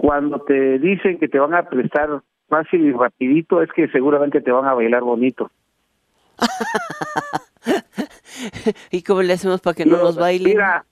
cuando 0.03 0.41
te 0.41 0.81
dicen 0.81 1.21
que 1.21 1.29
te 1.29 1.39
van 1.39 1.55
a 1.55 1.63
prestar 1.63 2.23
fácil 2.49 2.85
y 2.85 2.91
rapidito, 2.91 3.63
es 3.63 3.71
que 3.71 3.87
seguramente 3.87 4.41
te 4.41 4.51
van 4.51 4.65
a 4.65 4.75
bailar 4.75 5.03
bonito. 5.03 5.49
¿Y 8.91 9.05
cómo 9.05 9.23
le 9.23 9.35
hacemos 9.35 9.61
para 9.61 9.75
que 9.75 9.87
no, 9.87 9.99
nos 9.99 10.17
bailen? 10.17 10.55
Mira, 10.55 10.85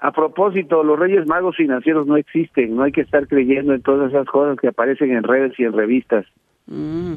a 0.00 0.12
propósito, 0.12 0.84
los 0.84 0.98
reyes 0.98 1.26
magos 1.26 1.56
financieros 1.56 2.06
no 2.06 2.18
existen, 2.18 2.76
no 2.76 2.82
hay 2.82 2.92
que 2.92 3.00
estar 3.00 3.26
creyendo 3.26 3.72
en 3.72 3.80
todas 3.80 4.10
esas 4.10 4.26
cosas 4.26 4.58
que 4.60 4.68
aparecen 4.68 5.12
en 5.12 5.22
redes 5.22 5.58
y 5.58 5.64
en 5.64 5.72
revistas. 5.72 6.26
Mm. 6.66 7.14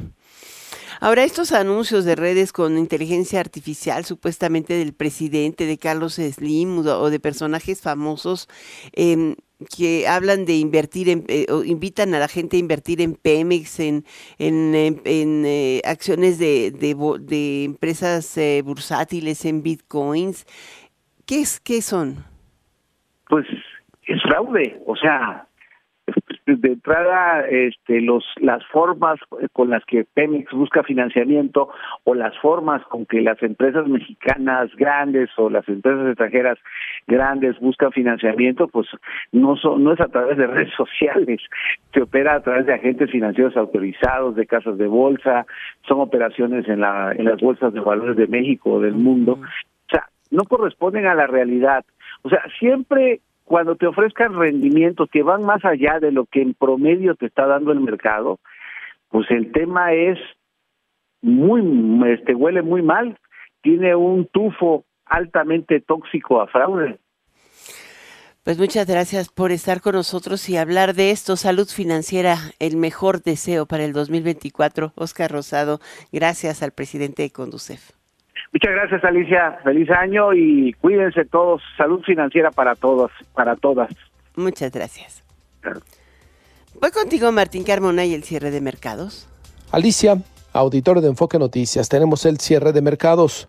Ahora, 1.04 1.24
estos 1.24 1.52
anuncios 1.52 2.06
de 2.06 2.16
redes 2.16 2.54
con 2.54 2.78
inteligencia 2.78 3.40
artificial, 3.40 4.06
supuestamente 4.06 4.76
del 4.76 4.94
presidente, 4.94 5.66
de 5.66 5.80
Carlos 5.80 6.14
Slim 6.14 6.78
o 6.86 7.10
de 7.10 7.20
personajes 7.20 7.82
famosos, 7.82 8.48
eh, 8.96 9.34
que 9.76 10.08
hablan 10.08 10.46
de 10.46 10.58
invertir 10.58 11.10
en, 11.10 11.26
eh, 11.28 11.48
o 11.50 11.64
invitan 11.64 12.14
a 12.14 12.20
la 12.20 12.28
gente 12.28 12.58
a 12.58 12.60
invertir 12.60 13.02
en 13.02 13.16
Pemex, 13.16 13.80
en, 13.80 14.06
en, 14.38 14.76
eh, 14.76 15.82
acciones 15.86 16.38
de, 16.38 16.70
de, 16.70 16.96
de 17.22 17.64
empresas 17.64 18.38
eh, 18.38 18.62
bursátiles, 18.64 19.44
en 19.46 19.64
bitcoins. 19.64 20.46
¿Qué, 21.26 21.42
es, 21.42 21.60
¿Qué 21.60 21.82
son? 21.82 22.24
Pues 23.28 23.48
es 24.06 24.22
fraude, 24.22 24.80
o 24.86 24.96
sea, 24.96 25.48
de 26.60 26.70
entrada 26.70 27.46
este 27.48 28.02
los 28.02 28.26
las 28.38 28.66
formas 28.68 29.20
con 29.54 29.70
las 29.70 29.86
que 29.86 30.06
Pemex 30.14 30.52
busca 30.52 30.84
financiamiento 30.84 31.70
o 32.04 32.14
las 32.14 32.38
formas 32.40 32.84
con 32.86 33.06
que 33.06 33.22
las 33.22 33.42
empresas 33.44 33.88
mexicanas 33.88 34.70
grandes 34.76 35.30
o 35.38 35.50
las 35.50 35.68
empresas 35.70 36.08
extranjeras 36.08 36.58
grandes 37.08 37.60
buscan 37.60 37.92
financiamiento 37.92 38.68
pues 38.68 38.88
no 39.32 39.56
son 39.56 39.84
no 39.84 39.94
es 39.94 40.02
a 40.02 40.08
través 40.08 40.38
de 40.38 40.48
redes 40.48 40.74
sociales 40.78 41.42
se 41.94 42.02
opera 42.02 42.36
a 42.36 42.42
través 42.42 42.66
de 42.66 42.74
agentes 42.74 43.12
financieros 43.12 43.56
autorizados 43.56 44.36
de 44.36 44.48
casas 44.48 44.78
de 44.78 44.88
bolsa 44.88 45.46
son 45.88 46.02
operaciones 46.02 46.68
en 46.68 46.82
la 46.82 47.14
en 47.18 47.26
las 47.26 47.40
bolsas 47.40 47.74
de 47.74 47.80
valores 47.80 48.18
de 48.18 48.28
México 48.28 48.72
o 48.72 48.80
del 48.80 48.96
mundo. 48.96 49.34
O 49.34 49.90
sea 49.90 50.08
no 50.30 50.44
corresponden 50.44 51.06
a 51.06 51.16
la 51.16 51.28
realidad. 51.28 51.86
O 52.24 52.30
sea 52.30 52.44
siempre 52.60 53.22
cuando 53.52 53.76
te 53.76 53.86
ofrezcan 53.86 54.40
rendimientos 54.40 55.10
que 55.12 55.24
van 55.24 55.44
más 55.44 55.66
allá 55.66 56.00
de 56.00 56.14
lo 56.14 56.26
que 56.26 56.42
en 56.42 56.54
promedio 56.54 57.16
te 57.16 57.26
está 57.26 57.48
dando 57.48 57.74
el 57.74 57.82
mercado, 57.82 58.40
pues 59.10 59.30
el 59.30 59.52
tema 59.52 59.92
es 59.92 60.18
muy, 61.22 61.62
este, 62.14 62.34
huele 62.34 62.62
muy 62.62 62.82
mal, 62.82 63.20
tiene 63.62 63.94
un 63.94 64.26
tufo 64.28 64.86
altamente 65.06 65.82
tóxico 65.82 66.40
a 66.40 66.48
fraude. 66.48 66.98
Pues 68.46 68.58
muchas 68.58 68.88
gracias 68.88 69.28
por 69.28 69.52
estar 69.52 69.82
con 69.82 69.96
nosotros 69.96 70.48
y 70.48 70.56
hablar 70.56 70.94
de 70.94 71.12
esto. 71.12 71.36
Salud 71.36 71.68
financiera, 71.68 72.38
el 72.60 72.78
mejor 72.78 73.22
deseo 73.22 73.66
para 73.66 73.84
el 73.84 73.92
2024. 73.92 74.94
Oscar 74.96 75.30
Rosado, 75.30 75.82
gracias 76.14 76.64
al 76.64 76.72
presidente 76.72 77.24
de 77.24 77.32
Conducef. 77.32 78.01
Muchas 78.54 78.72
gracias, 78.72 79.04
Alicia. 79.04 79.60
Feliz 79.64 79.90
año 79.90 80.34
y 80.34 80.74
cuídense 80.74 81.26
todos. 81.26 81.62
Salud 81.78 82.02
financiera 82.04 82.52
para 82.52 82.76
todos, 82.76 83.12
para 83.34 83.56
todas. 83.56 83.90
Muchas 84.36 84.72
gracias. 84.72 85.24
Voy 86.80 86.92
contigo, 86.92 87.32
Martín 87.32 87.64
Carmona, 87.64 88.06
y 88.06 88.14
el 88.14 88.24
cierre 88.24 88.52
de 88.52 88.60
mercados. 88.60 89.30
Alicia, 89.72 90.18
auditor 90.52 91.00
de 91.00 91.08
Enfoque 91.08 91.40
Noticias, 91.40 91.88
tenemos 91.88 92.26
el 92.26 92.40
cierre 92.40 92.74
de 92.74 92.82
mercados. 92.82 93.48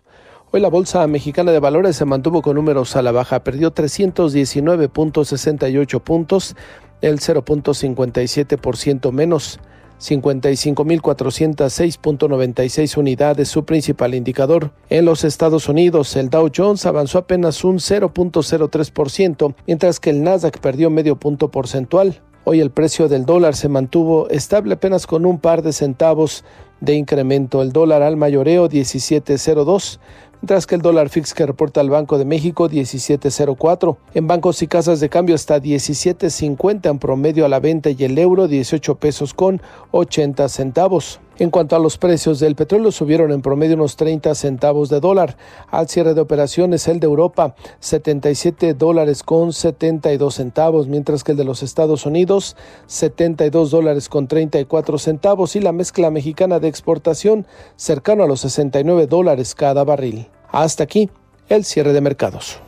Hoy 0.51 0.61
la 0.61 0.69
Bolsa 0.69 1.05
Mexicana 1.07 1.51
de 1.51 1.59
Valores 1.59 1.95
se 1.95 2.05
mantuvo 2.05 2.41
con 2.41 2.55
números 2.55 2.95
a 2.95 3.01
la 3.01 3.11
baja, 3.11 3.43
perdió 3.43 3.73
319.68 3.73 6.01
puntos, 6.01 6.55
el 7.01 7.19
0.57% 7.19 9.11
menos. 9.11 9.59
55.406.96 9.99 12.97
unidades, 12.97 13.47
su 13.47 13.65
principal 13.65 14.15
indicador. 14.15 14.71
En 14.89 15.05
los 15.05 15.23
Estados 15.23 15.69
Unidos, 15.69 16.15
el 16.15 16.29
Dow 16.29 16.49
Jones 16.55 16.85
avanzó 16.85 17.19
apenas 17.19 17.63
un 17.63 17.77
0.03%, 17.77 19.55
mientras 19.65 19.99
que 19.99 20.09
el 20.09 20.23
Nasdaq 20.23 20.59
perdió 20.59 20.89
medio 20.89 21.17
punto 21.17 21.51
porcentual. 21.51 22.21
Hoy 22.45 22.59
el 22.59 22.71
precio 22.71 23.07
del 23.07 23.25
dólar 23.25 23.55
se 23.55 23.69
mantuvo 23.69 24.27
estable 24.29 24.73
apenas 24.73 25.07
con 25.07 25.25
un 25.25 25.39
par 25.39 25.61
de 25.61 25.71
centavos 25.71 26.43
de 26.81 26.95
incremento. 26.95 27.61
El 27.61 27.71
dólar 27.71 28.01
al 28.01 28.17
mayoreo 28.17 28.67
17.02 28.67 29.99
mientras 30.43 30.67
que 30.67 30.75
el 30.75 30.81
dólar 30.81 31.07
fix 31.07 31.33
que 31.33 31.45
reporta 31.45 31.79
el 31.79 31.89
Banco 31.89 32.17
de 32.17 32.25
México 32.25 32.69
17.04. 32.69 33.95
En 34.13 34.27
bancos 34.27 34.61
y 34.61 34.67
casas 34.67 34.99
de 34.99 35.07
cambio 35.07 35.35
está 35.35 35.61
17.50 35.61 36.89
en 36.89 36.99
promedio 36.99 37.45
a 37.45 37.47
la 37.47 37.61
venta 37.61 37.91
y 37.91 38.03
el 38.03 38.17
euro 38.17 38.49
18 38.49 38.95
pesos 38.95 39.33
con 39.33 39.61
80 39.91 40.49
centavos. 40.49 41.21
En 41.39 41.49
cuanto 41.49 41.77
a 41.77 41.79
los 41.79 41.97
precios 41.97 42.41
del 42.41 42.55
petróleo, 42.55 42.91
subieron 42.91 43.31
en 43.31 43.41
promedio 43.41 43.75
unos 43.75 43.95
30 43.95 44.35
centavos 44.35 44.89
de 44.89 44.99
dólar. 44.99 45.37
Al 45.71 45.87
cierre 45.87 46.13
de 46.13 46.19
operaciones, 46.19 46.89
el 46.89 46.99
de 46.99 47.07
Europa, 47.07 47.55
77 47.79 48.73
dólares 48.73 49.23
con 49.23 49.53
72 49.53 50.35
centavos, 50.35 50.87
mientras 50.89 51.23
que 51.23 51.31
el 51.31 51.37
de 51.37 51.45
los 51.45 51.63
Estados 51.63 52.05
Unidos, 52.05 52.57
72 52.87 53.71
dólares 53.71 54.09
con 54.09 54.27
34 54.27 54.97
centavos 54.97 55.55
y 55.55 55.61
la 55.61 55.71
mezcla 55.71 56.11
mexicana 56.11 56.59
de 56.59 56.67
exportación, 56.67 57.47
cercano 57.77 58.25
a 58.25 58.27
los 58.27 58.41
69 58.41 59.07
dólares 59.07 59.55
cada 59.55 59.85
barril. 59.85 60.27
Hasta 60.53 60.83
aquí 60.83 61.09
el 61.49 61.65
cierre 61.65 61.93
de 61.93 61.99
mercados. 61.99 62.59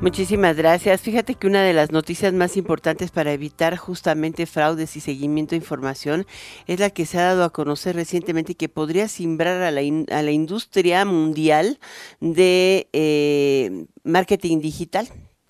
Muchísimas 0.00 0.56
gracias. 0.56 1.02
Fíjate 1.02 1.34
que 1.34 1.46
una 1.46 1.62
de 1.62 1.74
las 1.74 1.92
noticias 1.92 2.32
más 2.32 2.56
importantes 2.56 3.10
para 3.10 3.32
evitar 3.32 3.76
justamente 3.76 4.46
fraudes 4.46 4.96
y 4.96 5.00
seguimiento 5.00 5.50
de 5.50 5.56
información 5.56 6.26
es 6.66 6.80
la 6.80 6.88
que 6.88 7.04
se 7.04 7.18
ha 7.18 7.24
dado 7.24 7.44
a 7.44 7.52
conocer 7.52 7.96
recientemente 7.96 8.54
que 8.54 8.70
podría 8.70 9.08
simbrar 9.08 9.60
a 9.60 9.70
la, 9.70 9.82
a 10.10 10.22
la 10.22 10.30
industria 10.30 11.04
mundial 11.04 11.80
de 12.20 12.88
eh, 12.94 13.86
marketing 14.04 14.60
digital. 14.60 15.08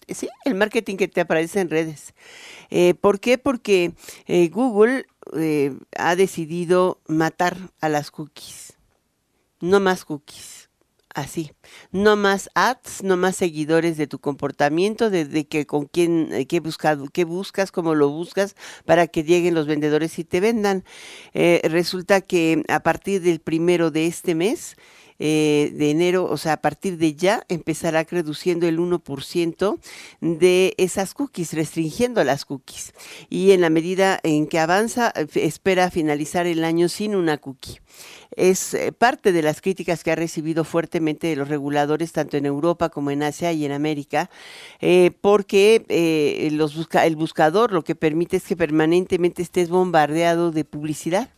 Sí, 0.08 0.28
el 0.46 0.56
marketing 0.56 0.96
que 0.96 1.06
te 1.06 1.20
aparece 1.20 1.60
en 1.60 1.70
redes. 1.70 2.14
Eh, 2.70 2.94
¿Por 2.94 3.20
qué? 3.20 3.38
Porque 3.38 3.92
eh, 4.26 4.48
Google 4.48 5.06
ha 5.96 6.16
decidido 6.16 7.00
matar 7.06 7.56
a 7.80 7.88
las 7.88 8.10
cookies. 8.10 8.72
No 9.60 9.78
más 9.78 10.04
cookies 10.04 10.67
así. 11.20 11.52
No 11.92 12.16
más 12.16 12.50
ads, 12.54 13.02
no 13.02 13.16
más 13.16 13.36
seguidores 13.36 13.96
de 13.96 14.06
tu 14.06 14.18
comportamiento, 14.18 15.10
de, 15.10 15.46
que 15.46 15.66
con 15.66 15.86
quién, 15.86 16.28
eh, 16.32 16.46
qué, 16.46 16.60
buscado, 16.60 17.08
qué 17.12 17.24
buscas, 17.24 17.72
cómo 17.72 17.94
lo 17.94 18.08
buscas, 18.08 18.56
para 18.84 19.06
que 19.06 19.24
lleguen 19.24 19.54
los 19.54 19.66
vendedores 19.66 20.18
y 20.18 20.24
te 20.24 20.40
vendan. 20.40 20.84
Eh, 21.34 21.60
resulta 21.64 22.20
que 22.20 22.62
a 22.68 22.80
partir 22.80 23.22
del 23.22 23.40
primero 23.40 23.90
de 23.90 24.06
este 24.06 24.34
mes, 24.34 24.76
eh, 25.18 25.72
de 25.74 25.90
enero, 25.90 26.24
o 26.24 26.36
sea, 26.36 26.54
a 26.54 26.56
partir 26.58 26.98
de 26.98 27.14
ya 27.14 27.44
empezará 27.48 28.04
reduciendo 28.04 28.66
el 28.66 28.78
1% 28.78 29.78
de 30.20 30.74
esas 30.78 31.14
cookies, 31.14 31.52
restringiendo 31.52 32.22
las 32.24 32.44
cookies. 32.44 32.92
Y 33.28 33.52
en 33.52 33.60
la 33.60 33.70
medida 33.70 34.20
en 34.22 34.46
que 34.46 34.58
avanza, 34.58 35.12
espera 35.34 35.90
finalizar 35.90 36.46
el 36.46 36.64
año 36.64 36.88
sin 36.88 37.14
una 37.14 37.38
cookie 37.38 37.80
es 38.38 38.74
eh, 38.74 38.92
parte 38.92 39.32
de 39.32 39.42
las 39.42 39.60
críticas 39.60 40.04
que 40.04 40.12
ha 40.12 40.14
recibido 40.14 40.64
fuertemente 40.64 41.26
de 41.26 41.36
los 41.36 41.48
reguladores 41.48 42.12
tanto 42.12 42.36
en 42.36 42.46
Europa 42.46 42.88
como 42.88 43.10
en 43.10 43.22
Asia 43.22 43.52
y 43.52 43.64
en 43.64 43.72
América, 43.72 44.30
eh, 44.80 45.10
porque 45.20 45.84
eh, 45.88 46.48
los 46.52 46.76
busca, 46.76 47.04
el 47.04 47.16
buscador 47.16 47.72
lo 47.72 47.82
que 47.82 47.94
permite 47.94 48.36
es 48.36 48.44
que 48.44 48.56
permanentemente 48.56 49.42
estés 49.42 49.68
bombardeado 49.68 50.52
de 50.52 50.64
publicidad 50.64 51.30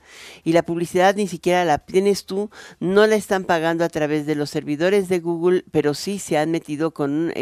y 0.44 0.52
la 0.52 0.62
publicidad 0.62 1.14
ni 1.16 1.28
siquiera 1.28 1.64
la 1.64 1.78
tienes 1.78 2.26
tú, 2.26 2.50
no 2.78 3.06
la 3.06 3.16
están 3.16 3.44
pagando 3.44 3.84
a 3.84 3.88
través 3.88 4.26
de 4.26 4.34
los 4.34 4.50
servidores 4.50 5.08
de 5.08 5.20
Google, 5.20 5.64
pero 5.70 5.94
sí 5.94 6.18
se 6.18 6.38
han 6.38 6.50
metido 6.50 6.92
con, 6.92 7.32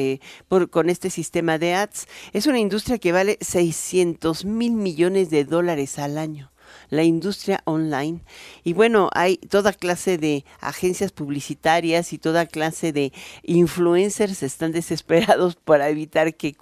con 0.71 0.91
este 0.91 1.11
sistema 1.11 1.59
de 1.59 1.75
ads. 1.75 2.07
Es 2.33 2.47
una 2.47 2.59
industria 2.59 2.99
que 2.99 3.13
vale 3.13 3.39
600 3.41 4.45
mil 4.45 4.73
millones 4.73 5.31
de 5.31 5.45
dólares 5.45 5.99
al 5.99 6.19
año 6.19 6.51
la 6.91 7.03
industria 7.03 7.61
online. 7.65 8.23
Y 8.65 8.73
bueno, 8.73 9.11
hay 9.13 9.37
toda 9.37 9.73
clase 9.73 10.19
de 10.19 10.45
agencias 10.61 11.13
publicitarias 11.13 12.13
y 12.13 12.19
toda 12.19 12.47
clase 12.47 12.93
de 12.93 13.13
influencers 13.43 14.43
están 14.43 14.73
desesperados 14.79 15.57
para 15.57 15.89
evitar 15.89 16.35
que, 16.35 16.53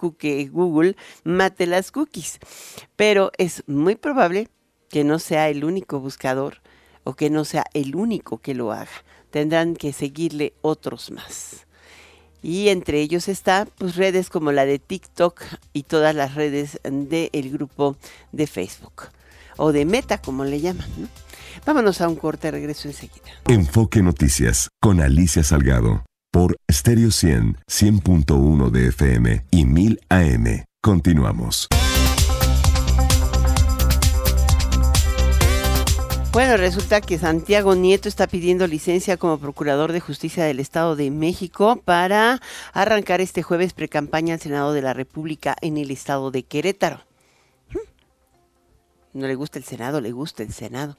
Google 0.51 0.95
mate 1.23 1.65
las 1.65 1.91
cookies. 1.91 2.39
Pero 2.95 3.31
es 3.37 3.63
muy 3.67 3.95
probable 3.95 4.49
que 4.89 5.03
no 5.03 5.19
sea 5.19 5.49
el 5.49 5.63
único 5.63 5.99
buscador 5.99 6.61
o 7.03 7.13
que 7.13 7.29
no 7.29 7.45
sea 7.45 7.65
el 7.73 7.95
único 7.95 8.39
que 8.39 8.53
lo 8.53 8.71
haga. 8.71 8.87
Tendrán 9.31 9.75
que 9.75 9.93
seguirle 9.93 10.53
otros 10.61 11.11
más. 11.11 11.67
Y 12.41 12.69
entre 12.69 13.01
ellos 13.01 13.27
está 13.27 13.67
pues 13.77 13.95
redes 13.95 14.29
como 14.29 14.51
la 14.51 14.65
de 14.65 14.79
TikTok 14.79 15.41
y 15.73 15.83
todas 15.83 16.15
las 16.15 16.35
redes 16.35 16.79
del 16.83 17.51
grupo 17.51 17.97
de 18.31 18.47
Facebook 18.47 19.09
o 19.57 19.71
de 19.71 19.85
meta, 19.85 20.19
como 20.19 20.45
le 20.45 20.61
llaman. 20.61 20.87
Vámonos 21.65 22.01
a 22.01 22.07
un 22.07 22.15
corte, 22.15 22.51
regreso 22.51 22.87
enseguida. 22.87 23.31
Enfoque 23.47 24.01
Noticias 24.01 24.69
con 24.79 25.01
Alicia 25.01 25.43
Salgado 25.43 26.05
por 26.31 26.55
Stereo 26.71 27.11
100, 27.11 27.57
100.1 27.69 28.69
de 28.69 28.87
FM 28.89 29.45
y 29.49 29.65
1000 29.65 29.99
AM. 30.09 30.65
Continuamos. 30.81 31.67
Bueno, 36.37 36.55
resulta 36.55 37.01
que 37.01 37.17
Santiago 37.17 37.73
Nieto 37.73 38.07
está 38.07 38.27
pidiendo 38.27 38.67
licencia 38.67 39.17
como 39.17 39.39
Procurador 39.39 39.91
de 39.91 39.99
Justicia 39.99 40.45
del 40.45 40.59
Estado 40.59 40.95
de 40.95 41.09
México 41.09 41.81
para 41.83 42.43
arrancar 42.73 43.21
este 43.21 43.41
jueves 43.41 43.73
precampaña 43.73 44.35
al 44.35 44.39
Senado 44.39 44.71
de 44.71 44.83
la 44.83 44.93
República 44.93 45.55
en 45.61 45.79
el 45.79 45.89
Estado 45.89 46.29
de 46.29 46.43
Querétaro 46.43 47.07
no 49.17 49.27
le 49.27 49.35
gusta 49.35 49.59
el 49.59 49.65
Senado, 49.65 49.99
le 49.99 50.11
gusta 50.11 50.43
el 50.43 50.53
Senado. 50.53 50.95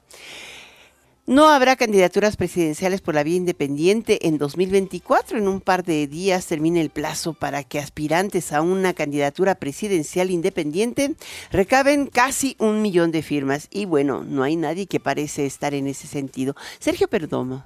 No 1.29 1.47
habrá 1.47 1.75
candidaturas 1.75 2.37
presidenciales 2.37 3.01
por 3.01 3.13
la 3.13 3.21
vía 3.21 3.35
independiente 3.35 4.27
en 4.27 4.39
2024. 4.39 5.37
En 5.37 5.47
un 5.47 5.61
par 5.61 5.83
de 5.83 6.07
días 6.07 6.47
termina 6.47 6.81
el 6.81 6.89
plazo 6.89 7.33
para 7.33 7.63
que 7.63 7.77
aspirantes 7.77 8.51
a 8.51 8.63
una 8.63 8.93
candidatura 8.93 9.53
presidencial 9.53 10.31
independiente 10.31 11.13
recaben 11.51 12.07
casi 12.07 12.55
un 12.57 12.81
millón 12.81 13.11
de 13.11 13.21
firmas. 13.21 13.67
Y 13.69 13.85
bueno, 13.85 14.23
no 14.23 14.41
hay 14.41 14.55
nadie 14.55 14.87
que 14.87 14.99
parece 14.99 15.45
estar 15.45 15.75
en 15.75 15.85
ese 15.85 16.07
sentido. 16.07 16.55
Sergio 16.79 17.07
Perdomo. 17.07 17.63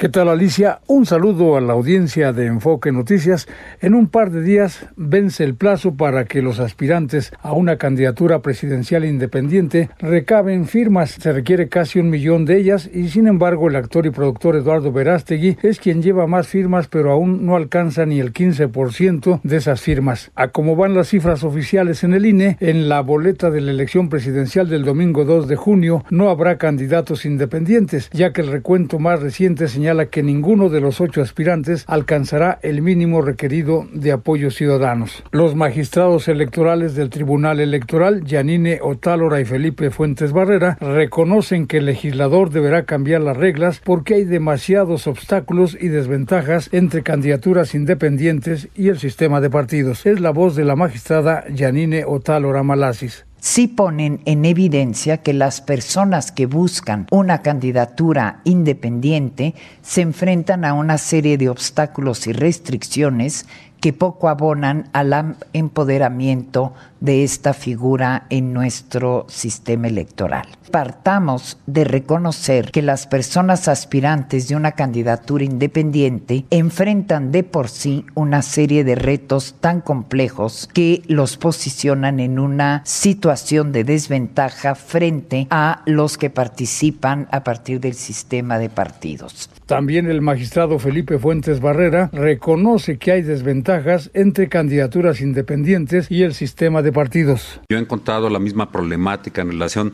¿Qué 0.00 0.08
tal 0.08 0.30
Alicia? 0.30 0.80
Un 0.86 1.04
saludo 1.04 1.58
a 1.58 1.60
la 1.60 1.74
audiencia 1.74 2.32
de 2.32 2.46
Enfoque 2.46 2.90
Noticias. 2.90 3.46
En 3.82 3.94
un 3.94 4.08
par 4.08 4.30
de 4.30 4.40
días 4.40 4.86
vence 4.96 5.44
el 5.44 5.56
plazo 5.56 5.94
para 5.94 6.24
que 6.24 6.40
los 6.40 6.58
aspirantes 6.58 7.34
a 7.42 7.52
una 7.52 7.76
candidatura 7.76 8.40
presidencial 8.40 9.04
independiente 9.04 9.90
recaben 9.98 10.64
firmas. 10.64 11.10
Se 11.20 11.34
requiere 11.34 11.68
casi 11.68 11.98
un 11.98 12.08
millón 12.08 12.46
de 12.46 12.56
ellas 12.56 12.88
y 12.90 13.10
sin 13.10 13.26
embargo 13.26 13.68
el 13.68 13.76
actor 13.76 14.06
y 14.06 14.10
productor 14.10 14.56
Eduardo 14.56 14.90
Verástegui 14.90 15.58
es 15.62 15.78
quien 15.78 16.00
lleva 16.00 16.26
más 16.26 16.48
firmas 16.48 16.88
pero 16.88 17.12
aún 17.12 17.44
no 17.44 17.54
alcanza 17.54 18.06
ni 18.06 18.20
el 18.20 18.32
15% 18.32 19.42
de 19.42 19.56
esas 19.58 19.82
firmas. 19.82 20.30
A 20.34 20.48
cómo 20.48 20.76
van 20.76 20.94
las 20.94 21.08
cifras 21.08 21.44
oficiales 21.44 22.04
en 22.04 22.14
el 22.14 22.24
INE, 22.24 22.56
en 22.60 22.88
la 22.88 23.02
boleta 23.02 23.50
de 23.50 23.60
la 23.60 23.72
elección 23.72 24.08
presidencial 24.08 24.66
del 24.70 24.82
domingo 24.86 25.26
2 25.26 25.46
de 25.46 25.56
junio 25.56 26.06
no 26.08 26.30
habrá 26.30 26.56
candidatos 26.56 27.26
independientes, 27.26 28.08
ya 28.14 28.32
que 28.32 28.40
el 28.40 28.50
recuento 28.50 28.98
más 28.98 29.20
reciente 29.20 29.68
señala 29.68 29.89
señala 29.90 30.06
que 30.06 30.22
ninguno 30.22 30.68
de 30.68 30.80
los 30.80 31.00
ocho 31.00 31.20
aspirantes 31.20 31.84
alcanzará 31.88 32.60
el 32.62 32.80
mínimo 32.80 33.22
requerido 33.22 33.88
de 33.92 34.12
apoyos 34.12 34.54
ciudadanos. 34.54 35.24
Los 35.32 35.56
magistrados 35.56 36.28
electorales 36.28 36.94
del 36.94 37.10
Tribunal 37.10 37.58
Electoral, 37.58 38.22
Yanine 38.24 38.78
Otálora 38.82 39.40
y 39.40 39.44
Felipe 39.44 39.90
Fuentes 39.90 40.32
Barrera, 40.32 40.78
reconocen 40.80 41.66
que 41.66 41.78
el 41.78 41.86
legislador 41.86 42.50
deberá 42.50 42.84
cambiar 42.84 43.22
las 43.22 43.36
reglas 43.36 43.80
porque 43.84 44.14
hay 44.14 44.24
demasiados 44.24 45.08
obstáculos 45.08 45.76
y 45.80 45.88
desventajas 45.88 46.68
entre 46.70 47.02
candidaturas 47.02 47.74
independientes 47.74 48.68
y 48.76 48.90
el 48.90 48.98
sistema 49.00 49.40
de 49.40 49.50
partidos. 49.50 50.06
Es 50.06 50.20
la 50.20 50.30
voz 50.30 50.54
de 50.54 50.66
la 50.66 50.76
magistrada 50.76 51.44
Yanine 51.48 52.04
Otálora 52.06 52.62
Malasis 52.62 53.24
sí 53.40 53.66
ponen 53.66 54.20
en 54.26 54.44
evidencia 54.44 55.18
que 55.18 55.32
las 55.32 55.60
personas 55.60 56.30
que 56.30 56.46
buscan 56.46 57.06
una 57.10 57.42
candidatura 57.42 58.40
independiente 58.44 59.54
se 59.82 60.02
enfrentan 60.02 60.64
a 60.64 60.74
una 60.74 60.98
serie 60.98 61.38
de 61.38 61.48
obstáculos 61.48 62.26
y 62.26 62.32
restricciones 62.32 63.46
que 63.80 63.92
poco 63.92 64.28
abonan 64.28 64.88
al 64.92 65.36
empoderamiento 65.52 66.74
de 67.00 67.24
esta 67.24 67.54
figura 67.54 68.26
en 68.30 68.52
nuestro 68.52 69.26
sistema 69.28 69.88
electoral. 69.88 70.46
Partamos 70.70 71.58
de 71.66 71.84
reconocer 71.84 72.70
que 72.70 72.82
las 72.82 73.06
personas 73.06 73.68
aspirantes 73.68 74.48
de 74.48 74.56
una 74.56 74.72
candidatura 74.72 75.44
independiente 75.44 76.44
enfrentan 76.50 77.32
de 77.32 77.42
por 77.42 77.68
sí 77.68 78.04
una 78.14 78.42
serie 78.42 78.84
de 78.84 78.94
retos 78.94 79.56
tan 79.60 79.80
complejos 79.80 80.68
que 80.72 81.02
los 81.06 81.36
posicionan 81.36 82.20
en 82.20 82.38
una 82.38 82.82
situación 82.84 83.72
de 83.72 83.84
desventaja 83.84 84.74
frente 84.74 85.46
a 85.50 85.82
los 85.86 86.18
que 86.18 86.30
participan 86.30 87.26
a 87.32 87.42
partir 87.42 87.80
del 87.80 87.94
sistema 87.94 88.58
de 88.58 88.68
partidos. 88.68 89.50
También 89.66 90.10
el 90.10 90.20
magistrado 90.20 90.78
Felipe 90.78 91.18
Fuentes 91.18 91.60
Barrera 91.60 92.10
reconoce 92.12 92.98
que 92.98 93.12
hay 93.12 93.22
desventajas 93.22 94.10
entre 94.14 94.48
candidaturas 94.48 95.20
independientes 95.20 96.10
y 96.10 96.22
el 96.22 96.34
sistema 96.34 96.82
de 96.82 96.89
partidos. 96.92 97.60
Yo 97.68 97.78
he 97.78 97.80
encontrado 97.80 98.28
la 98.30 98.38
misma 98.38 98.70
problemática 98.70 99.42
en 99.42 99.50
relación 99.50 99.92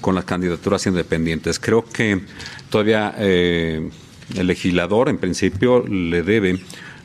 con 0.00 0.14
las 0.14 0.24
candidaturas 0.24 0.86
independientes. 0.86 1.58
Creo 1.58 1.84
que 1.84 2.20
todavía 2.70 3.14
eh, 3.18 3.90
el 4.36 4.46
legislador, 4.46 5.08
en 5.08 5.18
principio, 5.18 5.86
le 5.86 6.22
debe 6.22 6.60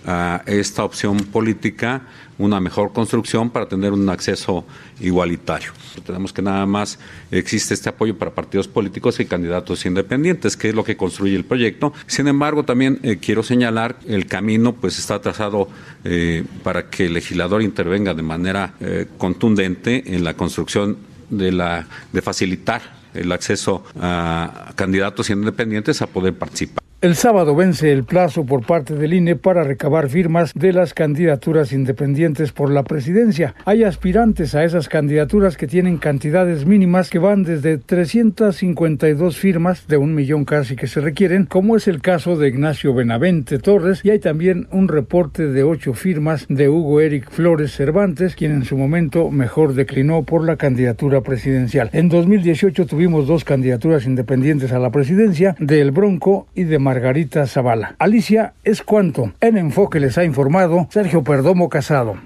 a 0.06 0.43
esta 0.45 0.84
opción 0.84 1.18
política 1.18 2.02
una 2.41 2.60
mejor 2.60 2.91
construcción 2.91 3.49
para 3.49 3.68
tener 3.68 3.93
un 3.93 4.10
acceso 4.10 4.66
igualitario. 4.99 5.72
Tenemos 6.06 6.34
que 6.34 6.41
nada 6.41 6.66
más 6.66 6.97
existe 7.30 7.74
este 7.74 7.89
apoyo 7.89 8.18
para 8.18 8.32
partidos 8.32 8.68
políticos 8.68 9.20
y 9.20 9.26
candidatos 9.26 9.86
independientes, 9.86 10.58
que 10.58 10.70
es 10.70 10.76
lo 10.76 10.84
que 10.84 10.97
construye 10.97 11.36
el 11.36 11.45
proyecto. 11.45 11.93
Sin 12.08 12.28
embargo, 12.28 12.64
también 12.64 12.99
eh, 13.04 13.18
quiero 13.22 13.43
señalar 13.43 13.97
el 14.08 14.26
camino 14.26 14.74
pues 14.74 14.97
está 14.97 15.22
trazado 15.22 15.70
eh, 16.04 16.43
para 16.64 16.89
que 16.89 17.06
el 17.06 17.14
legislador 17.14 17.62
intervenga 17.62 18.14
de 18.14 18.24
manera 18.24 18.74
eh, 18.80 19.08
contundente 19.18 20.16
en 20.16 20.24
la 20.24 20.34
construcción 20.34 20.97
de 21.30 21.52
la 21.52 21.88
de 22.12 22.22
facilitar 22.22 23.02
el 23.14 23.32
acceso 23.32 23.84
a 23.99 24.72
candidatos 24.76 25.30
independientes 25.30 26.02
a 26.02 26.08
poder 26.08 26.34
participar. 26.34 26.91
El 27.02 27.16
sábado 27.16 27.56
vence 27.56 27.91
el 27.91 28.04
plazo 28.04 28.45
por 28.45 28.64
parte 28.64 28.93
del 28.93 29.16
INE 29.16 29.36
para 29.36 29.64
recabar 29.64 30.08
firmas 30.08 30.52
de 30.54 30.72
las 30.72 30.93
candidaturas 30.93 31.74
independientes 31.74 32.52
por 32.52 32.70
la 32.70 32.84
presidencia. 32.84 33.56
Hay 33.66 33.84
aspirantes 33.84 34.54
a 34.54 34.64
esas 34.66 34.88
candidaturas 34.88 35.58
que 35.58 35.66
tienen 35.66 35.97
cantidades 35.97 36.68
mínimas 36.68 37.10
que 37.10 37.18
van 37.18 37.41
desde 37.41 37.80
352 37.80 39.36
firmas 39.36 39.88
de 39.88 39.97
un 39.97 40.14
millón 40.14 40.45
casi 40.45 40.76
que 40.76 40.86
se 40.86 41.02
requieren, 41.02 41.47
como 41.47 41.76
es 41.76 41.88
el 41.88 42.02
caso 42.02 42.38
de 42.38 42.49
Ignacio 42.49 42.93
Benavente 42.93 43.58
Torres, 43.58 44.02
y 44.04 44.12
hay 44.12 44.20
también 44.20 44.68
un 44.70 44.88
reporte 44.88 45.47
de 45.47 45.64
ocho 45.64 45.95
firmas 45.95 46.45
de 46.49 46.70
Hugo 46.70 47.02
Eric 47.02 47.32
Flores 47.32 47.72
Cervantes, 47.72 48.36
quien 48.36 48.52
en 48.52 48.64
su 48.64 48.78
momento 48.78 49.32
mejor 49.32 49.74
declinó 49.74 50.22
por 50.22 50.45
la 50.45 50.56
candidatura 50.56 51.22
presidencial. 51.22 51.89
En 51.93 52.10
2018 52.10 52.86
tuvimos 52.86 53.26
dos 53.26 53.43
candidaturas 53.43 54.06
independientes 54.06 54.72
a 54.72 54.78
la 54.78 54.91
presidencia, 54.91 55.56
de 55.58 55.82
El 55.82 55.89
Bronco 55.89 56.45
y 56.54 56.66
de 56.66 56.91
Margarita 56.92 57.48
Zavala. 57.48 57.96
Alicia, 58.00 58.54
es 58.66 58.82
cuanto. 58.82 59.32
En 59.39 59.58
Enfoque 59.58 60.02
les 60.02 60.18
ha 60.18 60.26
informado 60.26 60.88
Sergio 60.89 61.24
Perdomo 61.24 61.70
Casado. 61.70 62.18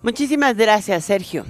Muchísimas 0.00 0.56
gracias, 0.56 1.06
Sergio. 1.06 1.44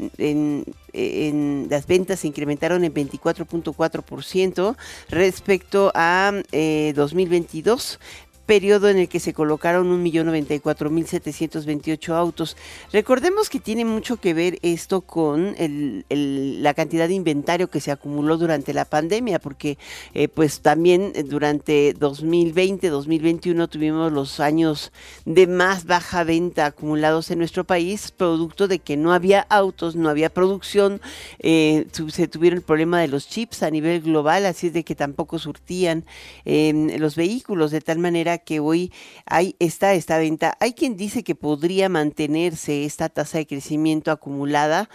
en 0.94 1.68
las 1.70 1.88
ventas 1.88 2.22
se 2.22 2.28
incrementaron 2.28 2.84
en 2.84 2.94
24.4% 2.94 4.76
respecto 5.10 5.92
a 5.96 6.34
eh, 6.52 6.94
2022 6.96 8.00
periodo 8.50 8.90
en 8.90 8.98
el 8.98 9.08
que 9.08 9.20
se 9.20 9.32
colocaron 9.32 10.04
1.094.728 10.04 12.16
autos. 12.16 12.58
Recordemos 12.92 13.48
que 13.48 13.60
tiene 13.60 13.86
mucho 13.86 14.18
que 14.18 14.34
ver 14.34 14.58
esto 14.64 15.02
con 15.02 15.56
la 16.10 16.74
cantidad 16.74 17.08
de 17.08 17.14
inventario 17.14 17.70
que 17.70 17.80
se 17.80 17.92
acumuló 17.92 18.40
durante 18.40 18.74
la 18.74 18.86
pandemia, 18.86 19.38
porque 19.38 19.78
eh, 20.16 20.30
pues 20.30 20.62
también 20.62 21.14
durante 21.26 21.94
2020, 21.94 22.90
2021 22.90 23.68
tuvimos 23.68 24.12
los 24.12 24.40
años 24.40 24.92
de 25.26 25.46
más 25.46 25.86
baja 25.86 26.24
venta 26.24 26.66
acumulados 26.66 27.30
en 27.30 27.38
nuestro 27.38 27.66
país, 27.66 28.10
producto 28.10 28.68
de 28.68 28.80
que 28.80 28.98
no 28.98 29.14
había 29.14 29.42
autos, 29.42 29.96
no 29.96 30.10
había 30.10 30.32
producción, 30.32 31.02
eh, 31.38 31.86
se 32.12 32.28
tuvieron 32.28 32.58
el 32.58 32.64
problema 32.64 33.00
de 33.00 33.10
los 33.10 33.30
chips 33.30 33.62
a 33.62 33.70
nivel 33.70 34.02
global, 34.02 34.48
así 34.48 34.66
es 34.68 34.74
de 34.74 34.84
que 34.84 34.96
tampoco 34.96 35.38
surtían 35.38 36.04
eh, 36.46 36.98
los 36.98 37.16
vehículos, 37.16 37.70
de 37.70 37.82
tal 37.82 38.00
manera 38.00 38.39
que 38.40 38.60
hoy 38.60 38.92
hay 39.26 39.56
está 39.60 39.94
esta 39.94 40.18
venta. 40.18 40.58
Hay 40.60 40.74
quien 40.74 40.98
dice 40.98 41.24
que 41.24 41.36
podría 41.36 41.90
mantenerse 41.90 42.86
esta 42.86 43.10
tasa 43.10 43.38
de 43.38 43.48
crecimiento 43.48 44.12
acumulada, 44.12 44.90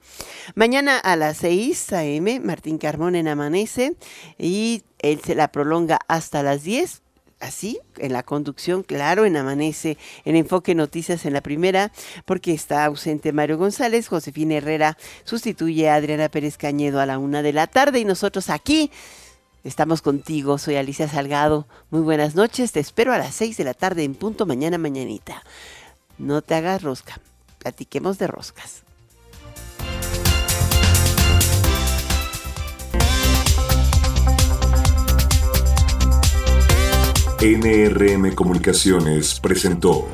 Mañana 0.55 0.99
a 0.99 1.17
las 1.17 1.39
6 1.39 1.93
a.m., 1.93 2.41
Martín 2.41 2.79
Carmón 2.79 3.15
en 3.17 3.29
Amanece 3.29 3.95
y 4.39 4.83
él 4.99 5.21
se 5.25 5.35
la 5.35 5.53
prolonga 5.53 5.99
hasta 6.09 6.43
las 6.43 6.63
10 6.63 7.03
así, 7.41 7.81
en 7.97 8.13
la 8.13 8.23
conducción, 8.23 8.83
claro, 8.83 9.25
en 9.25 9.37
Amanece, 9.37 9.97
en 10.25 10.37
Enfoque 10.37 10.75
Noticias 10.75 11.25
en 11.25 11.33
la 11.33 11.41
primera, 11.41 11.91
porque 12.27 12.53
está 12.53 12.85
ausente 12.85 13.33
Mario 13.33 13.59
González, 13.59 14.09
Josefina 14.09 14.57
Herrera 14.57 14.97
sustituye 15.25 15.89
a 15.89 15.95
Adriana 15.95 16.29
Pérez 16.29 16.57
Cañedo 16.57 17.01
a 17.01 17.07
la 17.07 17.19
una 17.19 17.43
de 17.43 17.53
la 17.53 17.67
tarde 17.67 18.01
y 18.01 18.05
nosotros 18.05 18.51
aquí 18.51 18.91
estamos 19.65 20.03
contigo. 20.03 20.59
Soy 20.59 20.77
Alicia 20.77 21.09
Salgado. 21.09 21.67
Muy 21.91 22.03
buenas 22.03 22.35
noches, 22.35 22.73
te 22.73 22.81
espero 22.81 23.13
a 23.13 23.19
las 23.19 23.35
seis 23.35 23.57
de 23.57 23.65
la 23.65 23.75
tarde 23.75 24.05
en 24.05 24.15
punto 24.15 24.47
mañana 24.47 24.79
mañanita. 24.79 25.43
No 26.19 26.43
te 26.43 26.55
hagas 26.55 26.83
rosca, 26.83 27.21
platiquemos 27.61 28.19
de 28.19 28.27
roscas. 28.27 28.83
NRM 37.43 38.35
Comunicaciones 38.35 39.41
presentó 39.41 40.09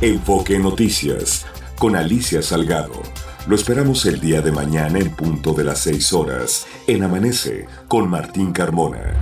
Enfoque 0.00 0.58
Noticias 0.58 1.46
con 1.78 1.94
Alicia 1.94 2.42
Salgado. 2.42 3.00
Lo 3.46 3.54
esperamos 3.54 4.04
el 4.06 4.18
día 4.18 4.40
de 4.40 4.50
mañana 4.50 4.98
en 4.98 5.14
punto 5.14 5.52
de 5.52 5.62
las 5.62 5.78
6 5.80 6.12
horas 6.12 6.66
en 6.88 7.04
Amanece 7.04 7.66
con 7.86 8.08
Martín 8.08 8.52
Carmona. 8.52 9.14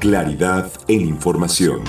Claridad 0.00 0.70
en 0.88 1.02
información. 1.02 1.82